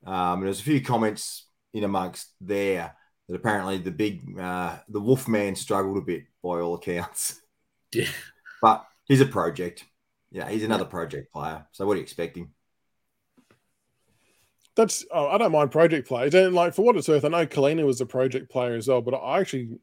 Um, 0.05 0.39
and 0.39 0.45
there's 0.45 0.61
a 0.61 0.65
few 0.65 0.81
comments 0.81 1.47
in 1.75 1.85
amongst 1.85 2.33
there 2.41 2.95
that 3.29 3.35
apparently 3.35 3.79
the 3.79 3.91
big 3.91 4.39
uh, 4.39 4.77
the 4.89 5.01
Wolfman 5.01 5.57
struggled 5.57 5.99
a 5.99 6.03
bit 6.03 6.25
by 6.43 6.61
all 6.61 6.75
accounts. 6.75 7.41
Yeah. 7.95 8.09
But 8.61 8.85
he's 9.05 9.21
a 9.21 9.27
project. 9.27 9.85
Yeah, 10.33 10.49
he's 10.49 10.65
another 10.65 10.85
project 10.85 11.33
player. 11.33 11.65
So 11.71 11.87
what 11.87 11.93
are 11.93 11.97
you 11.97 12.03
expecting? 12.03 12.51
That's 14.75 15.07
oh, 15.13 15.29
I 15.29 15.39
don't 15.39 15.53
mind 15.53 15.71
project 15.71 16.09
players. 16.09 16.35
And 16.35 16.55
like 16.55 16.75
for 16.75 16.85
what 16.85 16.97
it's 16.97 17.09
worth, 17.09 17.25
I 17.25 17.29
know 17.29 17.47
Colina 17.47 17.87
was 17.87 18.01
a 18.01 18.07
project 18.07 18.51
player 18.51 18.75
as 18.75 18.89
well, 18.89 19.01
but 19.01 19.15
I 19.15 19.41
actually 19.41 19.79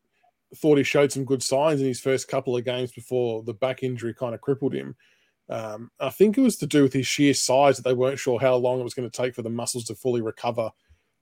thought 0.55 0.77
he 0.77 0.83
showed 0.83 1.11
some 1.11 1.25
good 1.25 1.41
signs 1.43 1.81
in 1.81 1.87
his 1.87 1.99
first 1.99 2.27
couple 2.27 2.55
of 2.55 2.63
games 2.65 2.91
before 2.91 3.43
the 3.43 3.53
back 3.53 3.83
injury 3.83 4.13
kind 4.13 4.35
of 4.35 4.41
crippled 4.41 4.73
him. 4.73 4.95
Um, 5.49 5.91
I 5.99 6.09
think 6.09 6.37
it 6.37 6.41
was 6.41 6.57
to 6.57 6.67
do 6.67 6.83
with 6.83 6.93
his 6.93 7.05
sheer 7.07 7.33
size 7.33 7.77
that 7.77 7.83
they 7.83 7.93
weren't 7.93 8.19
sure 8.19 8.39
how 8.39 8.55
long 8.55 8.79
it 8.79 8.83
was 8.83 8.93
going 8.93 9.09
to 9.09 9.15
take 9.21 9.35
for 9.35 9.41
the 9.41 9.49
muscles 9.49 9.85
to 9.85 9.95
fully 9.95 10.21
recover. 10.21 10.71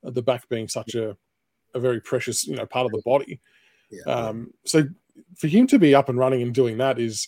uh, 0.05 0.09
The 0.11 0.21
back 0.21 0.47
being 0.49 0.67
such 0.67 0.95
a, 0.95 1.17
a 1.73 1.79
very 1.79 1.99
precious, 2.01 2.45
you 2.45 2.55
know, 2.55 2.65
part 2.65 2.85
of 2.85 2.91
the 2.91 3.01
body. 3.03 3.39
Yeah. 3.89 4.03
Um, 4.03 4.53
so 4.65 4.83
for 5.37 5.47
him 5.47 5.67
to 5.67 5.79
be 5.79 5.95
up 5.95 6.07
and 6.09 6.17
running 6.19 6.41
and 6.41 6.53
doing 6.53 6.77
that 6.77 6.99
is 6.99 7.27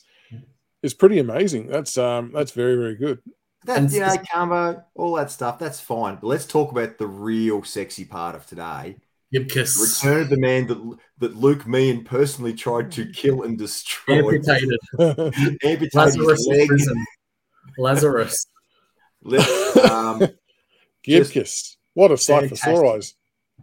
is 0.81 0.93
pretty 0.93 1.19
amazing. 1.19 1.67
That's 1.67 1.97
um, 1.97 2.31
that's 2.33 2.51
very 2.51 2.75
very 2.75 2.95
good. 2.95 3.19
That, 3.65 3.77
And 3.77 3.91
you 3.91 4.01
know, 4.01 4.07
s- 4.07 4.17
Carmo, 4.17 4.83
all 4.95 5.15
that 5.15 5.31
stuff, 5.31 5.57
that's 5.57 5.79
fine. 5.79 6.15
But 6.15 6.27
let's 6.27 6.45
talk 6.45 6.71
about 6.71 6.97
the 6.97 7.07
real 7.07 7.63
sexy 7.63 8.03
part 8.05 8.35
of 8.35 8.45
today. 8.45 8.97
Gibcus 9.33 9.99
Return 10.03 10.21
of 10.21 10.29
the 10.29 10.37
man 10.37 10.67
that, 10.67 10.97
that 11.19 11.35
Luke 11.35 11.65
Meehan 11.67 12.03
personally 12.03 12.53
tried 12.53 12.91
to 12.93 13.09
kill 13.11 13.43
and 13.43 13.57
destroy. 13.57 14.19
amputated. 14.19 14.79
Amputated 14.99 15.89
Lazarus 15.95 16.39
his 16.39 16.47
in 16.47 16.57
leg. 16.59 16.67
prison. 16.67 17.05
Lazarus. 17.77 18.45
Let- 19.23 19.77
um, 19.91 20.27
Gibcus. 21.03 21.77
What 21.95 22.11
a 22.11 22.17
sight 22.17 22.49
for 22.49 22.55
sore 22.55 22.95
eyes. 22.95 23.15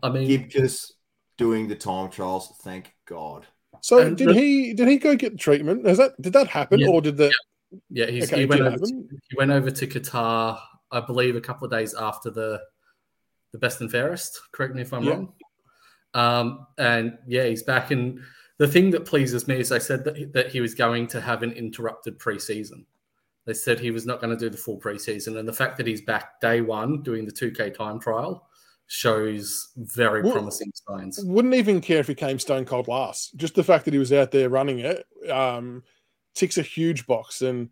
I 0.03 0.09
mean, 0.11 0.27
Gibcus 0.27 0.93
doing 1.39 1.69
the 1.69 1.75
time 1.77 2.11
trials. 2.11 2.53
Thank 2.63 2.93
God. 3.07 3.47
So 3.83 3.99
And 3.99 4.17
did 4.17 4.29
the- 4.29 4.35
he 4.35 4.75
did 4.75 4.89
he 4.89 4.99
go 4.99 5.15
get 5.17 5.39
treatment? 5.39 5.87
Has 5.87 5.99
that 5.99 6.21
did 6.21 6.33
that 6.35 6.49
happen 6.49 6.81
Yeah. 6.81 6.89
or 6.89 7.01
did 7.01 7.17
the 7.17 7.33
yeah, 7.89 8.07
he's, 8.07 8.25
okay 8.25 8.39
he 8.39 8.43
it 8.43 8.49
went 8.49 8.63
over. 8.63 8.79
To, 8.79 9.09
he 9.31 9.37
went 9.37 9.51
over 9.53 9.71
to 9.71 9.87
Qatar, 9.87 10.59
I 10.91 11.01
believe, 11.01 11.37
a 11.37 11.41
couple 11.41 11.65
of 11.67 11.71
days 11.71 11.95
after 11.95 12.31
the 12.31 12.61
the 13.53 13.59
best 13.59 13.81
and 13.81 13.91
fairest. 13.91 14.41
Correct 14.53 14.75
me 14.75 14.83
if 14.83 14.93
I'm 14.93 15.05
Yeah. 15.05 15.11
wrong. 15.13 15.33
Um, 16.14 16.66
and 16.79 17.18
yeah, 17.27 17.44
he's 17.44 17.62
back. 17.62 17.90
And 17.90 18.20
the 18.59 18.68
thing 18.68 18.90
that 18.90 19.05
pleases 19.05 19.49
me 19.49 19.61
is 19.61 19.68
they 19.68 19.79
said 19.79 20.05
that 20.05 20.16
he, 20.16 20.25
that 20.27 20.51
he 20.51 20.61
was 20.61 20.75
going 20.75 21.07
to 21.09 21.20
have 21.20 21.42
an 21.42 21.53
interrupted 21.53 22.18
preseason. 22.18 22.85
They 23.46 23.55
said 23.55 23.81
he 23.81 23.90
was 23.90 24.07
not 24.07 24.20
going 24.20 24.37
to 24.37 24.44
do 24.44 24.51
the 24.51 24.57
full 24.57 24.79
preseason, 24.79 25.38
and 25.38 25.49
the 25.49 25.53
fact 25.53 25.77
that 25.79 25.87
he's 25.87 26.03
back 26.03 26.40
day 26.40 26.61
one 26.61 27.03
doing 27.03 27.25
the 27.25 27.33
2K 27.33 27.75
time 27.75 27.99
trial 27.99 28.46
shows 28.92 29.68
very 29.77 30.20
promising 30.20 30.73
signs. 30.88 31.20
Wouldn't 31.23 31.55
even 31.55 31.81
care 31.81 32.01
if 32.01 32.09
he 32.09 32.14
came 32.14 32.40
stone 32.40 32.64
cold 32.64 32.88
last. 32.88 33.37
Just 33.37 33.55
the 33.55 33.62
fact 33.62 33.85
that 33.85 33.94
he 33.94 34.01
was 34.01 34.12
out 34.12 34.33
there 34.33 34.49
running 34.49 34.81
it 34.81 35.07
um, 35.31 35.85
ticks 36.35 36.59
a 36.59 36.62
huge 36.62 37.07
box. 37.07 37.40
And 37.40 37.70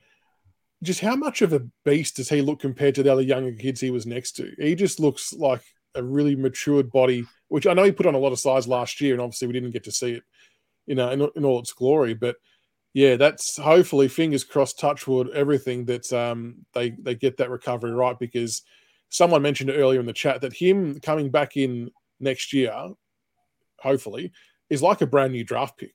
just 0.85 1.01
how 1.01 1.17
much 1.17 1.43
of 1.43 1.53
a 1.53 1.67
beast 1.85 2.17
does 2.17 2.29
he 2.29 2.41
look 2.41 2.61
compared 2.61 2.95
to 2.95 3.03
the 3.03 3.13
other 3.13 3.23
younger 3.23 3.53
kids 3.53 3.81
he 3.81 3.91
was 3.91 4.07
next 4.07 4.37
to? 4.37 4.53
He 4.59 4.77
just 4.77 5.01
looks 5.01 5.33
like 5.33 5.63
a 5.97 6.05
really 6.05 6.37
matured 6.37 6.93
body, 6.93 7.25
which 7.49 7.67
I 7.67 7.75
know 7.75 7.85
he 7.85 7.93
put 7.93 8.07
on 8.07 8.15
a 8.15 8.19
lot 8.19 8.33
of 8.33 8.39
size 8.39 8.69
last 8.69 9.01
year, 9.01 9.15
and 9.15 9.23
obviously 9.23 9.47
we 9.47 9.55
didn't 9.55 9.73
get 9.73 9.85
to 9.85 9.93
see 9.93 10.13
it, 10.13 10.23
you 10.87 10.95
know, 10.95 11.11
in, 11.11 11.29
in 11.37 11.45
all 11.45 11.59
its 11.59 11.73
glory. 11.73 12.15
But 12.15 12.37
yeah, 12.95 13.17
that's 13.17 13.57
hopefully 13.57 14.09
fingers 14.09 14.45
crossed, 14.45 14.79
touchwood, 14.79 15.31
everything 15.31 15.85
that 15.87 16.13
um, 16.13 16.65
they 16.73 16.91
they 16.91 17.15
get 17.15 17.37
that 17.39 17.51
recovery 17.51 17.93
right 17.93 18.19
because 18.19 18.63
someone 19.09 19.43
mentioned 19.43 19.71
earlier 19.71 20.01
in 20.01 20.07
the 20.07 20.13
chat 20.13 20.41
that 20.41 20.53
him 20.53 21.01
coming 21.01 21.31
back 21.31 21.57
in 21.57 21.91
next 22.21 22.53
year, 22.53 22.75
hopefully, 23.79 24.33
is 24.71 24.83
like 24.83 25.01
a 25.01 25.07
brand 25.07 25.33
new 25.33 25.45
draft 25.45 25.79
pick 25.79 25.95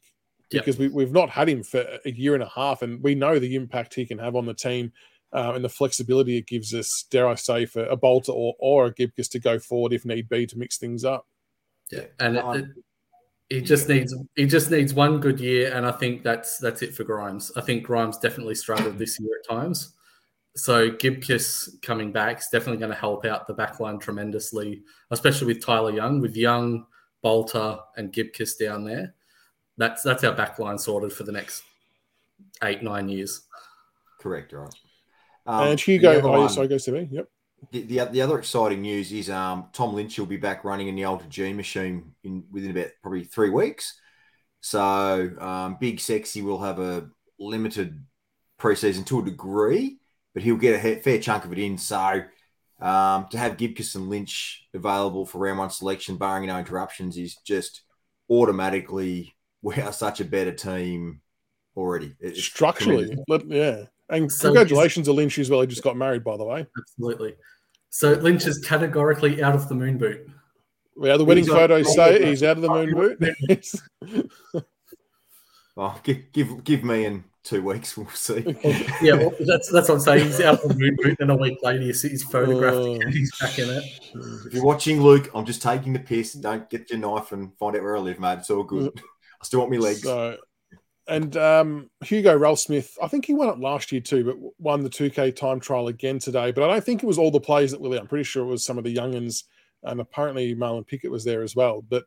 because 0.49 0.77
we, 0.77 0.87
we've 0.87 1.11
not 1.11 1.29
had 1.29 1.49
him 1.49 1.63
for 1.63 1.85
a 2.05 2.11
year 2.11 2.33
and 2.33 2.43
a 2.43 2.49
half, 2.49 2.81
and 2.81 3.01
we 3.03 3.15
know 3.15 3.39
the 3.39 3.55
impact 3.55 3.93
he 3.93 4.05
can 4.05 4.19
have 4.19 4.35
on 4.35 4.45
the 4.45 4.53
team 4.53 4.91
uh, 5.33 5.53
and 5.55 5.65
the 5.65 5.69
flexibility 5.69 6.37
it 6.37 6.47
gives 6.47 6.73
us. 6.73 7.05
Dare 7.09 7.27
I 7.27 7.35
say, 7.35 7.65
for 7.65 7.85
a 7.85 7.95
Balta 7.95 8.31
or, 8.31 8.53
or 8.59 8.85
a 8.85 8.93
Gibcus 8.93 9.27
to 9.29 9.39
go 9.39 9.59
forward 9.59 9.93
if 9.93 10.05
need 10.05 10.29
be 10.29 10.45
to 10.45 10.57
mix 10.57 10.77
things 10.77 11.03
up. 11.03 11.27
Yeah, 11.93 12.05
and 12.19 12.37
it, 12.37 12.43
Um, 12.43 12.57
it, 12.57 12.65
he 13.49 13.61
just 13.61 13.87
needs 13.87 14.15
he 14.35 14.45
just 14.45 14.71
needs 14.71 14.93
one 14.93 15.19
good 15.19 15.39
year, 15.39 15.73
and 15.73 15.85
I 15.85 15.91
think 15.91 16.23
that's 16.23 16.57
that's 16.57 16.81
it 16.81 16.95
for 16.95 17.03
Grimes. 17.03 17.51
I 17.55 17.61
think 17.61 17.83
Grimes 17.83 18.17
definitely 18.17 18.55
struggled 18.55 18.97
this 18.97 19.19
year 19.19 19.29
at 19.39 19.49
times. 19.49 19.93
So 20.55 20.91
Gibcus 20.91 21.77
coming 21.81 22.11
back 22.11 22.39
is 22.39 22.47
definitely 22.51 22.77
going 22.77 22.91
to 22.91 22.97
help 22.97 23.25
out 23.25 23.47
the 23.47 23.55
backline 23.55 23.99
tremendously, 23.99 24.83
especially 25.09 25.47
with 25.47 25.65
Tylar 25.65 25.95
Young, 25.95 26.21
with 26.21 26.35
Young, 26.35 26.85
Balta, 27.23 27.79
and 27.97 28.11
Gibcus 28.13 28.55
down 28.55 28.83
there. 28.83 29.15
That's 29.77 30.03
that's 30.03 30.23
our 30.23 30.35
backline 30.35 30.79
sorted 30.79 31.11
for 31.13 31.23
the 31.23 31.31
next 31.31 31.63
eight 32.63 32.83
nine 32.83 33.09
years. 33.09 33.41
Correct, 34.19 34.53
right. 34.53 34.73
Um, 35.45 35.67
and 35.67 35.79
the 35.79 35.83
Hugo, 35.83 36.09
other 36.11 36.27
oh, 36.27 36.31
yeah, 36.31 36.37
one- 36.39 36.49
sorry, 36.49 36.67
goes 36.67 36.85
to 36.85 36.91
me. 36.91 37.07
Yep. 37.11 37.27
The, 37.71 37.81
the, 37.81 38.05
the 38.05 38.21
other 38.21 38.37
exciting 38.37 38.81
news 38.81 39.11
is 39.11 39.29
um, 39.29 39.69
Tom 39.73 39.93
Lynch 39.93 40.17
will 40.17 40.25
be 40.25 40.37
back 40.37 40.63
running 40.63 40.87
in 40.87 40.95
the 40.95 41.03
AlterG 41.03 41.55
machine 41.55 42.13
in 42.23 42.43
within 42.51 42.71
about 42.71 42.91
probably 43.01 43.23
three 43.23 43.49
weeks. 43.49 43.99
So 44.61 45.31
um, 45.39 45.77
Big 45.79 45.99
Sexy 45.99 46.41
will 46.41 46.59
have 46.59 46.79
a 46.79 47.09
limited 47.39 48.03
preseason 48.59 49.05
to 49.07 49.19
a 49.19 49.25
degree, 49.25 49.97
but 50.33 50.43
he'll 50.43 50.55
get 50.55 50.83
a 50.83 50.95
fair 50.97 51.19
chunk 51.19 51.45
of 51.45 51.51
it 51.51 51.59
in. 51.59 51.77
So 51.77 52.23
um, 52.79 53.27
to 53.31 53.37
have 53.37 53.57
Gibcus 53.57 53.95
and 53.95 54.09
Lynch 54.09 54.65
available 54.73 55.25
for 55.25 55.39
round 55.39 55.59
one 55.59 55.69
selection, 55.69 56.17
barring 56.17 56.47
no 56.47 56.57
interruptions, 56.57 57.17
is 57.17 57.35
just 57.45 57.81
automatically 58.29 59.35
we 59.61 59.75
are 59.75 59.93
such 59.93 60.19
a 60.19 60.25
better 60.25 60.53
team 60.53 61.21
already. 61.75 62.15
It's 62.19 62.43
Structurally, 62.43 63.17
yeah. 63.47 63.85
And 64.09 64.31
so 64.31 64.49
congratulations 64.49 65.07
to 65.07 65.13
Lynch 65.13 65.39
as 65.39 65.49
well. 65.49 65.61
He 65.61 65.67
just 65.67 65.83
got 65.83 65.97
married, 65.97 66.23
by 66.23 66.37
the 66.37 66.43
way. 66.43 66.67
Absolutely. 66.77 67.35
So 67.93 68.13
Lynch 68.13 68.47
is 68.47 68.57
categorically 68.57 69.43
out 69.43 69.53
of 69.53 69.69
the 69.69 69.75
moon 69.75 69.99
boot. 69.99 70.27
Yeah, 70.99 71.15
the 71.15 71.25
wedding 71.25 71.45
photos 71.45 71.93
say 71.93 72.25
he's 72.25 72.41
out 72.41 72.57
of 72.57 72.63
the 72.63 72.69
moon 72.69 72.95
boot. 72.95 74.25
oh, 75.77 75.99
give, 76.01 76.31
give 76.31 76.63
give 76.63 76.83
me 76.83 77.05
in 77.05 77.23
two 77.43 77.61
weeks. 77.61 77.95
We'll 77.95 78.09
see. 78.09 78.57
yeah, 79.03 79.13
well, 79.13 79.31
that's 79.41 79.71
that's 79.71 79.89
what 79.89 79.91
I'm 79.91 79.99
saying. 79.99 80.25
He's 80.25 80.41
out 80.41 80.63
of 80.63 80.69
the 80.69 80.75
moon 80.75 80.97
boot, 81.03 81.17
and 81.19 81.29
a 81.29 81.35
week 81.35 81.59
later 81.61 81.83
you 81.83 81.93
see 81.93 82.09
his 82.09 82.23
photograph 82.23 82.73
uh, 82.73 82.93
and 82.93 83.13
he's 83.13 83.31
back 83.39 83.59
in 83.59 83.69
it. 83.69 83.83
If 84.47 84.55
you're 84.55 84.65
watching, 84.65 84.99
Luke, 84.99 85.29
I'm 85.35 85.45
just 85.45 85.61
taking 85.61 85.93
the 85.93 85.99
piss. 85.99 86.33
Don't 86.33 86.67
get 86.71 86.89
your 86.89 86.97
knife 86.97 87.31
and 87.31 87.55
find 87.59 87.75
out 87.75 87.83
where 87.83 87.95
I 87.95 87.99
live, 87.99 88.19
mate. 88.19 88.39
It's 88.39 88.49
all 88.49 88.63
good. 88.63 88.91
I 89.39 89.45
still 89.45 89.59
want 89.59 89.71
my 89.71 89.77
legs. 89.77 90.01
So, 90.01 90.37
and 91.07 91.35
um, 91.35 91.89
Hugo 92.03 92.37
Ralphsmith, 92.37 92.97
I 93.01 93.07
think 93.07 93.25
he 93.25 93.33
won 93.33 93.49
it 93.49 93.59
last 93.59 93.91
year 93.91 94.01
too, 94.01 94.23
but 94.23 94.53
won 94.57 94.83
the 94.83 94.89
2K 94.89 95.35
time 95.35 95.59
trial 95.59 95.87
again 95.87 96.17
today. 96.17 96.51
But 96.51 96.63
I 96.63 96.73
don't 96.73 96.83
think 96.83 97.03
it 97.03 97.07
was 97.07 97.17
all 97.17 97.31
the 97.31 97.39
players 97.39 97.71
that 97.71 97.81
were 97.81 97.89
there. 97.89 97.99
I'm 97.99 98.07
pretty 98.07 98.23
sure 98.23 98.43
it 98.43 98.49
was 98.49 98.63
some 98.63 98.77
of 98.77 98.85
the 98.85 98.95
youngins, 98.95 99.43
and 99.83 99.99
apparently 99.99 100.55
Marlon 100.55 100.87
Pickett 100.87 101.11
was 101.11 101.25
there 101.25 101.43
as 101.43 101.55
well. 101.55 101.81
But 101.81 102.05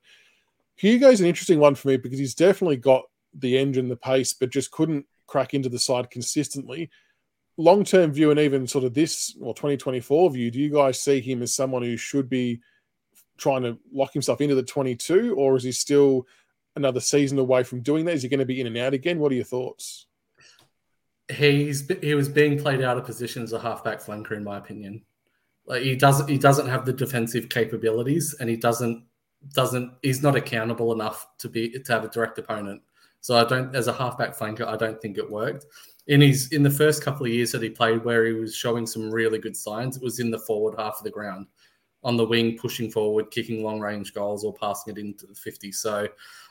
Hugo's 0.76 1.20
an 1.20 1.26
interesting 1.26 1.58
one 1.58 1.74
for 1.74 1.88
me 1.88 1.98
because 1.98 2.18
he's 2.18 2.34
definitely 2.34 2.78
got 2.78 3.02
the 3.34 3.58
engine, 3.58 3.88
the 3.88 3.96
pace, 3.96 4.32
but 4.32 4.50
just 4.50 4.70
couldn't 4.70 5.04
crack 5.26 5.52
into 5.52 5.68
the 5.68 5.78
side 5.78 6.10
consistently. 6.10 6.90
Long 7.58 7.84
term 7.84 8.12
view, 8.12 8.30
and 8.30 8.40
even 8.40 8.66
sort 8.66 8.84
of 8.84 8.94
this 8.94 9.36
or 9.40 9.54
2024 9.54 10.30
view, 10.30 10.50
do 10.50 10.58
you 10.58 10.70
guys 10.70 11.02
see 11.02 11.20
him 11.20 11.42
as 11.42 11.54
someone 11.54 11.82
who 11.82 11.96
should 11.98 12.30
be 12.30 12.60
trying 13.36 13.62
to 13.62 13.78
lock 13.92 14.12
himself 14.12 14.40
into 14.40 14.54
the 14.54 14.62
22, 14.62 15.34
or 15.36 15.56
is 15.56 15.64
he 15.64 15.72
still 15.72 16.26
another 16.76 17.00
season 17.00 17.38
away 17.38 17.62
from 17.62 17.80
doing 17.80 18.04
that? 18.04 18.14
Is 18.14 18.22
he 18.22 18.28
going 18.28 18.40
to 18.40 18.46
be 18.46 18.60
in 18.60 18.66
and 18.66 18.76
out 18.76 18.94
again? 18.94 19.18
What 19.18 19.32
are 19.32 19.36
your 19.36 19.44
thoughts? 19.44 20.06
He's 21.28 21.90
he 22.00 22.14
was 22.14 22.28
being 22.28 22.58
played 22.58 22.82
out 22.82 22.98
of 22.98 23.04
position 23.04 23.42
as 23.42 23.52
a 23.52 23.58
halfback 23.58 24.00
flanker, 24.00 24.32
in 24.32 24.44
my 24.44 24.58
opinion. 24.58 25.02
Like 25.66 25.82
he 25.82 25.96
doesn't 25.96 26.28
he 26.28 26.38
doesn't 26.38 26.68
have 26.68 26.86
the 26.86 26.92
defensive 26.92 27.48
capabilities, 27.48 28.36
and 28.38 28.48
he 28.48 28.56
doesn't 28.56 29.04
doesn't 29.52 29.92
he's 30.02 30.22
not 30.22 30.36
accountable 30.36 30.92
enough 30.92 31.26
to 31.38 31.48
be 31.48 31.70
to 31.70 31.92
have 31.92 32.04
a 32.04 32.08
direct 32.08 32.38
opponent. 32.38 32.80
So 33.20 33.36
I 33.36 33.44
don't 33.44 33.74
as 33.74 33.88
a 33.88 33.92
halfback 33.92 34.36
flanker, 34.36 34.66
I 34.66 34.76
don't 34.76 35.00
think 35.00 35.18
it 35.18 35.28
worked. 35.28 35.66
In 36.06 36.20
his 36.20 36.52
in 36.52 36.62
the 36.62 36.70
first 36.70 37.02
couple 37.02 37.26
of 37.26 37.32
years 37.32 37.50
that 37.52 37.62
he 37.62 37.70
played, 37.70 38.04
where 38.04 38.24
he 38.24 38.32
was 38.32 38.54
showing 38.54 38.86
some 38.86 39.10
really 39.10 39.40
good 39.40 39.56
signs, 39.56 39.96
it 39.96 40.02
was 40.04 40.20
in 40.20 40.30
the 40.30 40.38
forward 40.38 40.76
half 40.78 40.98
of 40.98 41.02
the 41.02 41.10
ground, 41.10 41.48
on 42.04 42.16
the 42.16 42.24
wing, 42.24 42.56
pushing 42.56 42.88
forward, 42.88 43.32
kicking 43.32 43.64
long 43.64 43.80
range 43.80 44.14
goals, 44.14 44.44
or 44.44 44.54
passing 44.54 44.94
it 44.94 45.00
into 45.00 45.26
the 45.26 45.34
50. 45.34 45.72
So 45.72 46.06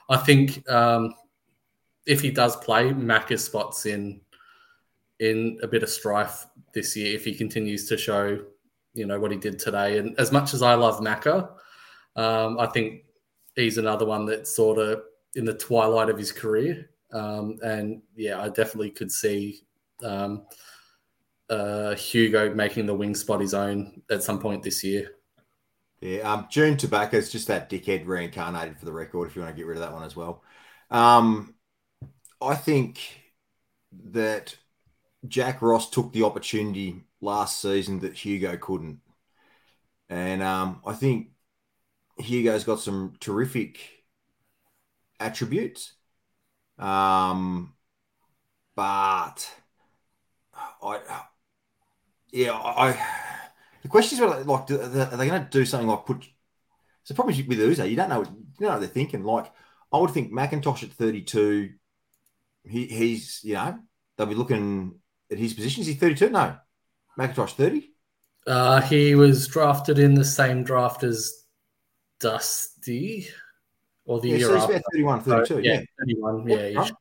I 0.10 0.18
think 0.18 0.70
um, 0.70 1.14
if 2.06 2.22
he 2.22 2.32
does 2.32 2.56
play, 2.58 2.92
Macca 2.92 3.40
spots 3.40 3.86
in 3.86 4.22
in 5.20 5.58
a 5.64 5.68
bit 5.68 5.82
of 5.82 5.90
strife 5.90 6.46
this 6.74 6.96
year 6.96 7.16
if 7.16 7.24
he 7.24 7.34
continues 7.34 7.88
to 7.88 7.98
show, 7.98 8.38
you 8.94 9.06
know, 9.06 9.20
what 9.20 9.32
he 9.32 9.38
did 9.38 9.58
today. 9.58 9.98
And 9.98 10.18
as 10.20 10.32
much 10.32 10.54
as 10.54 10.62
I 10.62 10.76
love 10.76 11.00
Macca, 11.00 11.50
um, 12.18 12.60
I 12.60 12.68
think 12.68 13.06
he's 13.56 13.78
another 13.78 14.06
one 14.06 14.26
that's 14.26 14.56
sort 14.56 14.78
of 14.78 15.04
in 15.36 15.46
the 15.46 15.54
twilight 15.54 16.10
of 16.10 16.18
his 16.18 16.32
career. 16.32 16.90
Um, 17.14 17.60
and 17.64 18.02
yeah, 18.16 18.42
I 18.42 18.50
definitely 18.50 18.92
could 18.92 19.12
see 19.12 19.62
um, 20.04 20.46
uh, 21.50 21.96
Hugo 21.96 22.54
making 22.54 22.86
the 22.86 22.96
wing 22.96 23.16
spot 23.16 23.40
his 23.40 23.54
own 23.54 24.02
at 24.10 24.24
some 24.24 24.40
point 24.40 24.64
this 24.64 24.84
year. 24.84 25.15
Yeah, 26.02 26.20
um, 26.32 26.48
June 26.50 26.78
Tobacco 26.78 27.18
is 27.18 27.32
just 27.32 27.48
that 27.48 27.70
dickhead 27.70 28.06
reincarnated 28.06 28.78
for 28.78 28.86
the 28.86 28.92
record. 28.92 29.28
If 29.28 29.36
you 29.36 29.42
want 29.42 29.56
to 29.56 29.58
get 29.58 29.66
rid 29.68 29.78
of 29.78 29.82
that 29.84 29.94
one 29.94 30.04
as 30.04 30.16
well, 30.16 30.44
um, 30.92 31.56
I 32.42 32.56
think 32.56 33.00
that 34.12 34.58
Jack 35.28 35.62
Ross 35.62 35.90
took 35.90 36.14
the 36.14 36.24
opportunity 36.24 37.04
last 37.22 37.62
season 37.62 38.00
that 38.02 38.14
Hugo 38.14 38.58
couldn't, 38.58 39.02
and 40.10 40.42
um, 40.44 40.82
I 40.86 40.94
think 40.94 41.30
Hugo's 42.20 42.64
got 42.64 42.80
some 42.82 43.16
terrific 43.20 43.80
attributes, 45.20 45.94
um, 46.80 47.74
but 48.76 49.50
I, 50.82 51.26
yeah, 52.32 52.54
I 52.54 53.45
the 53.86 53.90
question 53.90 54.18
is, 54.18 54.48
like, 54.48 54.72
are 54.72 55.16
they 55.16 55.28
going 55.28 55.44
to 55.44 55.48
do 55.52 55.64
something 55.64 55.88
like 55.88 56.08
put? 56.08 56.26
So 57.04 57.14
probably 57.14 57.44
with 57.44 57.60
Uzo, 57.60 57.88
you 57.88 57.96
don't 57.96 58.10
know. 58.10 58.24
You 58.24 58.26
don't 58.26 58.62
know 58.62 58.70
what 58.70 58.80
they're 58.80 58.90
thinking. 58.90 59.24
Like, 59.24 59.52
I 59.94 60.00
would 60.00 60.10
think 60.10 60.32
McIntosh 60.32 60.82
at 60.82 60.90
thirty-two. 60.90 61.70
He, 62.64 62.88
he's 62.88 63.42
you 63.44 63.54
know 63.54 63.78
they'll 64.18 64.26
be 64.26 64.34
looking 64.34 64.96
at 65.32 65.38
his 65.38 65.54
position. 65.54 65.82
Is 65.82 65.88
he 65.88 65.94
thirty-two? 65.94 66.32
No, 66.32 66.56
McIntosh 67.16 67.52
thirty. 67.52 67.92
Uh, 68.48 68.82
he 68.82 69.14
was 69.14 69.46
drafted 69.46 70.00
in 70.00 70.16
the 70.16 70.26
same 70.26 70.64
draft 70.64 71.04
as 71.04 71.44
Dusty, 72.20 73.28
or 74.06 74.20
the 74.20 74.30
yeah, 74.30 74.38
year 74.38 74.48
so 74.48 74.58
after. 74.58 74.74
About 74.74 74.86
31, 74.94 75.22
32, 75.22 75.60
yeah, 75.60 75.74
yeah, 75.74 75.82
thirty-one. 76.00 76.50
Yeah, 76.50 76.80
right. 76.80 76.92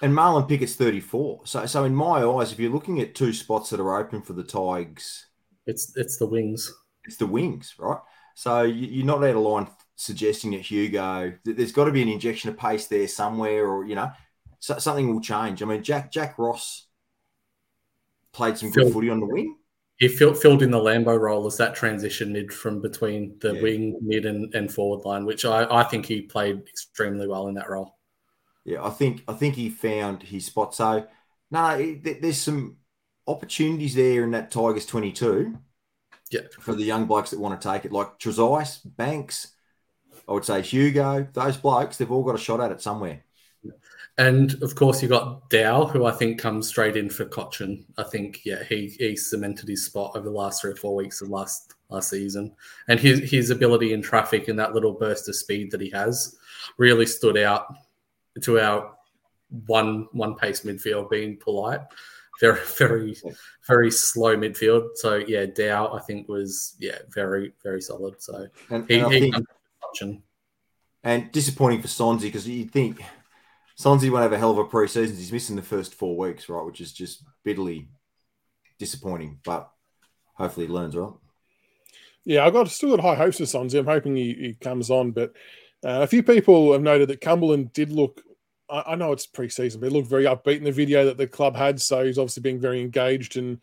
and 0.00 0.14
Marlon 0.14 0.48
Pickett's 0.48 0.76
thirty-four. 0.76 1.40
So, 1.46 1.66
so 1.66 1.82
in 1.82 1.94
my 1.96 2.22
eyes, 2.22 2.52
if 2.52 2.60
you're 2.60 2.70
looking 2.70 3.00
at 3.00 3.16
two 3.16 3.32
spots 3.32 3.70
that 3.70 3.80
are 3.80 3.98
open 3.98 4.22
for 4.22 4.34
the 4.34 4.44
Tigers 4.44 5.26
it's 5.70 5.96
it's 5.96 6.16
the 6.18 6.26
wings. 6.26 6.72
It's 7.04 7.16
the 7.16 7.26
wings, 7.26 7.74
right? 7.78 8.00
So 8.34 8.62
you, 8.62 9.02
are 9.02 9.06
not 9.06 9.24
out 9.24 9.36
of 9.36 9.42
line 9.42 9.68
suggesting 9.96 10.52
that 10.52 10.60
Hugo. 10.60 11.34
There's 11.44 11.72
got 11.72 11.84
to 11.84 11.92
be 11.92 12.02
an 12.02 12.08
injection 12.08 12.50
of 12.50 12.58
pace 12.58 12.86
there 12.86 13.08
somewhere, 13.08 13.66
or 13.66 13.84
you 13.84 13.94
know, 13.94 14.10
so, 14.58 14.78
something 14.78 15.12
will 15.12 15.20
change. 15.20 15.62
I 15.62 15.66
mean, 15.66 15.82
Jack 15.82 16.12
Jack 16.12 16.38
Ross 16.38 16.86
played 18.32 18.58
some 18.58 18.70
good 18.70 18.92
footy 18.92 19.10
on 19.10 19.20
the 19.20 19.26
wing. 19.26 19.56
He 19.96 20.08
filled, 20.08 20.38
filled 20.38 20.62
in 20.62 20.70
the 20.70 20.78
Lambo 20.78 21.18
role 21.18 21.46
as 21.46 21.58
that 21.58 21.74
transition 21.74 22.32
mid 22.32 22.50
from 22.50 22.80
between 22.80 23.36
the 23.40 23.54
yeah. 23.54 23.62
wing, 23.62 23.98
mid, 24.00 24.24
and, 24.24 24.54
and 24.54 24.72
forward 24.72 25.04
line, 25.04 25.26
which 25.26 25.44
I, 25.44 25.66
I 25.70 25.82
think 25.82 26.06
he 26.06 26.22
played 26.22 26.62
extremely 26.66 27.28
well 27.28 27.48
in 27.48 27.54
that 27.56 27.68
role. 27.68 27.98
Yeah, 28.64 28.82
I 28.82 28.90
think 28.90 29.24
I 29.28 29.34
think 29.34 29.56
he 29.56 29.68
found 29.68 30.22
his 30.22 30.46
spot. 30.46 30.74
So 30.74 31.06
no, 31.50 31.96
there's 32.02 32.38
some 32.38 32.76
opportunities 33.26 33.94
there 33.94 34.24
in 34.24 34.30
that 34.32 34.50
Tigers 34.50 34.86
22 34.86 35.56
yeah. 36.30 36.40
for 36.60 36.74
the 36.74 36.84
young 36.84 37.06
blokes 37.06 37.30
that 37.30 37.40
want 37.40 37.60
to 37.60 37.68
take 37.68 37.84
it, 37.84 37.92
like 37.92 38.18
Trezise, 38.18 38.80
Banks, 38.96 39.54
I 40.28 40.32
would 40.32 40.44
say 40.44 40.62
Hugo, 40.62 41.26
those 41.32 41.56
blokes, 41.56 41.96
they've 41.96 42.10
all 42.10 42.22
got 42.22 42.34
a 42.34 42.38
shot 42.38 42.60
at 42.60 42.70
it 42.70 42.80
somewhere. 42.80 43.24
And 44.18 44.62
of 44.62 44.74
course, 44.74 45.00
you've 45.00 45.10
got 45.10 45.48
Dow, 45.48 45.86
who 45.86 46.04
I 46.04 46.10
think 46.10 46.38
comes 46.38 46.68
straight 46.68 46.96
in 46.96 47.08
for 47.08 47.24
Cotchin. 47.24 47.84
I 47.96 48.02
think, 48.02 48.44
yeah, 48.44 48.62
he, 48.64 48.88
he 48.98 49.16
cemented 49.16 49.68
his 49.68 49.86
spot 49.86 50.12
over 50.14 50.26
the 50.26 50.34
last 50.34 50.60
three 50.60 50.72
or 50.72 50.76
four 50.76 50.94
weeks 50.94 51.22
of 51.22 51.30
last 51.30 51.74
last 51.88 52.10
season. 52.10 52.54
And 52.88 53.00
his, 53.00 53.30
his 53.30 53.50
ability 53.50 53.92
in 53.92 54.02
traffic 54.02 54.48
and 54.48 54.58
that 54.58 54.74
little 54.74 54.92
burst 54.92 55.28
of 55.28 55.36
speed 55.36 55.70
that 55.70 55.80
he 55.80 55.90
has 55.90 56.36
really 56.76 57.06
stood 57.06 57.38
out 57.38 57.74
to 58.42 58.60
our 58.60 58.94
one 59.66 60.06
one 60.12 60.36
pace 60.36 60.60
midfield 60.60 61.10
being 61.10 61.36
polite 61.36 61.80
very, 62.40 62.60
very, 62.78 63.16
very 63.66 63.90
slow 63.90 64.36
midfield. 64.36 64.88
So 64.94 65.16
yeah, 65.16 65.46
Dow 65.46 65.92
I 65.92 66.00
think 66.00 66.28
was 66.28 66.76
yeah 66.78 66.98
very, 67.14 67.52
very 67.62 67.80
solid. 67.80 68.20
So 68.20 68.46
and, 68.70 68.88
he, 68.88 68.98
and 68.98 69.12
he 69.12 69.20
think, 69.30 69.46
and 71.02 71.32
disappointing 71.32 71.82
for 71.82 71.88
Sonsie 71.88 72.22
because 72.22 72.48
you 72.48 72.64
think 72.64 73.02
Sonsie 73.78 74.10
won't 74.10 74.22
have 74.22 74.32
a 74.32 74.38
hell 74.38 74.50
of 74.50 74.58
a 74.58 74.64
pre-season. 74.64 75.16
He's 75.16 75.32
missing 75.32 75.56
the 75.56 75.62
first 75.62 75.94
four 75.94 76.16
weeks, 76.16 76.48
right, 76.48 76.64
which 76.64 76.80
is 76.80 76.92
just 76.92 77.24
bitterly 77.44 77.88
disappointing. 78.78 79.38
But 79.44 79.70
hopefully, 80.34 80.66
he 80.66 80.72
learns, 80.72 80.96
right? 80.96 81.12
Yeah, 82.24 82.44
I've 82.44 82.52
got 82.52 82.68
still 82.68 82.96
got 82.96 83.00
high 83.00 83.14
hopes 83.14 83.38
for 83.38 83.44
Sonsie. 83.44 83.78
I'm 83.78 83.86
hoping 83.86 84.16
he, 84.16 84.34
he 84.34 84.54
comes 84.60 84.90
on, 84.90 85.12
but 85.12 85.30
uh, 85.82 86.00
a 86.02 86.06
few 86.06 86.22
people 86.22 86.72
have 86.72 86.82
noted 86.82 87.08
that 87.08 87.22
Cumberland 87.22 87.72
did 87.72 87.90
look 87.90 88.22
I, 88.70 88.92
I 88.92 88.94
know 88.94 89.12
it's 89.12 89.26
preseason, 89.26 89.80
but 89.80 89.86
it 89.86 89.92
looked 89.92 90.08
very 90.08 90.24
upbeat 90.24 90.58
in 90.58 90.64
the 90.64 90.72
video 90.72 91.04
that 91.04 91.16
the 91.16 91.26
club 91.26 91.56
had. 91.56 91.80
So 91.80 92.04
he's 92.04 92.18
obviously 92.18 92.42
being 92.42 92.60
very 92.60 92.80
engaged 92.80 93.36
and 93.36 93.58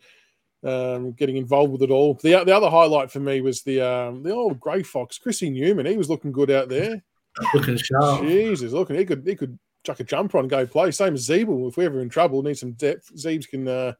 um, 0.64 1.12
getting 1.12 1.36
involved 1.36 1.72
with 1.72 1.82
it 1.82 1.90
all. 1.90 2.14
The, 2.14 2.42
the 2.44 2.56
other 2.56 2.70
highlight 2.70 3.10
for 3.10 3.20
me 3.20 3.40
was 3.40 3.62
the 3.62 3.80
um, 3.80 4.22
the 4.22 4.32
old 4.32 4.60
grey 4.60 4.82
fox, 4.82 5.18
Chrissy 5.18 5.50
Newman. 5.50 5.86
He 5.86 5.96
was 5.96 6.10
looking 6.10 6.32
good 6.32 6.50
out 6.50 6.68
there. 6.68 7.02
Looking 7.54 7.76
sharp. 7.76 8.22
Jesus, 8.22 8.72
looking. 8.72 8.96
He 8.96 9.04
could 9.04 9.22
he 9.26 9.36
could 9.36 9.58
chuck 9.84 10.00
a 10.00 10.04
jumper 10.04 10.38
on 10.38 10.44
and 10.44 10.50
go 10.50 10.66
play. 10.66 10.90
Same 10.90 11.14
as 11.14 11.28
Ziebell. 11.28 11.68
If 11.68 11.76
we're 11.76 11.84
ever 11.84 12.00
in 12.00 12.08
trouble, 12.08 12.42
need 12.42 12.58
some 12.58 12.72
depth. 12.72 13.14
Zeebs 13.14 13.48
can 13.48 13.68
uh, 13.68 13.92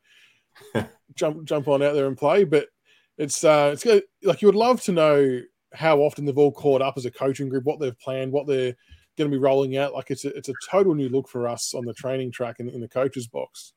jump 1.15 1.45
jump 1.45 1.69
on 1.69 1.83
out 1.83 1.95
there 1.95 2.07
and 2.07 2.17
play. 2.17 2.45
But 2.45 2.69
it's 3.17 3.45
uh, 3.45 3.71
it's 3.73 3.85
like 4.23 4.43
you 4.43 4.49
would 4.49 4.55
love 4.55 4.83
to 4.83 4.93
know 4.93 5.41
how 5.73 5.99
often 6.01 6.25
they've 6.25 6.39
all 6.39 6.53
caught 6.53 6.83
up 6.83 6.95
as 6.97 7.05
a 7.05 7.11
coaching 7.11 7.49
group, 7.49 7.65
what 7.65 7.79
they've 7.79 7.99
planned, 7.99 8.33
what 8.33 8.47
they're 8.47 8.75
going 9.19 9.31
to 9.31 9.37
be 9.37 9.41
rolling 9.41 9.77
out. 9.77 9.93
Like 9.93 10.11
it's 10.11 10.25
a, 10.25 10.35
it's 10.37 10.49
a 10.49 10.55
total 10.71 10.95
new 10.95 11.11
look 11.11 11.29
for 11.29 11.47
us 11.47 11.75
on 11.75 11.85
the 11.85 11.93
training 11.93 12.33
track 12.33 12.61
and 12.61 12.71
in 12.71 12.81
the 12.81 12.89
coaches 12.89 13.27
box. 13.27 13.75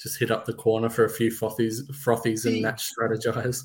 Just 0.00 0.18
hit 0.18 0.30
up 0.30 0.46
the 0.46 0.54
corner 0.54 0.88
for 0.88 1.04
a 1.04 1.10
few 1.10 1.30
frothies, 1.30 1.86
frothies 1.90 2.46
and 2.46 2.62
match 2.62 2.90
strategize. 2.98 3.62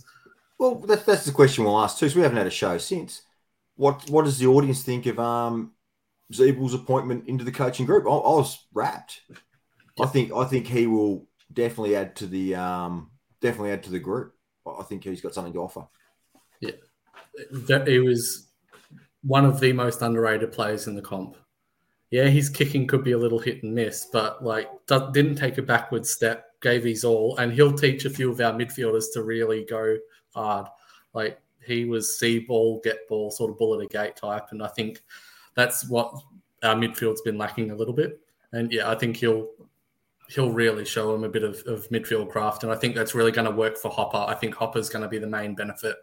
Well, 0.60 0.76
that's, 0.76 1.04
that's 1.04 1.26
the 1.26 1.32
question 1.32 1.64
we'll 1.64 1.80
ask 1.80 1.98
too. 1.98 2.10
So 2.10 2.18
we 2.18 2.22
haven't 2.24 2.38
had 2.38 2.48
a 2.48 2.52
show 2.52 2.78
since. 2.78 3.22
What 3.78 4.10
What 4.10 4.26
does 4.26 4.38
the 4.38 4.48
audience 4.48 4.84
think 4.84 5.06
of 5.06 5.20
um 5.20 5.72
Ziebell's 6.34 6.74
appointment 6.74 7.28
into 7.28 7.46
the 7.46 7.52
coaching 7.52 7.86
group? 7.86 8.06
I, 8.06 8.10
I 8.10 8.36
was 8.36 8.68
wrapped. 8.74 9.22
I 10.00 10.06
think 10.06 10.34
I 10.34 10.44
think 10.46 10.68
he 10.68 10.86
will 10.86 11.28
definitely 11.52 11.96
add 11.96 12.16
to 12.18 12.28
the 12.28 12.56
um 12.56 13.12
definitely 13.42 13.72
add 13.72 13.84
to 13.84 13.92
the 13.92 14.00
group. 14.00 14.34
I 14.68 14.84
think 14.84 15.04
he's 15.04 15.22
got 15.22 15.34
something 15.34 15.54
to 15.54 15.60
offer. 15.60 15.88
Yeah, 16.60 16.72
that 17.52 17.88
he 17.88 18.00
was 18.00 18.49
one 19.24 19.45
of 19.45 19.59
the 19.59 19.74
most 19.74 20.01
underrated 20.01 20.51
players 20.51 20.88
in 20.88 20.95
the 20.95 21.01
comp. 21.01 21.36
Yeah, 22.11 22.26
his 22.26 22.49
kicking 22.49 22.88
could 22.88 23.03
be 23.03 23.11
a 23.11 23.17
little 23.17 23.38
hit 23.38 23.61
and 23.63 23.74
miss, 23.74 24.07
but 24.11 24.43
like 24.43 24.67
didn't 24.88 25.36
take 25.36 25.57
a 25.59 25.61
backward 25.61 26.05
step, 26.05 26.59
gave 26.61 26.84
his 26.84 27.03
all, 27.03 27.38
and 27.38 27.53
he'll 27.53 27.74
teach 27.74 28.05
a 28.05 28.09
few 28.09 28.32
of 28.32 28.41
our 28.41 28.53
midfielders 28.53 29.05
to 29.13 29.24
really 29.24 29.63
go 29.65 29.97
hard. 30.34 30.67
Like 31.13 31.39
he 31.63 31.86
was 31.86 32.17
see 32.17 32.39
ball, 32.39 32.82
get 32.84 33.07
ball, 33.07 33.30
sort 33.30 33.51
of 33.51 33.57
bullet 33.59 33.84
a 33.84 33.88
gate 33.88 34.15
type, 34.15 34.47
and 34.51 34.63
I 34.63 34.67
think 34.70 35.03
that's 35.53 35.88
what 35.88 36.13
our 36.63 36.76
midfield's 36.76 37.22
been 37.22 37.38
lacking 37.38 37.72
a 37.72 37.76
little 37.76 37.93
bit. 37.93 38.20
And 38.53 38.72
yeah, 38.72 38.89
I 38.89 38.95
think 38.95 39.17
he'll 39.17 39.49
he'll 40.30 40.51
really 40.51 40.86
show 40.86 41.13
him 41.13 41.24
a 41.24 41.30
bit 41.30 41.43
of, 41.43 41.61
of 41.67 41.88
midfield 41.89 42.32
craft, 42.32 42.63
and 42.63 42.72
I 42.72 42.76
think 42.76 42.95
that's 42.95 43.13
really 43.13 43.32
going 43.32 43.49
to 43.49 43.55
work 43.55 43.78
for 43.78 43.91
Hopper. 43.91 44.17
I 44.17 44.34
think 44.34 44.55
Hopper's 44.55 44.89
going 44.89 45.03
to 45.03 45.09
be 45.09 45.20
the 45.20 45.28
main 45.28 45.53
benefit 45.53 45.97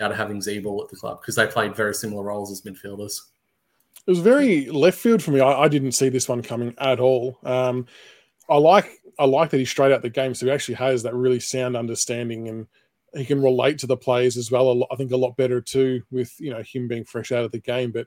out 0.00 0.10
of 0.10 0.16
having 0.16 0.40
Ziebell 0.40 0.82
at 0.82 0.88
the 0.88 0.96
club 0.96 1.20
because 1.20 1.34
they 1.34 1.46
played 1.46 1.74
very 1.74 1.94
similar 1.94 2.22
roles 2.22 2.50
as 2.50 2.62
midfielders. 2.62 3.20
It 4.06 4.10
was 4.10 4.20
very 4.20 4.66
left 4.70 4.98
field 4.98 5.22
for 5.22 5.32
me. 5.32 5.40
I, 5.40 5.64
I 5.64 5.68
didn't 5.68 5.92
see 5.92 6.08
this 6.08 6.28
one 6.28 6.42
coming 6.42 6.74
at 6.78 7.00
all. 7.00 7.38
Um, 7.44 7.86
I 8.48 8.56
like 8.56 8.90
I 9.18 9.24
like 9.24 9.50
that 9.50 9.58
he's 9.58 9.70
straight 9.70 9.92
out 9.92 10.02
the 10.02 10.10
game, 10.10 10.34
so 10.34 10.46
he 10.46 10.52
actually 10.52 10.76
has 10.76 11.02
that 11.02 11.14
really 11.14 11.40
sound 11.40 11.76
understanding 11.76 12.48
and 12.48 12.66
he 13.14 13.24
can 13.24 13.42
relate 13.42 13.78
to 13.78 13.86
the 13.86 13.96
players 13.96 14.36
as 14.36 14.50
well. 14.50 14.72
Lot, 14.74 14.88
I 14.92 14.96
think 14.96 15.12
a 15.12 15.16
lot 15.16 15.36
better 15.36 15.60
too 15.60 16.02
with 16.10 16.34
you 16.40 16.50
know 16.50 16.62
him 16.62 16.88
being 16.88 17.04
fresh 17.04 17.32
out 17.32 17.44
of 17.44 17.52
the 17.52 17.58
game. 17.58 17.90
But 17.90 18.06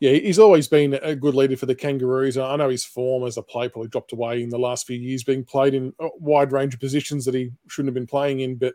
yeah, 0.00 0.12
he's 0.12 0.38
always 0.38 0.66
been 0.68 0.94
a 0.94 1.14
good 1.14 1.34
leader 1.34 1.56
for 1.56 1.66
the 1.66 1.74
Kangaroos. 1.74 2.36
I 2.36 2.56
know 2.56 2.68
his 2.68 2.84
form 2.84 3.24
as 3.24 3.36
a 3.36 3.42
player 3.42 3.68
probably 3.68 3.88
dropped 3.88 4.12
away 4.12 4.42
in 4.42 4.50
the 4.50 4.58
last 4.58 4.86
few 4.86 4.98
years, 4.98 5.22
being 5.22 5.44
played 5.44 5.74
in 5.74 5.94
a 6.00 6.08
wide 6.18 6.52
range 6.52 6.74
of 6.74 6.80
positions 6.80 7.24
that 7.24 7.34
he 7.34 7.52
shouldn't 7.68 7.88
have 7.88 7.94
been 7.94 8.06
playing 8.06 8.40
in. 8.40 8.56
But 8.56 8.74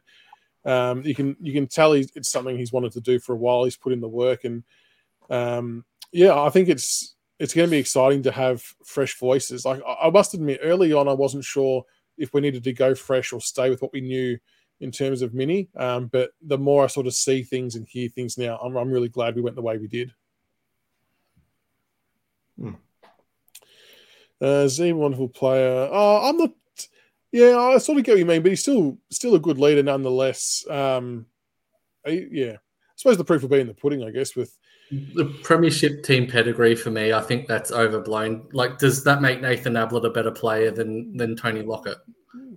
um, 0.65 1.03
you 1.03 1.15
can 1.15 1.35
you 1.39 1.53
can 1.53 1.67
tell 1.67 1.93
he's, 1.93 2.11
it's 2.15 2.31
something 2.31 2.57
he's 2.57 2.73
wanted 2.73 2.91
to 2.93 3.01
do 3.01 3.19
for 3.19 3.33
a 3.33 3.37
while. 3.37 3.63
He's 3.63 3.77
put 3.77 3.93
in 3.93 4.01
the 4.01 4.07
work, 4.07 4.43
and 4.43 4.63
um, 5.29 5.85
yeah, 6.11 6.39
I 6.39 6.49
think 6.49 6.69
it's 6.69 7.15
it's 7.39 7.53
going 7.53 7.67
to 7.67 7.71
be 7.71 7.77
exciting 7.77 8.23
to 8.23 8.31
have 8.31 8.63
fresh 8.85 9.17
voices. 9.17 9.65
Like 9.65 9.81
I 9.87 10.09
must 10.09 10.33
admit, 10.33 10.59
early 10.63 10.93
on, 10.93 11.07
I 11.07 11.13
wasn't 11.13 11.43
sure 11.43 11.83
if 12.17 12.33
we 12.33 12.41
needed 12.41 12.63
to 12.63 12.73
go 12.73 12.95
fresh 12.95 13.31
or 13.31 13.39
stay 13.39 13.69
with 13.69 13.81
what 13.81 13.93
we 13.93 14.01
knew 14.01 14.37
in 14.79 14.91
terms 14.91 15.21
of 15.21 15.33
mini. 15.33 15.69
Um, 15.75 16.07
but 16.07 16.31
the 16.41 16.57
more 16.57 16.83
I 16.83 16.87
sort 16.87 17.07
of 17.07 17.13
see 17.13 17.43
things 17.43 17.75
and 17.75 17.87
hear 17.87 18.09
things 18.09 18.37
now, 18.37 18.57
I'm, 18.57 18.75
I'm 18.75 18.91
really 18.91 19.09
glad 19.09 19.35
we 19.35 19.41
went 19.41 19.55
the 19.55 19.61
way 19.61 19.77
we 19.77 19.87
did. 19.87 20.11
Hmm. 22.59 22.73
Uh, 24.39 24.67
Z, 24.67 24.93
wonderful 24.93 25.29
player. 25.29 25.89
Oh, 25.91 26.29
I'm 26.29 26.37
not. 26.37 26.51
Yeah, 27.31 27.57
I 27.57 27.77
sort 27.77 27.97
of 27.97 28.05
get 28.05 28.13
what 28.13 28.19
you 28.19 28.25
mean, 28.25 28.41
but 28.41 28.51
he's 28.51 28.61
still 28.61 28.97
still 29.11 29.35
a 29.35 29.39
good 29.39 29.59
leader 29.59 29.83
nonetheless. 29.83 30.65
Um, 30.69 31.25
I, 32.05 32.27
yeah, 32.31 32.53
I 32.53 32.93
suppose 32.95 33.17
the 33.17 33.25
proof 33.25 33.41
will 33.41 33.49
be 33.49 33.59
in 33.59 33.67
the 33.67 33.73
pudding, 33.73 34.03
I 34.03 34.11
guess. 34.11 34.35
With 34.35 34.57
the 34.89 35.25
Premiership 35.43 36.03
team 36.03 36.27
pedigree 36.27 36.75
for 36.75 36.89
me, 36.89 37.11
I 37.11 37.21
think 37.21 37.47
that's 37.47 37.71
overblown. 37.71 38.47
Like, 38.53 38.77
does 38.77 39.03
that 39.03 39.21
make 39.21 39.41
Nathan 39.41 39.75
Ablett 39.75 40.05
a 40.05 40.09
better 40.09 40.31
player 40.31 40.71
than 40.71 41.15
than 41.17 41.35
Tony 41.35 41.61
Lockett? 41.61 41.97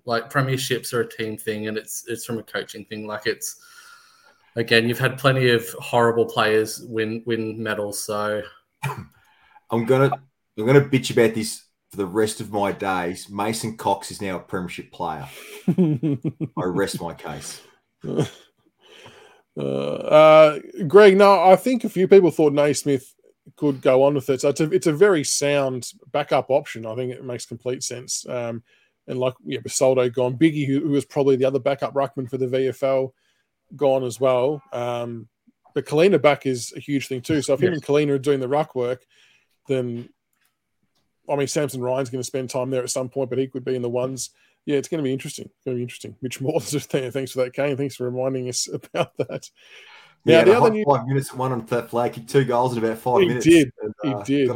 Like 0.04 0.30
premierships 0.30 0.92
are 0.94 1.00
a 1.00 1.08
team 1.08 1.36
thing, 1.36 1.68
and 1.68 1.76
it's 1.76 2.04
it's 2.06 2.24
from 2.24 2.38
a 2.38 2.42
coaching 2.42 2.84
thing. 2.84 3.06
Like 3.06 3.26
it's 3.26 3.60
again, 4.56 4.88
you've 4.88 4.98
had 4.98 5.18
plenty 5.18 5.50
of 5.50 5.68
horrible 5.78 6.26
players 6.26 6.80
win 6.82 7.22
win 7.26 7.62
medals. 7.62 8.02
So 8.04 8.42
I'm 9.70 9.84
gonna 9.84 10.10
I'm 10.58 10.66
gonna 10.66 10.80
bitch 10.80 11.10
about 11.10 11.34
this 11.34 11.64
for 11.90 11.96
the 11.96 12.06
rest 12.06 12.40
of 12.40 12.52
my 12.52 12.72
days. 12.72 13.28
Mason 13.28 13.76
Cox 13.76 14.10
is 14.10 14.20
now 14.20 14.36
a 14.36 14.40
premiership 14.40 14.92
player. 14.92 15.28
I 15.68 16.18
rest 16.64 17.00
my 17.00 17.14
case. 17.14 17.60
Uh, 18.04 18.24
uh, 19.62 20.58
Greg, 20.86 21.16
no, 21.16 21.42
I 21.42 21.56
think 21.56 21.84
a 21.84 21.88
few 21.88 22.06
people 22.06 22.30
thought 22.30 22.52
Naismith 22.52 23.14
could 23.56 23.82
go 23.82 24.04
on 24.04 24.14
with 24.14 24.30
it. 24.30 24.40
So 24.40 24.50
it's 24.50 24.60
a, 24.60 24.70
it's 24.70 24.86
a 24.86 24.92
very 24.92 25.24
sound 25.24 25.90
backup 26.12 26.50
option. 26.50 26.86
I 26.86 26.94
think 26.94 27.12
it 27.12 27.24
makes 27.24 27.46
complete 27.46 27.82
sense. 27.82 28.24
Um, 28.28 28.62
and 29.08 29.18
like 29.18 29.34
yeah, 29.44 29.58
Basoldo 29.58 30.12
gone, 30.12 30.38
Biggie, 30.38 30.66
who, 30.66 30.80
who, 30.80 30.90
was 30.90 31.04
probably 31.04 31.34
the 31.34 31.44
other 31.44 31.58
backup 31.58 31.94
ruckman 31.94 32.30
for 32.30 32.38
the 32.38 32.46
VFL, 32.46 33.10
gone 33.74 34.04
as 34.04 34.20
well. 34.20 34.62
Um, 34.72 35.28
but 35.74 35.86
Colina 35.86 36.20
back 36.20 36.46
is 36.46 36.72
a 36.76 36.80
huge 36.80 37.08
thing 37.08 37.20
too. 37.20 37.42
So 37.42 37.54
if 37.54 37.60
yes. 37.60 37.68
him 37.68 37.74
and 37.74 37.82
Colina 37.82 38.10
are 38.10 38.18
doing 38.18 38.40
the 38.40 38.48
ruck 38.48 38.76
work, 38.76 39.04
then 39.66 40.08
I 41.30 41.36
mean 41.36 41.46
Samson 41.46 41.80
Ryan's 41.80 42.10
going 42.10 42.20
to 42.20 42.26
spend 42.26 42.50
time 42.50 42.70
there 42.70 42.82
at 42.82 42.90
some 42.90 43.08
point, 43.08 43.30
but 43.30 43.38
he 43.38 43.46
could 43.46 43.64
be 43.64 43.76
in 43.76 43.82
the 43.82 43.88
ones. 43.88 44.30
Yeah, 44.66 44.76
it's 44.76 44.88
going 44.88 44.98
to 44.98 45.04
be 45.04 45.12
interesting. 45.12 45.46
It's 45.46 45.64
going 45.64 45.76
to 45.76 45.78
be 45.78 45.82
interesting. 45.82 46.16
Mitch 46.20 46.40
Moore, 46.40 46.60
thanks 46.60 47.32
for 47.32 47.44
that, 47.44 47.54
Kane. 47.54 47.76
Thanks 47.76 47.96
for 47.96 48.04
reminding 48.04 48.48
us 48.48 48.68
about 48.72 49.16
that. 49.16 49.48
Yeah, 50.24 50.44
the 50.44 50.56
other 50.56 50.70
new... 50.70 50.84
five 50.84 51.06
minutes, 51.06 51.32
one 51.32 51.52
on 51.52 51.64
that 51.66 51.88
flag, 51.88 52.28
two 52.28 52.44
goals 52.44 52.76
in 52.76 52.84
about 52.84 52.98
five 52.98 53.20
he 53.22 53.28
minutes. 53.28 53.46
Did. 53.46 53.72
And, 53.82 53.94
uh, 54.04 54.22
he 54.22 54.46
did. 54.46 54.50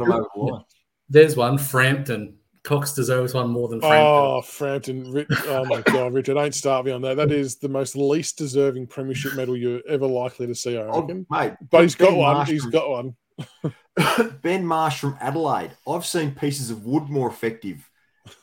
There's 1.09 1.35
one, 1.35 1.57
Frampton. 1.57 2.37
Cox 2.63 2.93
deserves 2.93 3.35
one 3.35 3.49
more 3.51 3.67
than 3.67 3.79
Frampton. 3.79 4.05
Oh, 4.05 4.41
Frampton. 4.41 5.25
Oh, 5.45 5.65
my 5.65 5.81
God, 5.81 6.13
Richard, 6.13 6.33
don't 6.33 6.53
start 6.53 6.85
me 6.85 6.91
on 6.91 7.01
that. 7.03 7.15
That 7.15 7.31
is 7.31 7.57
the 7.57 7.69
most 7.69 7.95
least 7.95 8.39
deserving 8.39 8.87
premiership 8.87 9.35
medal 9.35 9.55
you're 9.55 9.81
ever 9.87 10.07
likely 10.07 10.47
to 10.47 10.55
see, 10.55 10.75
I 10.75 10.81
oh, 10.81 11.01
reckon. 11.01 11.27
Oh, 11.29 11.39
mate, 11.39 11.53
but 11.69 11.83
he's 11.83 11.93
got 11.93 12.15
one. 12.15 12.37
Marsh 12.37 12.49
he's 12.49 12.63
from, 12.63 12.71
got 12.71 12.89
one. 12.89 13.15
ben 14.41 14.65
Marsh 14.65 14.99
from 14.99 15.17
Adelaide. 15.21 15.71
I've 15.87 16.05
seen 16.05 16.31
pieces 16.31 16.69
of 16.69 16.85
wood 16.85 17.09
more 17.09 17.29
effective 17.29 17.89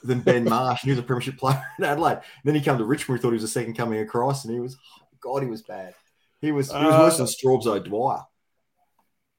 than 0.04 0.20
Ben 0.20 0.44
Marsh, 0.44 0.82
and 0.82 0.90
he 0.90 0.90
was 0.90 0.98
a 0.98 1.02
premiership 1.02 1.38
player 1.38 1.62
in 1.78 1.84
Adelaide. 1.84 2.14
And 2.14 2.22
then 2.44 2.54
he 2.54 2.60
came 2.60 2.78
to 2.78 2.84
Richmond, 2.84 3.18
he 3.18 3.22
thought 3.22 3.30
he 3.30 3.34
was 3.34 3.44
a 3.44 3.48
second 3.48 3.74
coming 3.74 4.00
across, 4.00 4.44
and 4.44 4.54
he 4.54 4.60
was, 4.60 4.76
God, 5.20 5.42
he 5.42 5.48
was 5.48 5.62
bad. 5.62 5.94
He 6.40 6.52
was, 6.52 6.72
he 6.72 6.84
was 6.84 6.94
worse 6.98 7.14
uh, 7.14 7.18
than 7.18 7.26
Straubs 7.26 7.66
O'Dwyer. 7.66 8.24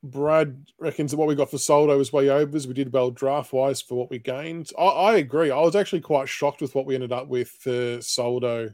Brad 0.04 0.66
reckons 0.80 1.12
that 1.12 1.18
what 1.18 1.30
we 1.30 1.36
got 1.36 1.50
for 1.50 1.58
Soldo 1.58 1.98
was 1.98 2.12
way 2.12 2.30
overs. 2.30 2.68
We 2.68 2.74
did 2.74 2.92
well 2.92 3.10
draft 3.10 3.54
wise 3.54 3.82
for 3.82 3.96
what 3.96 4.10
we 4.10 4.20
gained. 4.20 4.70
I, 4.78 4.84
I, 4.84 5.16
agree. 5.16 5.50
I 5.50 5.62
was 5.62 5.78
actually 5.78 6.02
quite 6.02 6.28
shocked 6.28 6.62
with 6.62 6.76
what 6.76 6.86
we 6.86 6.94
ended 6.94 7.14
up 7.14 7.30
with 7.30 7.48
for 7.48 8.02
Soldo. 8.02 8.74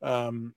Um, 0.00 0.54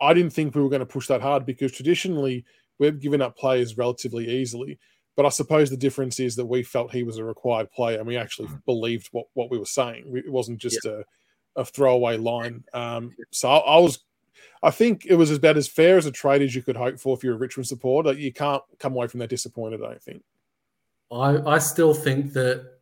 I 0.00 0.14
didn't 0.14 0.32
think 0.32 0.54
we 0.54 0.62
were 0.62 0.70
going 0.70 0.80
to 0.80 0.86
push 0.86 1.08
that 1.08 1.20
hard 1.20 1.44
because 1.44 1.72
traditionally 1.72 2.46
we've 2.78 2.98
given 2.98 3.20
up 3.20 3.36
players 3.36 3.76
relatively 3.76 4.26
easily. 4.28 4.78
But 5.16 5.26
I 5.26 5.30
suppose 5.30 5.70
the 5.70 5.76
difference 5.76 6.20
is 6.20 6.36
that 6.36 6.44
we 6.44 6.62
felt 6.62 6.92
he 6.92 7.02
was 7.02 7.18
a 7.18 7.24
required 7.24 7.70
player 7.72 7.98
and 7.98 8.06
we 8.06 8.16
actually 8.16 8.48
mm. 8.48 8.64
believed 8.66 9.08
what, 9.12 9.26
what 9.32 9.50
we 9.50 9.58
were 9.58 9.64
saying. 9.64 10.12
It 10.14 10.30
wasn't 10.30 10.58
just 10.58 10.84
yeah. 10.84 11.00
a, 11.56 11.62
a 11.62 11.64
throwaway 11.64 12.18
line. 12.18 12.64
Um, 12.74 13.14
so 13.30 13.50
I, 13.50 13.56
I 13.56 13.78
was 13.78 14.00
I 14.62 14.70
think 14.70 15.06
it 15.06 15.14
was 15.14 15.30
about 15.30 15.56
as 15.56 15.68
fair 15.68 15.96
as 15.96 16.06
a 16.06 16.10
trade 16.10 16.42
as 16.42 16.54
you 16.54 16.62
could 16.62 16.76
hope 16.76 16.98
for 16.98 17.16
if 17.16 17.22
you're 17.22 17.34
a 17.34 17.38
Richmond 17.38 17.66
supporter. 17.66 18.12
You 18.12 18.32
can't 18.32 18.62
come 18.78 18.94
away 18.94 19.06
from 19.06 19.20
that 19.20 19.30
disappointed, 19.30 19.82
I 19.82 19.88
don't 19.88 20.02
think. 20.02 20.22
I, 21.12 21.54
I 21.54 21.58
still 21.58 21.94
think 21.94 22.32
that 22.32 22.72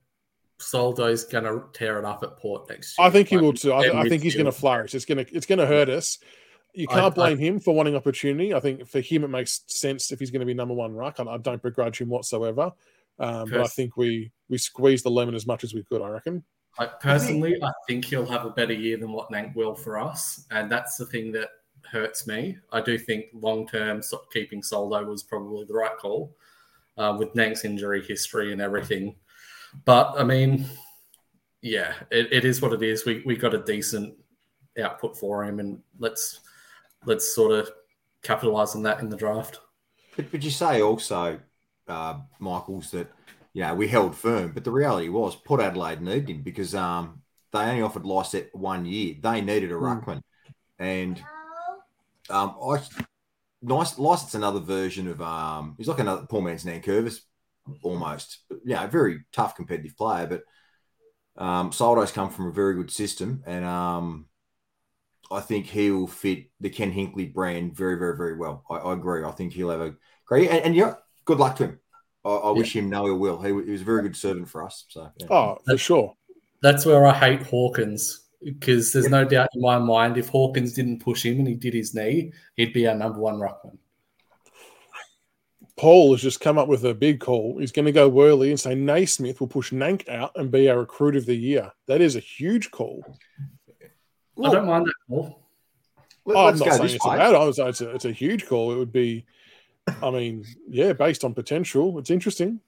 Soldo's 0.59 1.25
going 1.25 1.45
to 1.45 1.65
tear 1.73 1.99
it 1.99 2.05
up 2.05 2.23
at 2.23 2.39
Port 2.39 2.69
next 2.69 2.99
year. 2.99 3.07
I 3.07 3.11
think 3.11 3.29
he 3.29 3.37
will 3.37 3.53
too. 3.53 3.73
I, 3.73 4.01
I 4.01 4.09
think 4.09 4.23
he's 4.23 4.35
going 4.35 4.47
to 4.47 4.53
flourish. 4.53 4.95
It's 4.95 5.05
going 5.05 5.25
to 5.25 5.35
it's 5.35 5.47
going 5.47 5.59
to 5.59 5.67
hurt 5.67 5.89
us. 5.89 6.19
You 6.75 6.89
can't 6.89 7.05
I, 7.05 7.11
blame 7.11 7.39
I, 7.39 7.41
him 7.41 7.61
for 7.61 7.75
wanting 7.75 7.95
opportunity. 7.95 8.53
I 8.53 8.61
think 8.61 8.89
for 8.89 9.01
him 9.01 9.25
it 9.25 9.29
makes 9.29 9.63
sense 9.69 10.11
if 10.11 10.19
he's 10.19 10.31
going 10.31 10.41
to 10.41 10.47
be 10.47 10.55
number 10.55 10.75
one 10.75 10.93
ruck. 10.93 11.21
I 11.21 11.37
don't 11.39 11.63
begrudge 11.63 12.01
him 12.01 12.09
whatsoever. 12.09 12.73
Um, 13.19 13.49
but 13.49 13.61
I 13.61 13.67
think 13.67 13.97
we 13.97 14.33
we 14.49 14.59
squeezed 14.59 15.05
the 15.05 15.11
lemon 15.11 15.35
as 15.35 15.47
much 15.47 15.63
as 15.63 15.73
we 15.73 15.85
could. 15.85 16.03
I 16.03 16.09
reckon. 16.09 16.43
I, 16.79 16.87
personally, 16.87 17.57
I 17.63 17.71
think 17.87 18.05
he'll 18.05 18.27
have 18.27 18.45
a 18.45 18.51
better 18.51 18.73
year 18.73 18.97
than 18.97 19.13
what 19.13 19.31
Nank 19.31 19.55
will 19.55 19.77
for 19.77 19.99
us, 19.99 20.45
and 20.51 20.71
that's 20.71 20.97
the 20.97 21.07
thing 21.07 21.31
that 21.33 21.51
hurts 21.89 22.27
me. 22.27 22.59
I 22.73 22.81
do 22.81 22.99
think 22.99 23.27
long 23.33 23.69
term 23.69 24.03
keeping 24.33 24.63
Soldo 24.63 25.05
was 25.05 25.23
probably 25.23 25.65
the 25.65 25.75
right 25.75 25.97
call 25.97 26.35
uh, 26.97 27.15
with 27.17 27.33
Nank's 27.35 27.65
injury 27.65 28.03
history 28.03 28.53
and 28.53 28.61
everything. 28.61 29.15
But 29.85 30.15
I 30.19 30.25
mean, 30.25 30.67
yeah, 31.63 31.95
it, 32.11 32.33
it 32.33 32.45
is 32.45 32.61
what 32.61 32.73
it 32.73 32.83
is. 32.83 33.05
We 33.05 33.23
we 33.25 33.37
got 33.37 33.55
a 33.55 33.63
decent 33.63 34.15
output 34.83 35.17
for 35.17 35.45
him, 35.45 35.61
and 35.61 35.81
let's 36.01 36.41
let's 37.07 37.35
sort 37.35 37.53
of 37.53 37.71
capitalize 38.23 38.75
on 38.75 38.83
that 38.83 39.01
in 39.01 39.09
the 39.09 39.17
draft. 39.17 39.61
But, 40.17 40.31
but 40.31 40.43
you 40.43 40.51
say 40.51 40.83
also, 40.83 41.41
uh, 41.89 42.19
Michaels, 42.39 42.91
that 42.93 43.09
you 43.53 43.63
know 43.63 43.75
we 43.75 43.89
held 43.89 44.17
firm, 44.17 44.53
but 44.53 44.65
the 44.65 44.71
reality 44.71 45.09
was 45.09 45.37
Port 45.37 45.61
Adelaide 45.61 46.01
needed 46.01 46.31
him 46.31 46.43
because 46.43 46.75
um, 46.75 47.23
they 47.53 47.61
only 47.61 47.83
offered 47.83 48.05
Lycett 48.05 48.51
one 48.53 48.85
year. 48.85 49.17
They 49.21 49.41
needed 49.41 49.73
a 49.73 49.77
hmm. 49.77 49.85
ruckman, 49.85 50.23
and 50.79 51.23
um, 52.31 52.57
I 52.63 52.81
nice 53.63 53.99
Lycett's 53.99 54.35
another 54.35 54.61
version 54.61 55.09
of 55.09 55.21
um, 55.23 55.75
he's 55.79 55.89
like 55.89 55.99
another 55.99 56.27
poor 56.29 56.43
man's 56.43 56.65
Nankervis 56.65 57.21
almost. 57.83 58.41
Yeah, 58.65 58.85
a 58.85 58.89
very 58.89 59.25
tough 59.33 59.57
competitive 59.57 59.97
player, 59.97 60.27
but 60.27 61.43
um, 61.43 61.73
Soldo's 61.73 62.13
come 62.13 62.31
from 62.31 62.47
a 62.47 62.53
very 62.53 62.75
good 62.75 62.91
system, 62.91 63.43
and 63.47 63.65
um, 63.65 64.27
I 65.31 65.41
think 65.41 65.67
he 65.67 65.91
will 65.91 66.07
fit 66.07 66.51
the 66.61 66.71
Ken 66.71 66.93
Hinkley 66.93 67.33
brand 67.33 67.75
very, 67.75 67.97
very, 67.97 68.17
very 68.17 68.37
well. 68.37 68.65
I, 68.71 68.77
I 68.77 68.93
agree. 68.93 69.25
I 69.25 69.31
think 69.31 69.53
he'll 69.53 69.71
have 69.71 69.81
a 69.81 69.95
great 70.27 70.51
and, 70.51 70.61
and 70.61 70.75
yeah, 70.75 70.95
good 71.25 71.39
luck 71.39 71.57
to 71.57 71.65
him. 71.65 71.81
I, 72.25 72.31
I 72.31 72.49
yeah. 72.49 72.59
wish 72.59 72.75
him 72.75 72.89
no 72.89 73.07
ill 73.07 73.19
will. 73.19 73.41
He, 73.41 73.49
he, 73.49 73.71
was 73.71 73.83
a 73.83 73.85
very 73.85 74.03
good 74.03 74.17
servant 74.17 74.49
for 74.49 74.65
us. 74.65 74.85
So 74.89 75.11
yeah. 75.19 75.27
oh, 75.31 75.59
for 75.65 75.77
sure. 75.77 76.15
That's 76.63 76.87
where 76.87 77.07
I 77.07 77.13
hate 77.13 77.43
Hawkins 77.43 78.25
because 78.43 78.93
there's 78.93 79.09
no 79.09 79.25
doubt 79.25 79.49
in 79.55 79.61
my 79.61 79.79
mind 79.79 80.17
if 80.17 80.29
Hawkins 80.29 80.73
didn't 80.73 81.01
push 81.01 81.25
him 81.25 81.39
and 81.39 81.49
he 81.49 81.55
did 81.55 81.75
his 81.75 81.95
knee, 81.95 82.33
he'd 82.57 82.73
be 82.73 82.87
our 82.87 82.95
number 82.95 83.19
one 83.19 83.39
ruckman. 83.39 83.79
Paul 85.77 86.13
has 86.13 86.23
just 86.23 86.41
come 86.41 86.57
up 86.57 86.69
with 86.69 86.85
a 86.85 86.95
big 86.95 87.21
call. 87.21 87.59
He's 87.59 87.73
going 87.73 87.87
to 87.87 87.93
go 87.93 88.09
Worley 88.09 88.51
and 88.51 88.61
say 88.61 88.75
Naismith 88.75 89.41
will 89.41 89.49
push 89.49 89.73
Nank 89.73 90.09
out 90.09 90.33
and 90.37 90.51
be 90.51 90.71
our 90.71 90.79
recruit 90.79 91.17
of 91.17 91.27
the 91.27 91.35
year. 91.35 91.73
That 91.89 92.01
is 92.01 92.15
a 92.15 92.21
huge 92.21 92.71
call. 92.71 93.05
I 94.43 94.51
don't 94.51 94.67
mind 94.67 94.87
that 94.87 94.95
call. 95.09 95.41
Let, 96.27 96.37
oh, 96.37 96.47
I'm 96.47 96.59
not 96.59 96.73
saying 96.73 96.95
it's 96.95 97.05
a 97.05 97.09
bad. 97.09 97.35
I 97.35 97.45
was, 97.45 97.59
it's 97.59 97.81
a, 97.81 97.91
it's 97.91 98.05
a 98.07 98.13
huge 98.13 98.47
call. 98.47 98.73
It 98.73 98.77
would 98.77 98.93
be, 98.93 99.27
I 100.03 100.11
mean, 100.11 100.45
yeah, 100.69 100.95
based 100.95 101.23
on 101.23 101.35
potential, 101.35 101.99
it's 101.99 102.11
interesting. 102.11 102.61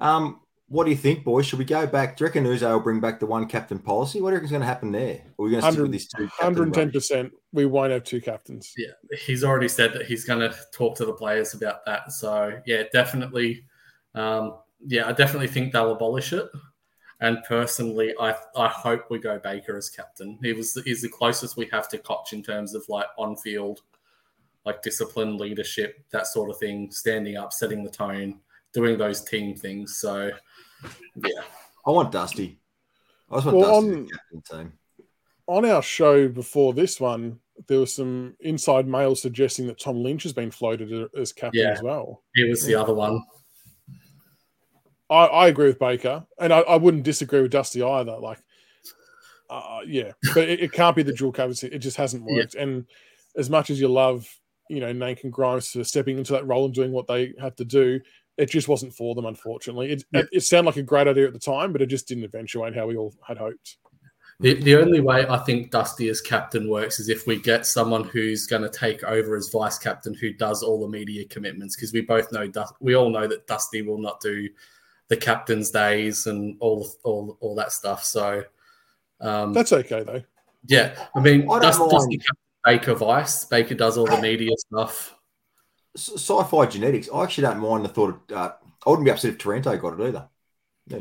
Um, 0.00 0.40
what 0.68 0.84
do 0.84 0.90
you 0.90 0.96
think, 0.96 1.24
boys? 1.24 1.46
Should 1.46 1.60
we 1.60 1.64
go 1.64 1.86
back? 1.86 2.16
Do 2.16 2.24
you 2.24 2.26
reckon 2.26 2.44
Uzo 2.44 2.72
will 2.72 2.80
bring 2.80 2.98
back 2.98 3.20
the 3.20 3.26
one 3.26 3.46
captain 3.46 3.78
policy? 3.78 4.20
What 4.20 4.30
do 4.30 4.32
you 4.32 4.36
reckon 4.36 4.46
is 4.46 4.50
going 4.50 4.62
to 4.62 4.66
happen 4.66 4.90
there? 4.90 5.20
Or 5.36 5.44
are 5.44 5.48
we 5.48 5.50
going 5.52 5.62
to 5.62 5.70
stick 5.70 5.82
with 5.82 5.92
this 5.92 6.08
two? 6.08 6.28
110%. 6.40 7.30
We 7.52 7.66
won't 7.66 7.92
have 7.92 8.02
two 8.02 8.20
captains. 8.20 8.72
Yeah, 8.76 8.88
he's 9.24 9.44
already 9.44 9.68
said 9.68 9.92
that 9.92 10.06
he's 10.06 10.24
going 10.24 10.40
to 10.40 10.56
talk 10.72 10.96
to 10.96 11.04
the 11.04 11.12
players 11.12 11.54
about 11.54 11.84
that. 11.86 12.10
So, 12.12 12.60
yeah, 12.66 12.84
definitely. 12.92 13.66
Um, 14.14 14.58
yeah, 14.86 15.06
I 15.06 15.12
definitely 15.12 15.48
think 15.48 15.72
they'll 15.72 15.92
abolish 15.92 16.32
it. 16.32 16.48
And 17.24 17.42
personally, 17.48 18.12
I 18.20 18.34
I 18.54 18.68
hope 18.68 19.06
we 19.08 19.18
go 19.18 19.38
Baker 19.38 19.78
as 19.78 19.88
captain. 19.88 20.38
He 20.42 20.52
was 20.52 20.78
he's 20.84 21.00
the 21.00 21.08
closest 21.08 21.56
we 21.56 21.66
have 21.72 21.88
to 21.88 21.98
Cotch 21.98 22.34
in 22.34 22.42
terms 22.42 22.74
of 22.74 22.84
like 22.90 23.06
on 23.16 23.34
field, 23.36 23.80
like 24.66 24.82
discipline, 24.82 25.38
leadership, 25.38 26.04
that 26.10 26.26
sort 26.26 26.50
of 26.50 26.58
thing, 26.58 26.90
standing 26.90 27.38
up, 27.38 27.54
setting 27.54 27.82
the 27.82 27.90
tone, 27.90 28.40
doing 28.74 28.98
those 28.98 29.24
team 29.24 29.56
things. 29.56 29.96
So 29.96 30.32
yeah. 31.16 31.40
I 31.86 31.90
want 31.90 32.12
Dusty. 32.12 32.58
I 33.30 33.36
just 33.36 33.46
want 33.46 33.56
well, 33.56 33.80
Dusty 33.80 33.94
on, 33.94 34.08
captain 34.08 34.58
team. 34.58 34.72
On 35.46 35.64
our 35.64 35.82
show 35.82 36.28
before 36.28 36.74
this 36.74 37.00
one, 37.00 37.40
there 37.68 37.80
was 37.80 37.96
some 37.96 38.36
inside 38.40 38.86
mail 38.86 39.16
suggesting 39.16 39.66
that 39.68 39.80
Tom 39.80 40.02
Lynch 40.02 40.24
has 40.24 40.34
been 40.34 40.50
floated 40.50 41.08
as 41.16 41.32
captain 41.32 41.62
yeah, 41.62 41.70
as 41.70 41.82
well. 41.82 42.22
He 42.34 42.44
was 42.44 42.66
the 42.66 42.72
yeah. 42.72 42.82
other 42.82 42.92
one. 42.92 43.24
I, 45.10 45.24
I, 45.26 45.48
agree 45.48 45.66
with 45.66 45.78
Baker, 45.78 46.24
and 46.38 46.52
I, 46.52 46.60
I, 46.60 46.76
wouldn't 46.76 47.02
disagree 47.02 47.42
with 47.42 47.50
Dusty 47.50 47.82
either. 47.82 48.16
Like, 48.16 48.38
uh, 49.50 49.80
yeah, 49.86 50.12
but 50.34 50.48
it, 50.48 50.60
it, 50.60 50.72
can't 50.72 50.96
be 50.96 51.02
the 51.02 51.12
dual 51.12 51.32
captaincy. 51.32 51.68
It 51.68 51.78
just 51.78 51.96
hasn't 51.96 52.24
worked. 52.24 52.54
Yeah. 52.54 52.62
And 52.62 52.86
as 53.36 53.50
much 53.50 53.70
as 53.70 53.80
you 53.80 53.88
love, 53.88 54.26
you 54.68 54.80
know, 54.80 54.92
Nank 54.92 55.24
and 55.24 55.32
Grimes 55.32 55.70
for 55.70 55.84
stepping 55.84 56.18
into 56.18 56.32
that 56.32 56.46
role 56.46 56.64
and 56.64 56.74
doing 56.74 56.92
what 56.92 57.06
they 57.06 57.34
have 57.38 57.54
to 57.56 57.64
do, 57.64 58.00
it 58.38 58.50
just 58.50 58.68
wasn't 58.68 58.94
for 58.94 59.14
them, 59.14 59.26
unfortunately. 59.26 59.92
It, 59.92 60.04
yeah. 60.12 60.20
it, 60.20 60.28
it, 60.32 60.40
sounded 60.40 60.70
like 60.70 60.76
a 60.76 60.82
great 60.82 61.06
idea 61.06 61.26
at 61.26 61.32
the 61.32 61.38
time, 61.38 61.72
but 61.72 61.82
it 61.82 61.86
just 61.86 62.08
didn't 62.08 62.24
eventuate 62.24 62.74
how 62.74 62.86
we 62.86 62.96
all 62.96 63.14
had 63.26 63.38
hoped. 63.38 63.76
The, 64.40 64.54
the 64.54 64.76
only 64.76 65.00
way 65.00 65.26
I 65.28 65.38
think 65.38 65.70
Dusty 65.70 66.08
as 66.08 66.20
captain 66.20 66.68
works 66.68 66.98
is 66.98 67.08
if 67.08 67.26
we 67.26 67.40
get 67.40 67.66
someone 67.66 68.04
who's 68.04 68.46
going 68.46 68.62
to 68.62 68.68
take 68.68 69.04
over 69.04 69.36
as 69.36 69.48
vice 69.48 69.78
captain 69.78 70.12
who 70.12 70.32
does 70.32 70.62
all 70.62 70.80
the 70.80 70.88
media 70.88 71.24
commitments 71.26 71.76
because 71.76 71.92
we 71.92 72.00
both 72.00 72.32
know 72.32 72.50
we 72.80 72.96
all 72.96 73.10
know 73.10 73.28
that 73.28 73.46
Dusty 73.46 73.82
will 73.82 73.98
not 73.98 74.20
do 74.20 74.48
the 75.08 75.16
captain's 75.16 75.70
days 75.70 76.26
and 76.26 76.56
all 76.60 76.86
all 77.02 77.36
all 77.40 77.54
that 77.56 77.72
stuff. 77.72 78.04
So 78.04 78.44
um, 79.20 79.52
that's 79.52 79.72
okay 79.72 80.02
though. 80.02 80.22
Yeah, 80.66 81.08
I 81.14 81.20
mean, 81.20 81.50
I 81.50 81.58
Dusty 81.58 82.20
Baker 82.64 82.94
vice. 82.94 83.44
Baker 83.44 83.74
does 83.74 83.98
all 83.98 84.06
the 84.06 84.20
media 84.20 84.50
stuff 84.56 85.14
sci-fi 85.96 86.66
genetics. 86.66 87.08
I 87.12 87.22
actually 87.22 87.42
don't 87.42 87.60
mind 87.60 87.84
the 87.84 87.88
thought 87.88 88.20
of. 88.30 88.36
Uh, 88.36 88.52
I 88.86 88.90
wouldn't 88.90 89.06
be 89.06 89.10
upset 89.10 89.30
if 89.30 89.38
Taranto 89.38 89.76
got 89.78 89.98
it 89.98 90.08
either. 90.08 90.28
Yeah. 90.86 90.98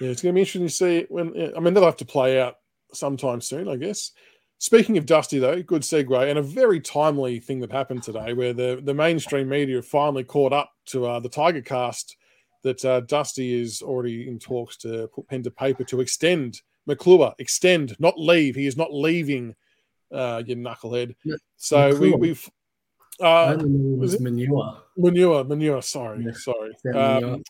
Yeah, 0.00 0.08
it's 0.08 0.22
going 0.22 0.32
to 0.32 0.34
be 0.34 0.40
interesting 0.40 0.66
to 0.66 0.70
see 0.70 1.06
when. 1.08 1.52
I 1.56 1.60
mean, 1.60 1.74
they'll 1.74 1.84
have 1.84 1.96
to 1.98 2.04
play 2.04 2.40
out 2.40 2.56
sometime 2.92 3.40
soon, 3.40 3.68
I 3.68 3.76
guess. 3.76 4.12
Speaking 4.60 4.98
of 4.98 5.06
Dusty, 5.06 5.38
though, 5.38 5.62
good 5.62 5.80
segue 5.80 6.28
and 6.28 6.38
a 6.38 6.42
very 6.42 6.80
timely 6.80 7.40
thing 7.40 7.60
that 7.60 7.72
happened 7.72 8.02
today, 8.02 8.34
where 8.34 8.52
the, 8.52 8.78
the 8.84 8.92
mainstream 8.92 9.48
media 9.48 9.80
finally 9.80 10.22
caught 10.22 10.52
up 10.52 10.70
to 10.84 11.06
uh, 11.06 11.18
the 11.18 11.30
Tigercast 11.30 12.14
that 12.62 12.84
uh, 12.84 13.00
Dusty 13.00 13.58
is 13.58 13.80
already 13.80 14.28
in 14.28 14.38
talks 14.38 14.76
to 14.76 15.08
put 15.14 15.26
pen 15.28 15.42
to 15.44 15.50
paper 15.50 15.82
to 15.84 16.02
extend 16.02 16.60
McClure, 16.86 17.32
extend, 17.38 17.96
not 17.98 18.18
leave. 18.18 18.54
He 18.54 18.66
is 18.66 18.76
not 18.76 18.92
leaving, 18.92 19.54
uh, 20.12 20.42
you 20.44 20.56
knucklehead. 20.56 21.14
So 21.56 21.96
we, 21.96 22.12
we've 22.12 22.50
uh, 23.18 23.56
was 23.62 24.12
it 24.12 24.20
manure. 24.20 24.82
Manure, 24.94 25.42
manure. 25.44 25.80
Sorry, 25.80 26.22
yeah. 26.22 26.32
sorry. 26.32 26.72
Um, 26.94 27.42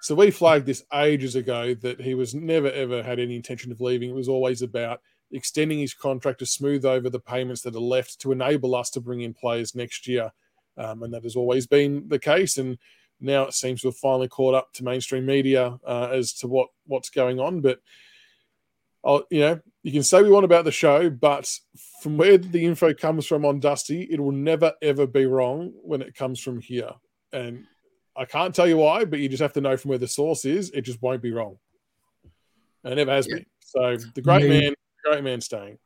so 0.00 0.16
we 0.16 0.32
flagged 0.32 0.66
this 0.66 0.82
ages 0.92 1.36
ago 1.36 1.74
that 1.74 2.00
he 2.00 2.14
was 2.14 2.34
never 2.34 2.72
ever 2.72 3.04
had 3.04 3.20
any 3.20 3.36
intention 3.36 3.70
of 3.70 3.80
leaving. 3.80 4.10
It 4.10 4.16
was 4.16 4.28
always 4.28 4.62
about 4.62 5.00
extending 5.30 5.78
his 5.78 5.94
contract 5.94 6.38
to 6.38 6.46
smooth 6.46 6.84
over 6.84 7.10
the 7.10 7.20
payments 7.20 7.62
that 7.62 7.74
are 7.74 7.80
left 7.80 8.20
to 8.20 8.32
enable 8.32 8.74
us 8.74 8.90
to 8.90 9.00
bring 9.00 9.22
in 9.22 9.34
players 9.34 9.74
next 9.74 10.06
year, 10.06 10.32
um, 10.76 11.02
and 11.02 11.12
that 11.12 11.24
has 11.24 11.36
always 11.36 11.66
been 11.66 12.08
the 12.08 12.18
case. 12.18 12.58
And 12.58 12.78
now 13.20 13.44
it 13.44 13.54
seems 13.54 13.80
to 13.82 13.88
have 13.88 13.96
finally 13.96 14.28
caught 14.28 14.54
up 14.54 14.72
to 14.74 14.84
mainstream 14.84 15.26
media 15.26 15.78
uh, 15.86 16.08
as 16.12 16.32
to 16.34 16.48
what 16.48 16.68
what's 16.86 17.10
going 17.10 17.40
on. 17.40 17.60
But 17.60 17.80
I'll, 19.04 19.24
you 19.30 19.40
know, 19.40 19.60
you 19.82 19.92
can 19.92 20.02
say 20.02 20.22
we 20.22 20.30
want 20.30 20.44
about 20.44 20.64
the 20.64 20.72
show, 20.72 21.08
but 21.10 21.50
from 22.02 22.16
where 22.16 22.38
the 22.38 22.64
info 22.64 22.92
comes 22.92 23.26
from 23.26 23.44
on 23.44 23.60
Dusty, 23.60 24.02
it 24.02 24.20
will 24.20 24.32
never 24.32 24.72
ever 24.82 25.06
be 25.06 25.26
wrong 25.26 25.72
when 25.82 26.02
it 26.02 26.14
comes 26.14 26.40
from 26.40 26.60
here. 26.60 26.90
And 27.32 27.64
I 28.16 28.24
can't 28.24 28.54
tell 28.54 28.66
you 28.66 28.78
why, 28.78 29.04
but 29.04 29.18
you 29.18 29.28
just 29.28 29.42
have 29.42 29.52
to 29.54 29.60
know 29.60 29.76
from 29.76 29.90
where 29.90 29.98
the 29.98 30.08
source 30.08 30.44
is. 30.44 30.70
It 30.70 30.82
just 30.82 31.02
won't 31.02 31.22
be 31.22 31.32
wrong. 31.32 31.58
And 32.82 32.92
it 32.92 32.96
never 32.96 33.12
has 33.12 33.26
yeah. 33.28 33.36
been. 33.36 33.46
So 33.60 33.96
the 34.14 34.22
great 34.22 34.44
I 34.44 34.48
mean, 34.48 34.60
man, 34.60 34.74
great 35.06 35.24
man 35.24 35.40
staying. 35.40 35.78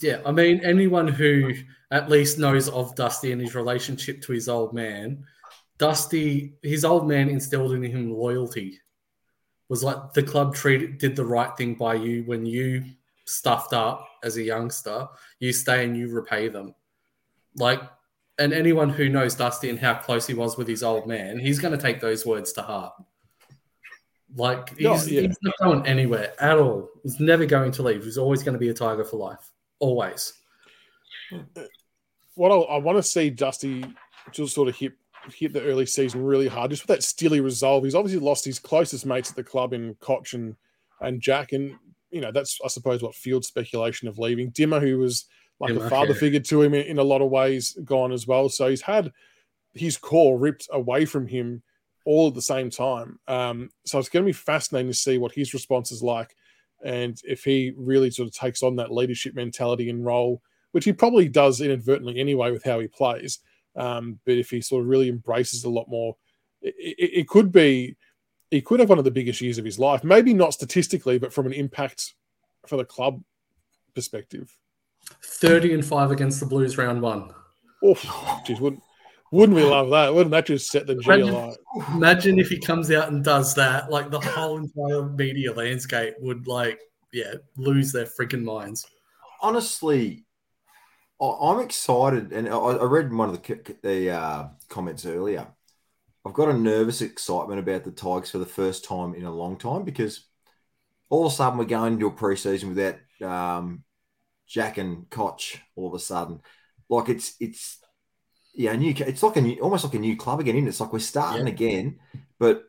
Yeah, 0.00 0.20
I 0.26 0.32
mean, 0.32 0.60
anyone 0.64 1.08
who 1.08 1.52
at 1.90 2.10
least 2.10 2.38
knows 2.38 2.68
of 2.68 2.94
Dusty 2.96 3.32
and 3.32 3.40
his 3.40 3.54
relationship 3.54 4.20
to 4.22 4.32
his 4.32 4.48
old 4.48 4.72
man, 4.72 5.24
Dusty, 5.78 6.54
his 6.62 6.84
old 6.84 7.06
man 7.06 7.28
instilled 7.28 7.72
in 7.72 7.82
him 7.82 8.12
loyalty. 8.12 8.80
Was 9.68 9.82
like 9.82 10.12
the 10.12 10.22
club 10.22 10.54
treated 10.54 10.98
did 10.98 11.16
the 11.16 11.24
right 11.24 11.56
thing 11.56 11.74
by 11.74 11.94
you 11.94 12.22
when 12.24 12.46
you 12.46 12.84
stuffed 13.24 13.72
up 13.72 14.08
as 14.22 14.36
a 14.36 14.42
youngster, 14.42 15.08
you 15.40 15.52
stay 15.52 15.84
and 15.84 15.96
you 15.96 16.08
repay 16.08 16.48
them. 16.48 16.74
Like, 17.56 17.80
and 18.38 18.52
anyone 18.52 18.90
who 18.90 19.08
knows 19.08 19.34
Dusty 19.34 19.70
and 19.70 19.78
how 19.78 19.94
close 19.94 20.26
he 20.26 20.34
was 20.34 20.56
with 20.56 20.68
his 20.68 20.82
old 20.82 21.06
man, 21.08 21.38
he's 21.38 21.58
going 21.58 21.76
to 21.76 21.82
take 21.82 22.00
those 22.00 22.24
words 22.24 22.52
to 22.52 22.62
heart. 22.62 22.92
Like, 24.34 24.76
he's, 24.76 24.86
oh, 24.86 25.04
yeah. 25.06 25.22
he's 25.22 25.38
not 25.42 25.54
going 25.62 25.86
anywhere 25.86 26.32
at 26.40 26.58
all. 26.58 26.90
He's 27.02 27.20
never 27.20 27.46
going 27.46 27.72
to 27.72 27.82
leave. 27.82 28.04
He's 28.04 28.18
always 28.18 28.42
going 28.42 28.54
to 28.54 28.58
be 28.58 28.68
a 28.70 28.74
Tiger 28.74 29.04
for 29.04 29.16
life. 29.16 29.52
Always. 29.78 30.32
Uh, 31.32 31.62
what 32.34 32.50
I, 32.50 32.56
I 32.74 32.78
want 32.78 32.98
to 32.98 33.02
see 33.02 33.30
Dusty 33.30 33.84
just 34.32 34.54
sort 34.54 34.68
of 34.68 34.76
hit 34.76 34.92
hit 35.34 35.52
the 35.52 35.62
early 35.62 35.86
season 35.86 36.24
really 36.24 36.48
hard, 36.48 36.70
just 36.70 36.82
with 36.82 36.96
that 36.96 37.02
Steely 37.02 37.40
resolve. 37.40 37.84
He's 37.84 37.94
obviously 37.94 38.20
lost 38.20 38.44
his 38.44 38.58
closest 38.58 39.06
mates 39.06 39.30
at 39.30 39.36
the 39.36 39.42
club 39.42 39.72
in 39.72 39.96
Cotch 40.00 40.34
and, 40.34 40.54
and 41.00 41.20
Jack, 41.20 41.52
and 41.52 41.76
you 42.10 42.20
know, 42.20 42.32
that's 42.32 42.58
I 42.64 42.68
suppose 42.68 43.02
what 43.02 43.14
fueled 43.14 43.44
speculation 43.44 44.08
of 44.08 44.18
leaving. 44.18 44.52
Dimma, 44.52 44.80
who 44.80 44.98
was 44.98 45.26
like 45.60 45.72
Dimma, 45.72 45.86
a 45.86 45.90
father 45.90 46.12
yeah. 46.12 46.20
figure 46.20 46.40
to 46.40 46.62
him 46.62 46.74
in, 46.74 46.86
in, 46.86 46.98
a 46.98 47.04
lot 47.04 47.22
of 47.22 47.30
ways, 47.30 47.76
gone 47.84 48.12
as 48.12 48.26
well. 48.26 48.48
So 48.48 48.68
he's 48.68 48.82
had 48.82 49.12
his 49.74 49.96
core 49.96 50.38
ripped 50.38 50.68
away 50.72 51.04
from 51.04 51.26
him 51.26 51.62
all 52.06 52.28
at 52.28 52.34
the 52.34 52.40
same 52.40 52.70
time. 52.70 53.18
Um, 53.28 53.68
so 53.84 53.98
it's 53.98 54.08
going 54.08 54.24
to 54.24 54.28
be 54.28 54.32
fascinating 54.32 54.90
to 54.90 54.96
see 54.96 55.18
what 55.18 55.32
his 55.32 55.52
response 55.52 55.92
is 55.92 56.02
like, 56.02 56.34
and 56.82 57.20
if 57.24 57.44
he 57.44 57.72
really 57.76 58.10
sort 58.10 58.28
of 58.28 58.34
takes 58.34 58.62
on 58.62 58.76
that 58.76 58.92
leadership 58.92 59.34
mentality 59.34 59.90
and 59.90 60.04
role, 60.04 60.40
which 60.72 60.84
he 60.84 60.92
probably 60.92 61.28
does 61.28 61.60
inadvertently 61.60 62.18
anyway 62.18 62.50
with 62.50 62.64
how 62.64 62.78
he 62.78 62.86
plays. 62.86 63.40
Um, 63.74 64.18
but 64.24 64.36
if 64.36 64.50
he 64.50 64.60
sort 64.60 64.82
of 64.82 64.88
really 64.88 65.08
embraces 65.08 65.64
a 65.64 65.70
lot 65.70 65.88
more, 65.88 66.16
it, 66.62 66.74
it, 66.78 67.10
it 67.20 67.28
could 67.28 67.52
be 67.52 67.96
he 68.50 68.60
could 68.60 68.80
have 68.80 68.88
one 68.88 68.98
of 68.98 69.04
the 69.04 69.10
biggest 69.10 69.40
years 69.40 69.58
of 69.58 69.64
his 69.64 69.78
life. 69.78 70.04
Maybe 70.04 70.32
not 70.32 70.54
statistically, 70.54 71.18
but 71.18 71.32
from 71.32 71.46
an 71.46 71.52
impact 71.52 72.14
for 72.66 72.76
the 72.76 72.84
club 72.84 73.22
perspective. 73.94 74.56
30 75.22 75.74
and 75.74 75.84
5 75.84 76.10
against 76.10 76.40
the 76.40 76.46
Blues 76.46 76.78
round 76.78 77.02
one. 77.02 77.30
Oh, 77.82 78.42
geez, 78.46 78.60
wouldn't, 78.60 78.82
wouldn't 79.32 79.56
we 79.56 79.64
love 79.64 79.90
that? 79.90 80.14
Wouldn't 80.14 80.30
that 80.32 80.46
just 80.46 80.70
set 80.70 80.86
the 80.86 80.94
G 80.96 81.10
imagine, 81.10 81.28
alight? 81.28 81.56
Imagine 81.92 82.38
if 82.38 82.48
he 82.48 82.58
comes 82.58 82.90
out 82.90 83.08
and 83.08 83.24
does 83.24 83.54
that. 83.54 83.90
Like 83.90 84.10
the 84.10 84.20
whole 84.20 84.58
entire 84.58 85.08
media 85.08 85.52
landscape 85.52 86.14
would, 86.20 86.46
like, 86.46 86.78
yeah, 87.12 87.34
lose 87.56 87.92
their 87.92 88.06
freaking 88.06 88.42
minds. 88.42 88.86
Honestly, 89.40 90.24
I'm 91.20 91.60
excited, 91.60 92.32
and 92.32 92.48
I 92.48 92.84
read 92.84 93.12
one 93.12 93.30
of 93.30 93.42
the, 93.42 93.76
the 93.82 94.10
uh, 94.10 94.48
comments 94.68 95.06
earlier 95.06 95.46
I've 96.26 96.32
got 96.32 96.48
a 96.48 96.58
nervous 96.58 97.02
excitement 97.02 97.60
about 97.60 97.84
the 97.84 97.92
Tigers 97.92 98.32
for 98.32 98.38
the 98.38 98.46
first 98.46 98.84
time 98.84 99.14
in 99.14 99.24
a 99.24 99.30
long 99.30 99.56
time 99.56 99.84
because 99.84 100.26
all 101.08 101.24
of 101.24 101.32
a 101.32 101.36
sudden 101.36 101.56
we're 101.56 101.66
going 101.66 101.92
into 101.92 102.08
a 102.08 102.10
preseason 102.10 102.74
without 102.74 102.96
um, 103.22 103.84
Jack 104.48 104.76
and 104.76 105.08
Cotch. 105.08 105.62
All 105.76 105.86
of 105.86 105.94
a 105.94 106.00
sudden, 106.00 106.40
like 106.88 107.10
it's 107.10 107.36
it's 107.38 107.78
yeah, 108.56 108.74
new. 108.74 108.94
It's 108.96 109.22
like 109.22 109.36
a 109.36 109.40
new, 109.40 109.58
almost 109.60 109.84
like 109.84 109.94
a 109.94 109.98
new 109.98 110.16
club 110.16 110.40
again. 110.40 110.56
It? 110.56 110.66
It's 110.66 110.80
like 110.80 110.92
we're 110.92 110.98
starting 110.98 111.46
yeah. 111.46 111.52
again, 111.52 111.98
but 112.38 112.64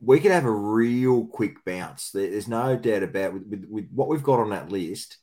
we 0.00 0.18
could 0.20 0.32
have 0.32 0.44
a 0.44 0.50
real 0.50 1.26
quick 1.26 1.64
bounce. 1.64 2.10
There's 2.10 2.48
no 2.48 2.76
doubt 2.76 3.02
about 3.02 3.34
with, 3.34 3.46
with, 3.46 3.64
with 3.68 3.90
what 3.92 4.08
we've 4.08 4.22
got 4.22 4.40
on 4.40 4.50
that 4.50 4.70
list. 4.70 5.18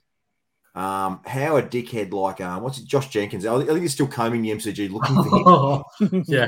Um, 0.75 1.21
how 1.25 1.57
a 1.57 1.63
dickhead 1.63 2.13
like 2.13 2.41
um, 2.41 2.63
what's 2.63 2.79
it, 2.79 2.85
Josh 2.85 3.09
Jenkins? 3.09 3.45
I 3.45 3.63
think 3.63 3.81
he's 3.81 3.93
still 3.93 4.07
combing 4.07 4.41
the 4.41 4.51
MCG 4.51 4.91
looking 4.91 5.23
for 5.23 5.85
him. 5.99 6.23
yeah, 6.27 6.47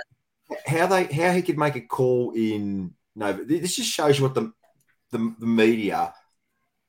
how 0.66 0.88
they 0.88 1.04
how 1.06 1.32
he 1.32 1.42
could 1.42 1.58
make 1.58 1.76
a 1.76 1.82
call 1.82 2.32
in 2.36 2.94
no, 3.16 3.34
this 3.34 3.76
just 3.76 3.90
shows 3.90 4.18
you 4.18 4.24
what 4.26 4.36
the 4.36 4.52
the, 5.12 5.36
the 5.40 5.46
media 5.46 6.14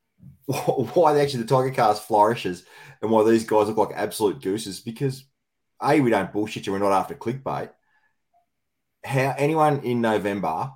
why 0.47 1.18
actually 1.18 1.43
the 1.43 1.55
Tigercast 1.55 1.99
flourishes 1.99 2.64
and 3.03 3.11
why 3.11 3.22
these 3.24 3.45
guys 3.45 3.68
look 3.68 3.77
like 3.77 3.97
absolute 3.97 4.43
gooses 4.43 4.81
because 4.81 5.24
a 5.83 6.01
we 6.01 6.11
don't 6.11 6.33
bullshit 6.33 6.66
you 6.66 6.72
we're 6.72 6.79
not 6.79 6.93
after 6.93 7.14
clickbait 7.14 7.70
how 9.05 9.35
anyone 9.39 9.81
in 9.81 10.01
November 10.01 10.72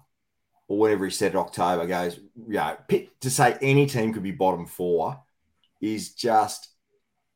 or 0.69 0.79
whenever 0.79 1.05
he 1.05 1.11
said 1.11 1.35
October 1.37 1.87
goes 1.87 2.21
yeah 2.49 2.77
to 3.21 3.31
say 3.31 3.57
any 3.61 3.87
team 3.87 4.13
could 4.13 4.23
be 4.23 4.31
bottom 4.31 4.67
four 4.67 5.21
is 5.81 6.15
just 6.15 6.69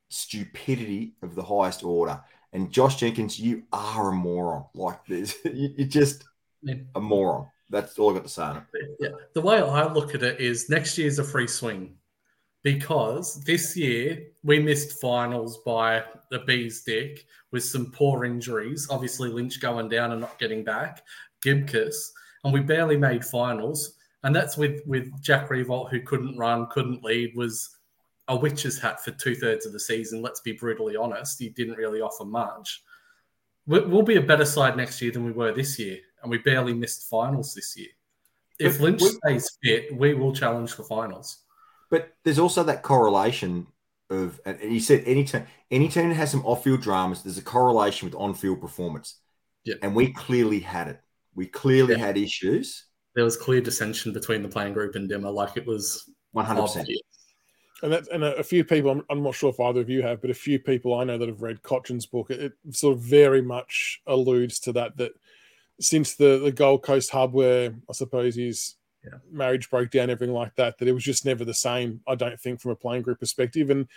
stupidity 0.09 1.15
of 1.21 1.35
the 1.35 1.43
highest 1.43 1.83
order 1.83 2.21
and 2.55 2.71
Josh 2.71 2.95
Jenkins, 2.95 3.37
you 3.37 3.63
are 3.73 4.11
a 4.11 4.13
moron. 4.13 4.63
Like 4.73 5.05
this, 5.05 5.35
you're 5.45 5.87
just 5.89 6.23
a 6.95 7.01
moron. 7.01 7.47
That's 7.69 7.99
all 7.99 8.11
I 8.11 8.13
got 8.13 8.23
to 8.23 8.29
say 8.29 8.43
on 8.43 8.57
it. 8.57 8.63
Yeah. 8.97 9.09
The 9.33 9.41
way 9.41 9.59
I 9.59 9.91
look 9.91 10.15
at 10.15 10.23
it 10.23 10.39
is 10.39 10.69
next 10.69 10.97
year's 10.97 11.19
a 11.19 11.23
free 11.23 11.47
swing 11.47 11.97
because 12.65 13.43
this 13.43 13.77
year 13.77 14.23
we 14.43 14.57
missed 14.57 14.99
finals 14.99 15.59
by 15.59 16.03
the 16.31 16.39
bee's 16.39 16.81
dick 16.81 17.27
with 17.51 17.63
some 17.63 17.91
poor 17.91 18.25
injuries. 18.25 18.87
Obviously, 18.89 19.29
Lynch 19.29 19.61
going 19.61 19.87
down 19.87 20.13
and 20.13 20.19
not 20.19 20.39
getting 20.39 20.63
back, 20.63 21.03
Gibcus, 21.43 22.11
and 22.43 22.51
we 22.51 22.61
barely 22.61 22.97
made 22.97 23.23
finals. 23.23 23.93
And 24.23 24.35
that's 24.35 24.57
with 24.57 24.81
with 24.87 25.21
Jack 25.21 25.49
Riewoldt, 25.49 25.91
who 25.91 26.01
couldn't 26.01 26.39
run, 26.39 26.65
couldn't 26.71 27.03
lead, 27.03 27.35
was 27.35 27.69
a 28.29 28.35
witch's 28.35 28.79
hat 28.79 28.99
for 28.99 29.11
two 29.11 29.35
thirds 29.35 29.67
of 29.67 29.71
the 29.71 29.79
season. 29.79 30.23
Let's 30.23 30.39
be 30.39 30.53
brutally 30.53 30.95
honest. 30.95 31.37
He 31.37 31.49
didn't 31.49 31.77
really 31.77 32.01
offer 32.01 32.25
much. 32.25 32.81
We'll 33.67 34.01
be 34.01 34.15
a 34.15 34.21
better 34.21 34.45
side 34.45 34.75
next 34.75 35.03
year 35.03 35.11
than 35.11 35.23
we 35.23 35.31
were 35.31 35.51
this 35.51 35.77
year, 35.77 35.99
and 36.23 36.31
we 36.31 36.39
barely 36.39 36.73
missed 36.73 37.07
finals 37.11 37.53
this 37.53 37.77
year. 37.77 37.89
If 38.57 38.79
Lynch 38.79 39.03
stays 39.03 39.55
fit, 39.63 39.95
we 39.95 40.15
will 40.15 40.33
challenge 40.33 40.71
for 40.71 40.83
finals. 40.83 41.44
But 41.95 42.11
there's 42.25 42.39
also 42.39 42.61
that 42.63 42.83
correlation 42.83 43.67
of, 44.09 44.41
and 44.45 44.59
he 44.59 44.81
said, 44.81 45.03
any 45.05 45.23
team, 45.23 45.45
any 45.71 45.87
team 45.87 46.09
that 46.09 46.15
has 46.15 46.29
some 46.29 46.45
off-field 46.45 46.81
dramas, 46.81 47.23
there's 47.23 47.37
a 47.37 47.41
correlation 47.41 48.05
with 48.05 48.19
on-field 48.19 48.59
performance. 48.59 49.21
Yeah. 49.63 49.75
And 49.81 49.95
we 49.95 50.11
clearly 50.11 50.59
had 50.59 50.89
it. 50.89 50.99
We 51.35 51.47
clearly 51.47 51.93
yeah. 51.93 52.05
had 52.05 52.17
issues. 52.17 52.87
There 53.15 53.23
was 53.23 53.37
clear 53.37 53.61
dissension 53.61 54.11
between 54.11 54.43
the 54.43 54.49
playing 54.49 54.73
group 54.73 54.95
and 54.95 55.09
Dimma, 55.09 55.33
like 55.33 55.55
it 55.55 55.65
was 55.65 56.11
100%. 56.35 56.85
And 57.81 57.93
that, 57.93 58.09
and 58.11 58.25
a, 58.25 58.35
a, 58.39 58.43
few 58.43 58.65
people 58.65 58.91
I'm, 58.91 59.03
I'm, 59.09 59.23
not 59.23 59.35
sure 59.35 59.51
if 59.51 59.59
either 59.61 59.79
of 59.79 59.89
you 59.89 60.01
have 60.01 60.19
but 60.19 60.29
a 60.29 60.33
few 60.33 60.59
people 60.59 60.97
i 60.97 61.03
know 61.03 61.17
that 61.17 61.27
have 61.27 61.41
read 61.41 61.61
Cotchin's 61.61 62.05
book 62.05 62.31
it, 62.31 62.39
it, 62.39 62.53
sort 62.75 62.95
of 62.95 63.03
very 63.03 63.41
much 63.41 64.01
alludes 64.07 64.59
to 64.61 64.71
that 64.73 64.95
that 64.95 65.11
since 65.81 66.15
the 66.15 66.39
the 66.39 66.53
gold 66.53 66.83
coast 66.83 67.11
hub 67.11 67.33
where 67.33 67.75
i 67.89 67.93
suppose 67.93 68.35
his 68.35 68.75
yeah. 69.05 69.17
marriage 69.31 69.69
broke 69.69 69.91
down 69.91 70.09
everything 70.09 70.33
like 70.33 70.55
that 70.55 70.77
that 70.77 70.87
it 70.87 70.93
was 70.93 71.03
just 71.03 71.25
never 71.25 71.45
the 71.45 71.53
same 71.53 72.01
i 72.07 72.15
don't 72.15 72.39
think 72.39 72.59
from 72.59 72.71
a 72.71 72.75
playing 72.75 73.01
group 73.01 73.19
perspective. 73.19 73.69
And 73.69 73.87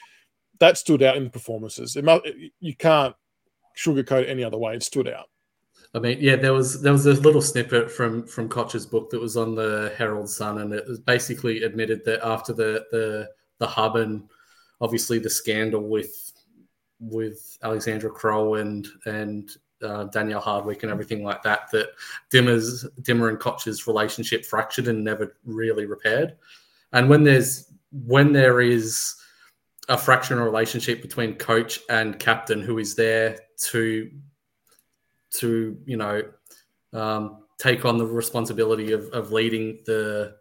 that 0.60 0.78
stood 0.78 1.02
out 1.02 1.16
in 1.16 1.24
the 1.24 1.30
performances. 1.30 1.96
It, 1.96 2.52
you 2.60 2.74
can't 2.74 3.14
sugarcoat 3.76 4.22
it 4.22 4.28
any 4.28 4.44
other 4.44 4.58
way. 4.58 4.74
It 4.74 4.82
stood 4.82 5.08
out. 5.08 5.26
I 5.94 6.00
mean, 6.00 6.18
yeah, 6.20 6.36
there 6.36 6.52
was 6.52 6.82
there 6.82 6.92
was 6.92 7.06
a 7.06 7.14
little 7.14 7.40
snippet 7.40 7.90
from 7.90 8.26
from 8.26 8.48
Cotch's 8.48 8.84
book 8.84 9.10
that 9.10 9.20
was 9.20 9.36
on 9.36 9.54
the 9.54 9.94
Herald 9.96 10.28
Sun, 10.28 10.58
and 10.58 10.72
it 10.72 10.86
was 10.86 11.00
basically 11.00 11.62
admitted 11.62 12.04
that 12.04 12.26
after 12.26 12.52
the 12.52 12.84
the 12.90 13.28
the 13.58 13.66
hub 13.66 13.96
and 13.96 14.24
obviously 14.80 15.18
the 15.18 15.30
scandal 15.30 15.80
with 15.80 16.32
with 17.00 17.56
Alexandra 17.62 18.10
Crow 18.10 18.56
and 18.56 18.86
and 19.06 19.50
uh, 19.82 20.04
Danielle 20.04 20.40
Hardwick 20.40 20.82
and 20.82 20.92
everything 20.92 21.22
like 21.22 21.42
that. 21.42 21.70
That 21.72 21.88
Dimma's 22.30 22.86
Dimmer 23.02 23.28
and 23.28 23.38
Cotch's 23.38 23.86
relationship 23.86 24.44
fractured 24.44 24.88
and 24.88 25.04
never 25.04 25.36
really 25.44 25.86
repaired. 25.86 26.36
And 26.92 27.08
when 27.08 27.24
there's 27.24 27.72
when 27.92 28.32
there 28.32 28.60
is 28.60 29.14
a 29.88 29.96
fractured 29.96 30.38
relationship 30.38 31.00
between 31.00 31.34
coach 31.34 31.80
and 31.88 32.18
captain 32.18 32.60
who 32.60 32.78
is 32.78 32.94
there 32.94 33.38
to 33.56 34.10
to 35.30 35.78
you 35.84 35.96
know 35.96 36.22
um, 36.92 37.44
take 37.58 37.84
on 37.84 37.98
the 37.98 38.06
responsibility 38.06 38.92
of, 38.92 39.08
of 39.08 39.32
leading 39.32 39.78
the 39.86 40.36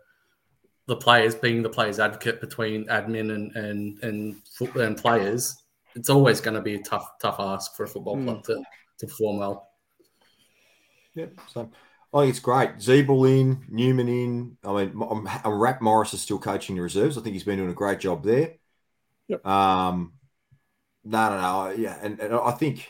the 0.88 0.96
players 0.96 1.36
being 1.36 1.62
the 1.62 1.70
players 1.70 2.00
advocate 2.00 2.40
between 2.40 2.86
admin 2.86 3.34
and 3.34 3.56
and 3.56 4.04
and, 4.04 4.36
and 4.76 4.98
players, 4.98 5.64
it's 5.96 6.10
always 6.10 6.40
going 6.40 6.56
to 6.56 6.62
be 6.62 6.76
a 6.76 6.84
tough 6.84 7.12
tough 7.22 7.38
ask 7.40 7.76
for 7.76 7.84
a 7.84 7.88
football 7.88 8.16
mm. 8.16 8.24
club 8.26 8.44
to, 8.44 8.64
to 9.00 9.08
perform 9.08 9.38
well. 9.38 9.70
Yeah, 11.16 11.28
so 11.52 11.70
I 12.14 12.22
think 12.22 12.30
it's 12.30 12.40
great. 12.40 12.78
Ziebell 12.78 13.40
in, 13.40 13.66
Newman 13.70 14.08
in. 14.08 14.58
I 14.64 14.86
mean, 14.86 15.08
I'm, 15.10 15.28
I'm 15.44 15.60
Rap 15.60 15.82
Morris 15.82 16.14
is 16.14 16.22
still 16.22 16.40
coaching 16.40 16.76
the 16.76 16.82
reserves. 16.82 17.18
I 17.18 17.22
think 17.22 17.34
he's 17.34 17.44
been 17.44 17.58
doing 17.58 17.72
a 17.72 17.74
great 17.74 18.00
job 18.00 18.24
there. 18.24 18.54
Yep. 19.28 19.46
Um, 19.46 20.14
no, 21.04 21.30
no, 21.30 21.42
no. 21.42 21.70
Yeah, 21.72 21.98
and, 22.02 22.20
and 22.20 22.34
I 22.34 22.52
think, 22.52 22.88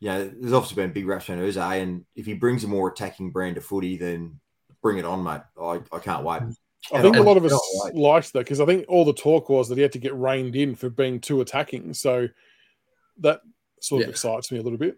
yeah, 0.00 0.18
there's 0.18 0.52
obviously 0.52 0.82
been 0.82 0.92
big 0.92 1.06
raps 1.06 1.28
on 1.30 1.38
Uze, 1.38 1.82
and 1.82 2.04
if 2.14 2.26
he 2.26 2.34
brings 2.34 2.64
a 2.64 2.68
more 2.68 2.88
attacking 2.88 3.32
brand 3.32 3.56
of 3.56 3.64
footy, 3.64 3.96
then 3.96 4.40
bring 4.82 4.98
it 4.98 5.04
on, 5.04 5.24
mate. 5.24 5.42
I, 5.60 5.80
I 5.92 5.98
can't 5.98 6.24
wait. 6.24 6.42
I 6.92 7.02
think 7.02 7.16
a 7.16 7.22
lot 7.22 7.36
of 7.36 7.44
us 7.44 7.60
liked 7.92 8.32
that 8.32 8.40
because 8.40 8.60
I 8.60 8.66
think 8.66 8.84
all 8.88 9.04
the 9.04 9.12
talk 9.12 9.48
was 9.48 9.68
that 9.68 9.76
he 9.76 9.82
had 9.82 9.92
to 9.92 9.98
get 9.98 10.14
reined 10.14 10.54
in 10.54 10.74
for 10.74 10.88
being 10.88 11.20
too 11.20 11.40
attacking. 11.40 11.92
So 11.92 12.28
that 13.18 13.40
sort 13.80 14.02
of 14.02 14.08
yeah. 14.08 14.12
excites 14.12 14.52
me 14.52 14.58
a 14.58 14.62
little 14.62 14.78
bit. 14.78 14.96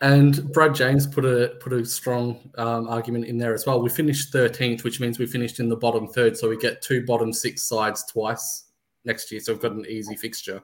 And 0.00 0.52
Brad 0.52 0.74
James 0.74 1.06
put 1.06 1.24
a 1.24 1.56
put 1.60 1.72
a 1.72 1.84
strong 1.84 2.38
um, 2.56 2.88
argument 2.88 3.24
in 3.24 3.36
there 3.36 3.52
as 3.52 3.66
well. 3.66 3.82
We 3.82 3.90
finished 3.90 4.32
13th, 4.32 4.84
which 4.84 5.00
means 5.00 5.18
we 5.18 5.26
finished 5.26 5.58
in 5.58 5.68
the 5.68 5.76
bottom 5.76 6.06
third, 6.06 6.36
so 6.36 6.48
we 6.48 6.56
get 6.56 6.82
two 6.82 7.04
bottom 7.04 7.32
six 7.32 7.64
sides 7.64 8.04
twice 8.04 8.66
next 9.04 9.32
year. 9.32 9.40
So 9.40 9.52
we've 9.52 9.62
got 9.62 9.72
an 9.72 9.86
easy 9.88 10.14
fixture. 10.14 10.62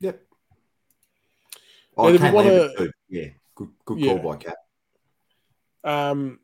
Yep. 0.00 0.20
Oh, 1.96 2.12
if 2.12 2.20
you 2.20 2.32
want 2.32 2.48
to, 2.48 2.92
yeah, 3.08 3.28
good, 3.54 3.70
good 3.84 4.04
call 4.04 4.18
by 4.18 4.36
Cat. 4.36 4.56
Um, 5.84 6.40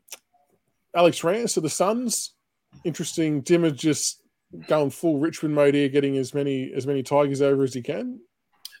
Alex 0.93 1.23
Rance 1.23 1.53
to 1.53 1.61
the 1.61 1.69
Suns 1.69 2.35
interesting. 2.83 3.41
Dimma 3.43 3.73
just 3.75 4.21
going 4.67 4.89
full 4.89 5.19
Richmond 5.19 5.55
mode 5.55 5.73
here, 5.73 5.89
getting 5.89 6.17
as 6.17 6.33
many 6.33 6.71
as 6.73 6.85
many 6.85 7.03
Tigers 7.03 7.41
over 7.41 7.63
as 7.63 7.73
he 7.73 7.81
can. 7.81 8.19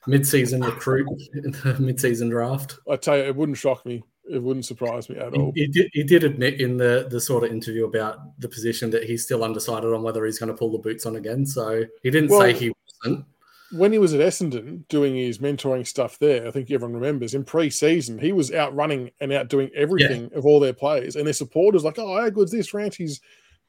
Mid-season 0.07 0.61
recruit, 0.61 1.07
mid-season 1.79 2.29
draft. 2.29 2.79
I 2.89 2.95
tell 2.95 3.17
you, 3.17 3.23
it 3.23 3.35
wouldn't 3.35 3.57
shock 3.57 3.85
me. 3.85 4.03
It 4.29 4.41
wouldn't 4.41 4.65
surprise 4.65 5.09
me 5.09 5.17
at 5.17 5.33
all. 5.33 5.51
He, 5.53 5.61
he, 5.61 5.67
did, 5.67 5.89
he 5.93 6.03
did 6.03 6.23
admit 6.23 6.59
in 6.59 6.77
the 6.77 7.07
the 7.09 7.21
sort 7.21 7.43
of 7.43 7.51
interview 7.51 7.85
about 7.85 8.39
the 8.39 8.49
position 8.49 8.89
that 8.91 9.03
he's 9.03 9.23
still 9.23 9.43
undecided 9.43 9.93
on 9.93 10.01
whether 10.01 10.25
he's 10.25 10.39
going 10.39 10.51
to 10.51 10.57
pull 10.57 10.71
the 10.71 10.79
boots 10.79 11.05
on 11.05 11.15
again. 11.15 11.45
So 11.45 11.85
he 12.01 12.09
didn't 12.09 12.31
well, 12.31 12.41
say 12.41 12.53
he 12.53 12.73
wasn't. 13.03 13.25
When 13.71 13.91
he 13.91 13.97
was 13.97 14.13
at 14.13 14.21
Essendon 14.21 14.87
doing 14.87 15.15
his 15.15 15.39
mentoring 15.39 15.85
stuff 15.85 16.17
there, 16.19 16.47
I 16.47 16.51
think 16.51 16.71
everyone 16.71 16.95
remembers 16.95 17.33
in 17.33 17.43
pre-season 17.43 18.19
he 18.19 18.31
was 18.31 18.51
out 18.51 18.75
running 18.75 19.11
and 19.19 19.33
out 19.33 19.49
doing 19.49 19.69
everything 19.75 20.29
yeah. 20.31 20.37
of 20.37 20.45
all 20.45 20.59
their 20.59 20.73
players, 20.73 21.15
and 21.15 21.25
their 21.25 21.33
supporters 21.33 21.83
like, 21.83 21.99
"Oh, 21.99 22.19
how 22.19 22.29
good's 22.29 22.51
this 22.51 22.73
Rant? 22.73 22.99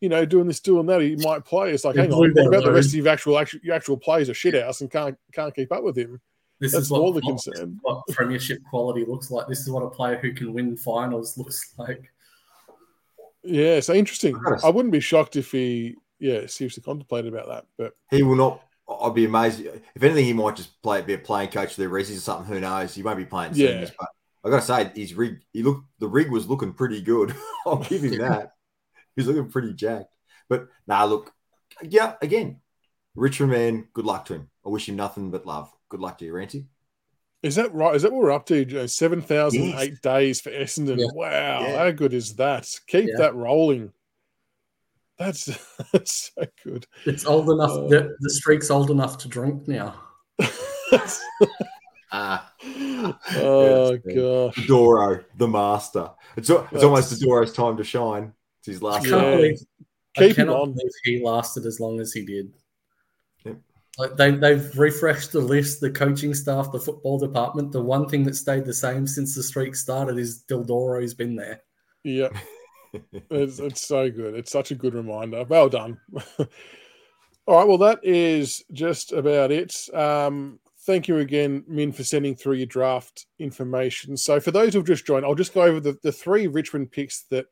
He's 0.00 0.06
you 0.06 0.08
know, 0.10 0.24
doing 0.24 0.46
this, 0.46 0.60
doing 0.60 0.86
that, 0.86 1.00
he 1.00 1.16
might 1.16 1.44
play. 1.44 1.72
It's 1.72 1.84
like, 1.84 1.96
hang 1.96 2.12
on, 2.12 2.18
what 2.18 2.46
about 2.46 2.64
the 2.64 2.72
rest 2.72 2.88
of 2.88 2.94
your 2.94 3.08
actual 3.08 3.38
actual, 3.38 3.60
your 3.62 3.74
actual 3.74 3.96
players 3.96 4.28
are 4.28 4.34
shit 4.34 4.54
house 4.54 4.80
and 4.80 4.90
can't 4.90 5.16
can't 5.32 5.54
keep 5.54 5.72
up 5.72 5.82
with 5.82 5.96
him. 5.96 6.20
This 6.60 6.72
That's 6.72 6.86
is 6.86 6.90
what, 6.90 7.14
the 7.14 7.20
concern. 7.20 7.78
What 7.82 8.06
premiership 8.08 8.60
quality 8.70 9.04
looks 9.04 9.30
like. 9.30 9.46
This 9.46 9.60
is 9.60 9.70
what 9.70 9.82
a 9.82 9.90
player 9.90 10.16
who 10.16 10.32
can 10.32 10.52
win 10.52 10.76
finals 10.76 11.36
looks 11.38 11.74
like. 11.78 12.10
Yeah, 13.42 13.80
so 13.80 13.94
interesting. 13.94 14.38
I 14.64 14.70
wouldn't 14.70 14.92
be 14.92 15.00
shocked 15.00 15.36
if 15.36 15.52
he, 15.52 15.94
yeah, 16.18 16.46
seriously 16.46 16.82
contemplated 16.82 17.32
about 17.32 17.48
that. 17.48 17.64
But 17.78 17.92
he 18.10 18.22
will 18.22 18.36
not. 18.36 18.62
I'd 18.88 19.14
be 19.14 19.24
amazed 19.24 19.60
if 19.60 20.02
anything. 20.02 20.24
He 20.24 20.32
might 20.32 20.56
just 20.56 20.80
play 20.82 21.02
be 21.02 21.14
a 21.14 21.18
playing 21.18 21.50
coach 21.50 21.74
for 21.74 21.82
the 21.82 21.88
Rezzies 21.88 22.18
or 22.18 22.20
something. 22.20 22.52
Who 22.52 22.60
knows? 22.60 22.94
He 22.94 23.02
won't 23.02 23.18
be 23.18 23.24
playing 23.24 23.54
seniors, 23.54 23.90
yeah. 23.90 23.94
but 23.98 24.08
I 24.44 24.50
got 24.50 24.60
to 24.60 24.66
say, 24.66 25.00
his 25.00 25.14
rig. 25.14 25.40
He 25.52 25.62
looked 25.62 25.84
the 25.98 26.08
rig 26.08 26.30
was 26.30 26.48
looking 26.48 26.72
pretty 26.72 27.02
good. 27.02 27.34
I'll 27.66 27.76
give 27.76 28.02
him 28.02 28.18
that. 28.18 28.52
He's 29.16 29.26
looking 29.26 29.50
pretty 29.50 29.72
jacked. 29.72 30.12
But 30.48 30.68
now, 30.86 30.98
nah, 30.98 31.04
look, 31.06 31.32
yeah, 31.82 32.14
again, 32.22 32.60
Richmond 33.14 33.52
man, 33.52 33.88
good 33.94 34.04
luck 34.04 34.26
to 34.26 34.34
him. 34.34 34.50
I 34.64 34.68
wish 34.68 34.88
him 34.88 34.96
nothing 34.96 35.30
but 35.30 35.46
love. 35.46 35.72
Good 35.88 36.00
luck 36.00 36.18
to 36.18 36.24
you, 36.26 36.32
Ranty. 36.32 36.66
Is 37.42 37.54
that 37.56 37.72
right? 37.74 37.94
Is 37.94 38.02
that 38.02 38.12
what 38.12 38.22
we're 38.22 38.32
up 38.32 38.46
to? 38.46 38.64
Joe? 38.64 38.86
Seven 38.86 39.20
thousand 39.22 39.62
Yes. 39.64 39.80
eight 39.82 40.00
days 40.02 40.40
for 40.40 40.50
Essendon. 40.50 40.98
Yeah. 40.98 41.06
Wow, 41.14 41.60
Yeah. 41.62 41.78
how 41.78 41.90
good 41.92 42.12
is 42.12 42.34
that? 42.36 42.68
Keep 42.88 43.08
Yeah. 43.08 43.16
that 43.18 43.34
rolling. 43.34 43.92
That's 45.18 45.44
that's 45.92 46.32
so 46.34 46.44
good. 46.64 46.86
It's 47.04 47.24
old 47.24 47.48
enough. 47.50 47.70
Uh, 47.70 47.88
the, 47.88 48.16
the 48.20 48.30
streak's 48.30 48.70
old 48.70 48.90
enough 48.90 49.18
to 49.18 49.28
drink 49.28 49.66
now. 49.68 49.94
Ah, 52.12 52.52
oh 53.34 53.90
Yes, 53.92 54.00
man. 54.04 54.16
gosh. 54.16 54.66
Doro, 54.68 55.24
the 55.36 55.48
master. 55.48 56.10
It's, 56.36 56.48
it's 56.48 56.60
That's- 56.62 56.84
almost 56.84 57.20
Doro's 57.20 57.52
time 57.52 57.76
to 57.78 57.84
shine. 57.84 58.32
It's 58.66 58.80
his 58.80 58.82
I 58.82 58.86
last. 58.86 59.06
can't 59.06 59.22
Yeah. 59.22 59.36
believe 59.36 59.58
I 60.18 60.32
cannot 60.32 60.60
on. 60.60 60.72
believe 60.72 60.90
he 61.04 61.22
lasted 61.24 61.66
as 61.66 61.78
long 61.78 62.00
as 62.00 62.12
he 62.12 62.24
did. 62.24 62.52
Yep. 63.44 63.56
Like 63.98 64.16
they, 64.16 64.30
they've 64.32 64.76
refreshed 64.78 65.32
the 65.32 65.40
list, 65.40 65.80
the 65.80 65.90
coaching 65.90 66.34
staff, 66.34 66.72
the 66.72 66.80
football 66.80 67.18
department. 67.18 67.72
The 67.72 67.82
one 67.82 68.08
thing 68.08 68.24
that 68.24 68.34
stayed 68.36 68.64
the 68.64 68.74
same 68.74 69.06
since 69.06 69.34
the 69.34 69.42
streak 69.42 69.74
started 69.76 70.18
is 70.18 70.42
Dodoro's 70.48 71.14
been 71.14 71.36
there. 71.36 71.60
Yeah, 72.04 72.28
it's, 73.30 73.58
it's 73.58 73.86
so 73.86 74.10
good. 74.10 74.34
It's 74.34 74.52
such 74.52 74.70
a 74.70 74.74
good 74.74 74.94
reminder. 74.94 75.44
Well 75.44 75.68
done. 75.68 75.98
All 77.46 77.58
right, 77.58 77.68
well, 77.68 77.78
that 77.78 78.00
is 78.02 78.64
just 78.72 79.12
about 79.12 79.52
it. 79.52 79.74
Um, 79.94 80.58
thank 80.80 81.08
you 81.08 81.18
again, 81.18 81.62
Min, 81.68 81.92
for 81.92 82.04
sending 82.04 82.34
through 82.34 82.54
your 82.54 82.66
draft 82.66 83.26
information. 83.38 84.16
So, 84.16 84.40
for 84.40 84.50
those 84.50 84.72
who've 84.74 84.84
just 84.86 85.06
joined, 85.06 85.24
I'll 85.24 85.34
just 85.34 85.54
go 85.54 85.62
over 85.62 85.78
the, 85.80 85.96
the 86.02 86.12
three 86.12 86.46
Richmond 86.48 86.90
picks 86.90 87.22
that 87.30 87.46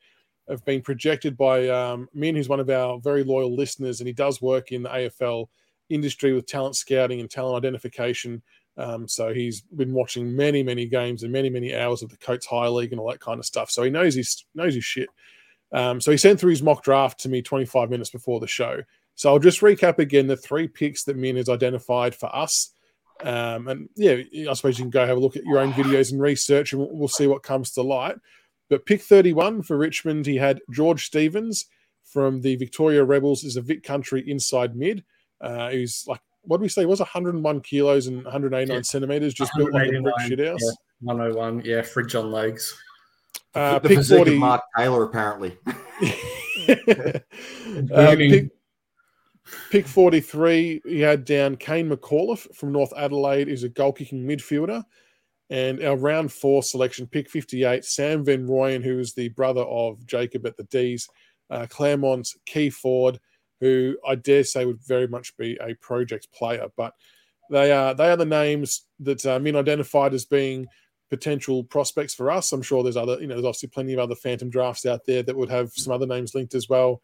have 0.48 0.64
been 0.64 0.82
projected 0.82 1.36
by 1.36 1.68
um, 1.68 2.08
Min, 2.12 2.36
who's 2.36 2.48
one 2.48 2.60
of 2.60 2.70
our 2.70 2.98
very 2.98 3.24
loyal 3.24 3.54
listeners, 3.54 4.00
and 4.00 4.06
he 4.06 4.12
does 4.12 4.42
work 4.42 4.72
in 4.72 4.82
the 4.82 4.88
AFL 4.88 5.46
industry 5.88 6.32
with 6.32 6.46
talent 6.46 6.76
scouting 6.76 7.20
and 7.20 7.30
talent 7.30 7.56
identification. 7.56 8.42
Um, 8.76 9.06
so 9.06 9.32
he's 9.32 9.60
been 9.60 9.92
watching 9.92 10.34
many, 10.34 10.62
many 10.62 10.86
games 10.86 11.22
and 11.22 11.32
many, 11.32 11.48
many 11.48 11.74
hours 11.74 12.02
of 12.02 12.10
the 12.10 12.16
Coates 12.16 12.46
High 12.46 12.68
League 12.68 12.92
and 12.92 13.00
all 13.00 13.10
that 13.10 13.20
kind 13.20 13.38
of 13.38 13.46
stuff. 13.46 13.70
So 13.70 13.82
he 13.82 13.90
knows 13.90 14.14
his 14.14 14.44
knows 14.54 14.74
his 14.74 14.84
shit. 14.84 15.08
Um, 15.72 16.00
so 16.00 16.10
he 16.10 16.16
sent 16.16 16.38
through 16.38 16.50
his 16.50 16.62
mock 16.62 16.82
draft 16.82 17.20
to 17.20 17.28
me 17.28 17.42
25 17.42 17.90
minutes 17.90 18.10
before 18.10 18.40
the 18.40 18.46
show. 18.46 18.82
So 19.16 19.30
I'll 19.30 19.38
just 19.38 19.60
recap 19.60 19.98
again 19.98 20.26
the 20.26 20.36
three 20.36 20.68
picks 20.68 21.04
that 21.04 21.16
Min 21.16 21.36
has 21.36 21.48
identified 21.48 22.14
for 22.14 22.34
us. 22.34 22.70
Um, 23.22 23.68
and 23.68 23.88
yeah, 23.96 24.16
I 24.50 24.52
suppose 24.54 24.78
you 24.78 24.84
can 24.84 24.90
go 24.90 25.06
have 25.06 25.16
a 25.16 25.20
look 25.20 25.36
at 25.36 25.44
your 25.44 25.58
own 25.58 25.72
videos 25.72 26.12
and 26.12 26.20
research, 26.20 26.72
and 26.72 26.80
we'll, 26.80 26.90
we'll 26.92 27.08
see 27.08 27.26
what 27.26 27.42
comes 27.42 27.70
to 27.72 27.82
light. 27.82 28.16
But 28.74 28.86
pick 28.86 29.02
31 29.02 29.62
for 29.62 29.76
Richmond, 29.76 30.26
he 30.26 30.34
had 30.34 30.58
George 30.72 31.06
Stevens 31.06 31.66
from 32.02 32.40
the 32.40 32.56
Victoria 32.56 33.04
Rebels 33.04 33.44
is 33.44 33.54
a 33.54 33.60
Vic 33.60 33.84
Country 33.84 34.28
inside 34.28 34.74
mid. 34.74 35.04
Uh, 35.40 35.70
he's 35.70 36.04
like, 36.08 36.18
what 36.42 36.56
do 36.56 36.62
we 36.62 36.68
say? 36.68 36.82
He 36.82 36.86
was 36.86 36.98
101 36.98 37.60
kilos 37.60 38.08
and 38.08 38.24
189 38.24 38.76
Yeah. 38.76 38.82
centimeters, 38.82 39.32
just 39.32 39.52
built 39.56 39.72
like 39.72 39.86
a 39.86 39.90
brick 39.90 40.02
189, 40.02 40.28
shithouse. 40.28 40.58
yeah. 40.60 40.72
101, 41.02 41.62
yeah, 41.64 41.82
fridge 41.82 42.16
on 42.16 42.32
legs. 42.32 42.76
Uh, 43.54 43.78
the 43.78 43.90
pick 43.90 43.98
physique 43.98 44.16
40. 44.16 44.32
of 44.32 44.38
Mark 44.38 44.62
Taylor, 44.76 45.04
apparently. 45.04 45.56
uh, 47.94 48.16
pick, 48.16 48.50
pick 49.70 49.86
43, 49.86 50.82
he 50.84 50.98
had 50.98 51.24
down 51.24 51.54
Kane 51.54 51.88
McAuliffe 51.88 52.52
from 52.56 52.72
North 52.72 52.92
Adelaide, 52.96 53.46
is 53.46 53.62
a 53.62 53.68
goal 53.68 53.92
kicking 53.92 54.26
midfielder. 54.26 54.82
And 55.50 55.82
our 55.82 55.96
round 55.96 56.32
four 56.32 56.62
selection, 56.62 57.06
pick 57.06 57.28
58, 57.28 57.84
Sam 57.84 58.24
Van 58.24 58.46
Rooyen, 58.46 58.82
who 58.82 58.98
is 58.98 59.12
the 59.12 59.28
brother 59.28 59.62
of 59.62 60.04
Jacob 60.06 60.46
at 60.46 60.56
the 60.56 60.64
D's, 60.64 61.08
uh, 61.50 61.66
Claremont's 61.68 62.36
Key 62.46 62.70
Ford, 62.70 63.20
who 63.60 63.96
I 64.06 64.14
dare 64.14 64.44
say 64.44 64.64
would 64.64 64.82
very 64.82 65.06
much 65.06 65.36
be 65.36 65.58
a 65.60 65.74
project 65.74 66.28
player. 66.32 66.68
But 66.76 66.94
they 67.50 67.72
are 67.72 67.94
they 67.94 68.10
are 68.10 68.16
the 68.16 68.24
names 68.24 68.86
that 69.00 69.24
uh, 69.26 69.38
Min 69.38 69.56
identified 69.56 70.14
as 70.14 70.24
being 70.24 70.66
potential 71.10 71.62
prospects 71.62 72.14
for 72.14 72.30
us. 72.30 72.52
I'm 72.52 72.62
sure 72.62 72.82
there's 72.82 72.96
other, 72.96 73.20
you 73.20 73.26
know, 73.26 73.34
there's 73.34 73.44
obviously 73.44 73.68
plenty 73.68 73.92
of 73.92 74.00
other 74.00 74.14
phantom 74.14 74.50
drafts 74.50 74.86
out 74.86 75.04
there 75.06 75.22
that 75.22 75.36
would 75.36 75.50
have 75.50 75.72
some 75.72 75.92
other 75.92 76.06
names 76.06 76.34
linked 76.34 76.54
as 76.54 76.68
well. 76.68 77.02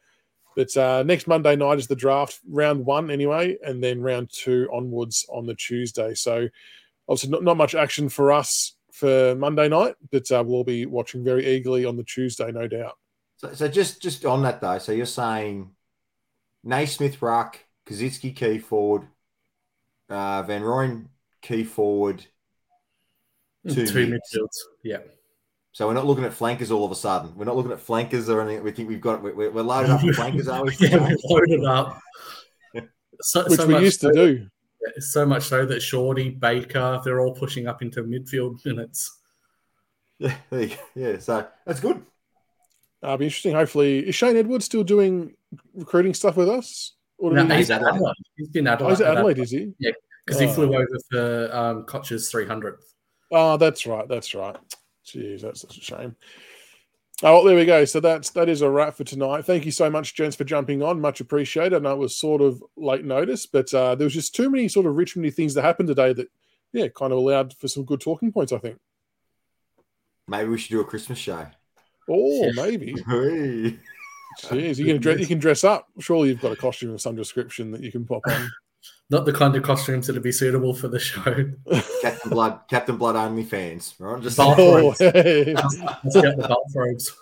But 0.56 0.76
uh, 0.76 1.04
next 1.04 1.28
Monday 1.28 1.54
night 1.54 1.78
is 1.78 1.86
the 1.86 1.94
draft, 1.94 2.40
round 2.48 2.84
one 2.84 3.10
anyway, 3.10 3.56
and 3.62 3.82
then 3.82 4.00
round 4.00 4.30
two 4.32 4.68
onwards 4.72 5.24
on 5.32 5.46
the 5.46 5.54
Tuesday. 5.54 6.14
So 6.14 6.48
obviously 7.10 7.30
not, 7.30 7.42
not 7.42 7.56
much 7.56 7.74
action 7.74 8.08
for 8.08 8.30
us 8.30 8.76
for 8.92 9.34
Monday 9.34 9.68
night, 9.68 9.96
but 10.10 10.30
uh, 10.30 10.42
we'll 10.46 10.64
be 10.64 10.86
watching 10.86 11.24
very 11.24 11.44
eagerly 11.46 11.84
on 11.84 11.96
the 11.96 12.04
Tuesday, 12.04 12.50
no 12.52 12.68
doubt. 12.68 12.96
So, 13.36 13.52
so 13.52 13.68
just 13.68 14.00
just 14.00 14.24
on 14.24 14.42
that 14.42 14.60
though, 14.60 14.78
so 14.78 14.92
you're 14.92 15.06
saying 15.06 15.70
Naismith 16.62 17.20
ruck, 17.20 17.58
Kaczynski 17.86 18.34
key 18.36 18.58
forward, 18.58 19.08
uh, 20.08 20.42
Van 20.42 20.62
Rooyen 20.62 21.06
key 21.42 21.64
forward. 21.64 22.24
Two 23.68 23.86
Two, 23.86 24.06
midfields. 24.06 24.56
Yeah. 24.82 24.98
So 25.72 25.86
we're 25.86 25.94
not 25.94 26.06
looking 26.06 26.24
at 26.24 26.32
flankers 26.32 26.70
all 26.70 26.84
of 26.84 26.90
a 26.90 26.94
sudden. 26.94 27.34
We're 27.36 27.44
not 27.44 27.56
looking 27.56 27.72
at 27.72 27.80
flankers 27.80 28.28
or 28.28 28.40
anything. 28.40 28.64
We 28.64 28.70
think 28.72 28.88
we've 28.88 29.00
got 29.00 29.22
we're, 29.22 29.50
we're 29.50 29.62
loaded 29.62 29.90
up 29.90 30.02
with 30.02 30.16
flankers, 30.16 30.48
are 30.48 30.64
we? 30.64 30.74
yeah, 30.78 31.06
we 31.06 31.16
loaded 31.24 31.64
up. 31.64 32.00
So, 33.22 33.44
Which 33.46 33.60
so 33.60 33.66
we 33.66 33.78
used 33.80 34.00
to 34.00 34.06
so, 34.06 34.12
do. 34.14 34.46
So 34.98 35.26
much 35.26 35.44
so 35.44 35.66
that 35.66 35.80
Shorty, 35.80 36.30
Baker, 36.30 37.00
they're 37.04 37.20
all 37.20 37.34
pushing 37.34 37.66
up 37.66 37.82
into 37.82 38.02
midfield 38.02 38.64
minutes. 38.64 39.18
Yeah, 40.18 40.34
there 40.50 40.62
you 40.62 40.68
go. 40.68 40.74
yeah. 40.94 41.18
So 41.18 41.46
that's 41.66 41.80
good. 41.80 42.02
Uh, 43.02 43.16
be 43.16 43.24
interesting. 43.26 43.54
Hopefully, 43.54 44.00
is 44.08 44.14
Shane 44.14 44.36
Edwards 44.36 44.66
still 44.66 44.84
doing 44.84 45.34
recruiting 45.74 46.12
stuff 46.14 46.36
with 46.36 46.48
us? 46.48 46.92
Or 47.18 47.32
No, 47.32 47.44
he- 47.46 47.56
he's, 47.56 47.70
Adelaide. 47.70 47.94
Adelaide. 47.94 48.14
he's 48.36 48.48
been 48.48 48.68
oh, 48.68 48.72
Adelaide. 48.72 48.90
he's 48.90 49.00
at 49.00 49.16
Adelaide, 49.16 49.38
is 49.38 49.50
he? 49.50 49.72
Yeah, 49.78 49.92
because 50.26 50.40
he 50.40 50.46
Oh. 50.46 50.52
flew 50.52 50.74
over 50.74 50.98
for 51.10 51.54
um, 51.56 51.84
Cotch's 51.84 52.30
300th. 52.30 52.82
Oh, 53.32 53.56
that's 53.56 53.86
right. 53.86 54.06
That's 54.08 54.34
right. 54.34 54.56
Jeez, 55.06 55.40
that's 55.42 55.60
such 55.62 55.78
a 55.78 55.80
shame. 55.80 56.16
Oh, 57.22 57.46
there 57.46 57.56
we 57.56 57.66
go. 57.66 57.84
So 57.84 58.00
that's 58.00 58.30
that 58.30 58.48
is 58.48 58.62
a 58.62 58.70
wrap 58.70 58.96
for 58.96 59.04
tonight. 59.04 59.44
Thank 59.44 59.66
you 59.66 59.72
so 59.72 59.90
much, 59.90 60.14
gents, 60.14 60.36
for 60.36 60.44
jumping 60.44 60.82
on. 60.82 61.00
Much 61.00 61.20
appreciated. 61.20 61.74
I 61.74 61.78
know 61.80 61.92
it 61.92 61.98
was 61.98 62.16
sort 62.16 62.40
of 62.40 62.62
late 62.76 63.04
notice, 63.04 63.44
but 63.46 63.72
uh, 63.74 63.94
there 63.94 64.06
was 64.06 64.14
just 64.14 64.34
too 64.34 64.48
many 64.48 64.68
sort 64.68 64.86
of 64.86 64.94
Richmondy 64.94 65.32
things 65.32 65.54
that 65.54 65.62
happened 65.62 65.88
today 65.88 66.14
that, 66.14 66.28
yeah, 66.72 66.88
kind 66.88 67.12
of 67.12 67.18
allowed 67.18 67.54
for 67.54 67.68
some 67.68 67.84
good 67.84 68.00
talking 68.00 68.32
points. 68.32 68.52
I 68.52 68.58
think. 68.58 68.78
Maybe 70.28 70.48
we 70.48 70.58
should 70.58 70.70
do 70.70 70.80
a 70.80 70.84
Christmas 70.84 71.18
show. 71.18 71.46
Oh, 72.08 72.52
maybe. 72.54 72.94
Hey. 73.06 73.78
Jeez, 74.42 74.78
you 74.78 74.86
can 74.86 74.98
dress. 74.98 75.20
You 75.20 75.26
can 75.26 75.40
dress 75.40 75.62
up. 75.62 75.88
Surely 75.98 76.28
you've 76.28 76.40
got 76.40 76.52
a 76.52 76.56
costume 76.56 76.94
of 76.94 77.02
some 77.02 77.16
description 77.16 77.72
that 77.72 77.82
you 77.82 77.92
can 77.92 78.06
pop 78.06 78.22
on. 78.28 78.50
Not 79.10 79.24
the 79.24 79.32
kind 79.32 79.56
of 79.56 79.62
costumes 79.62 80.06
that 80.06 80.12
would 80.14 80.22
be 80.22 80.30
suitable 80.32 80.72
for 80.74 80.88
the 80.88 80.98
show. 81.00 81.50
Captain 82.00 82.30
Blood, 82.30 82.60
Captain 82.70 82.96
Blood 82.96 83.16
only 83.16 83.42
fans. 83.42 83.94
Right? 83.98 84.22
Just 84.22 84.36
Bath 84.36 84.54
oh, 84.58 84.76
robes. 84.76 84.98
hey. 85.00 85.54
Let's 85.54 86.14
get 86.20 86.36
the 86.36 86.46
belt 86.48 86.66
robes. 86.74 87.16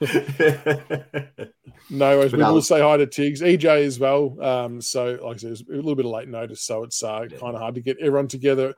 No 1.90 2.16
worries. 2.18 2.30
But 2.30 2.38
we 2.38 2.44
will 2.44 2.62
say 2.62 2.80
hi 2.80 2.96
to 2.96 3.06
Tiggs, 3.06 3.42
EJ 3.42 3.84
as 3.84 3.98
well. 4.00 4.42
Um, 4.42 4.80
so, 4.80 5.18
like 5.22 5.36
I 5.36 5.38
said, 5.38 5.52
it's 5.52 5.60
a 5.62 5.72
little 5.74 5.94
bit 5.94 6.06
of 6.06 6.12
late 6.12 6.28
notice, 6.28 6.62
so 6.62 6.82
it's 6.82 7.02
uh, 7.02 7.26
Yeah. 7.30 7.36
kind 7.38 7.54
of 7.54 7.60
hard 7.60 7.74
to 7.74 7.82
get 7.82 7.98
everyone 8.00 8.26
together 8.28 8.74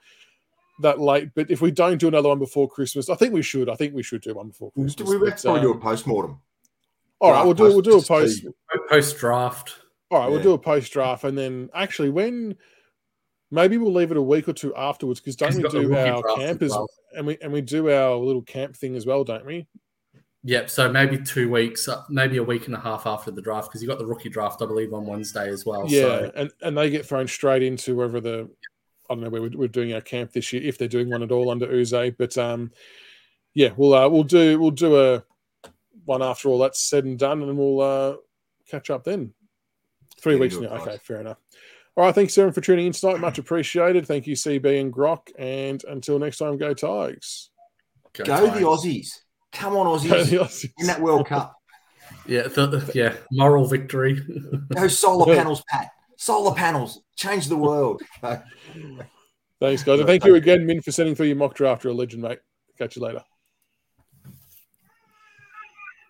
that 0.82 0.98
late. 1.00 1.30
But 1.34 1.50
if 1.50 1.60
we 1.60 1.70
don't 1.70 1.98
do 1.98 2.08
another 2.08 2.28
one 2.28 2.38
before 2.40 2.68
Christmas, 2.68 3.08
I 3.08 3.14
think 3.14 3.32
we 3.32 3.42
should. 3.42 3.68
I 3.70 3.76
think 3.76 3.94
we 3.94 4.02
should 4.02 4.22
do 4.22 4.34
one 4.34 4.48
before 4.48 4.72
we 4.74 4.82
Christmas. 4.84 5.08
we 5.08 5.18
but, 5.18 5.30
have 5.30 5.42
probably 5.42 5.60
do 5.62 5.70
a 5.70 5.74
um, 5.74 5.80
post 5.80 6.06
mortem. 6.06 6.40
all 7.20 7.30
right, 7.30 7.44
we'll 7.44 7.54
do 7.54 7.62
we'll 7.64 7.80
do 7.80 7.98
a 7.98 8.02
post. 8.02 8.44
post- 8.44 8.46
Post 8.90 9.18
draft. 9.18 9.74
All 10.10 10.20
right, 10.20 10.30
we'll 10.30 10.42
do 10.42 10.52
a 10.52 10.58
post 10.58 10.92
draft, 10.92 11.24
and 11.24 11.36
then 11.36 11.70
actually 11.74 12.10
when. 12.10 12.56
Maybe 13.48 13.78
we'll 13.78 13.92
leave 13.92 14.10
it 14.10 14.16
a 14.16 14.22
week 14.22 14.48
or 14.48 14.52
two 14.52 14.74
afterwards 14.74 15.20
because 15.20 15.36
don't 15.36 15.54
we 15.54 15.62
do 15.68 15.94
our 15.94 16.20
campers 16.34 16.72
well. 16.72 16.88
and 17.16 17.24
we 17.28 17.38
and 17.40 17.52
we 17.52 17.60
do 17.60 17.88
our 17.88 18.16
little 18.16 18.42
camp 18.42 18.76
thing 18.76 18.96
as 18.96 19.06
well, 19.06 19.22
don't 19.22 19.46
we? 19.46 19.68
Yep. 20.46 20.70
So 20.70 20.90
maybe 20.90 21.18
two 21.18 21.50
weeks, 21.50 21.88
uh, 21.88 22.02
maybe 22.08 22.36
a 22.36 22.42
week 22.42 22.66
and 22.66 22.74
a 22.74 22.78
half 22.80 23.04
after 23.04 23.32
the 23.32 23.42
draft, 23.42 23.68
because 23.68 23.82
you 23.82 23.88
got 23.88 23.98
the 23.98 24.06
rookie 24.06 24.28
draft, 24.28 24.62
I 24.62 24.66
believe, 24.66 24.92
on 24.92 25.04
Wednesday 25.04 25.48
as 25.48 25.66
well. 25.66 25.86
Yeah, 25.88 26.02
So 26.02 26.32
and, 26.36 26.50
and 26.62 26.78
they 26.78 26.90
get 26.90 27.04
thrown 27.04 27.26
straight 27.26 27.64
into 27.64 27.96
wherever 27.96 28.20
the 28.20 28.48
I 29.10 29.14
don't 29.14 29.24
know 29.24 29.30
where 29.30 29.42
we're, 29.42 29.56
we're 29.56 29.68
doing 29.68 29.92
our 29.92 30.00
camp 30.00 30.32
this 30.32 30.52
year 30.52 30.62
if 30.62 30.78
they're 30.78 30.88
doing 30.88 31.10
one 31.10 31.22
at 31.22 31.32
all 31.32 31.50
under 31.50 31.66
Uze. 31.66 32.16
But 32.16 32.38
um, 32.38 32.70
yeah, 33.54 33.70
we'll 33.76 33.94
uh, 33.94 34.08
we'll 34.08 34.22
do 34.22 34.60
we'll 34.60 34.70
do 34.70 35.00
a 35.00 35.24
one 36.04 36.22
after 36.22 36.48
all 36.48 36.58
that's 36.58 36.82
said 36.82 37.04
and 37.04 37.18
done, 37.18 37.42
and 37.42 37.58
we'll 37.58 37.80
uh, 37.80 38.16
catch 38.68 38.90
up 38.90 39.02
then. 39.02 39.32
Three 40.20 40.36
weeks 40.36 40.56
now. 40.56 40.68
Okay, 40.68 40.98
fair 41.02 41.20
enough. 41.20 41.38
All 41.96 42.04
right, 42.04 42.14
thanks 42.14 42.36
everyone 42.36 42.52
for 42.52 42.60
tuning 42.60 42.86
in 42.86 42.92
tonight. 42.92 43.20
Much 43.20 43.38
appreciated. 43.38 44.06
Thank 44.06 44.26
you, 44.26 44.34
CB 44.34 44.80
and 44.80 44.92
Grock. 44.92 45.30
And 45.38 45.82
until 45.84 46.18
next 46.18 46.38
time, 46.38 46.58
go 46.58 46.74
Tigers. 46.74 47.50
Go 48.12 48.24
Tigers. 48.24 48.52
the 48.52 48.66
Aussies. 48.66 49.08
Come 49.52 49.76
on, 49.76 49.86
Aussies. 49.86 50.70
In 50.78 50.86
that 50.88 51.00
World 51.00 51.26
Cup. 51.26 51.56
Yeah, 52.26 52.42
the, 52.42 52.90
yeah, 52.94 53.14
moral 53.32 53.66
victory. 53.66 54.20
Go 54.74 54.88
solar 54.88 55.34
panels, 55.36 55.62
Pat. 55.68 55.88
Solar 56.16 56.54
panels. 56.54 57.00
Change 57.16 57.48
the 57.48 57.56
world. 57.56 58.02
Thanks, 58.22 59.82
guys. 59.82 60.00
And 60.00 60.06
thank 60.06 60.24
you 60.24 60.34
again, 60.34 60.66
Min, 60.66 60.82
for 60.82 60.92
sending 60.92 61.14
through 61.14 61.26
your 61.26 61.36
mock 61.36 61.54
draft. 61.54 61.82
You're 61.84 61.94
a 61.94 61.96
legend, 61.96 62.22
mate. 62.22 62.40
Catch 62.78 62.96
you 62.96 63.02
later. 63.02 63.22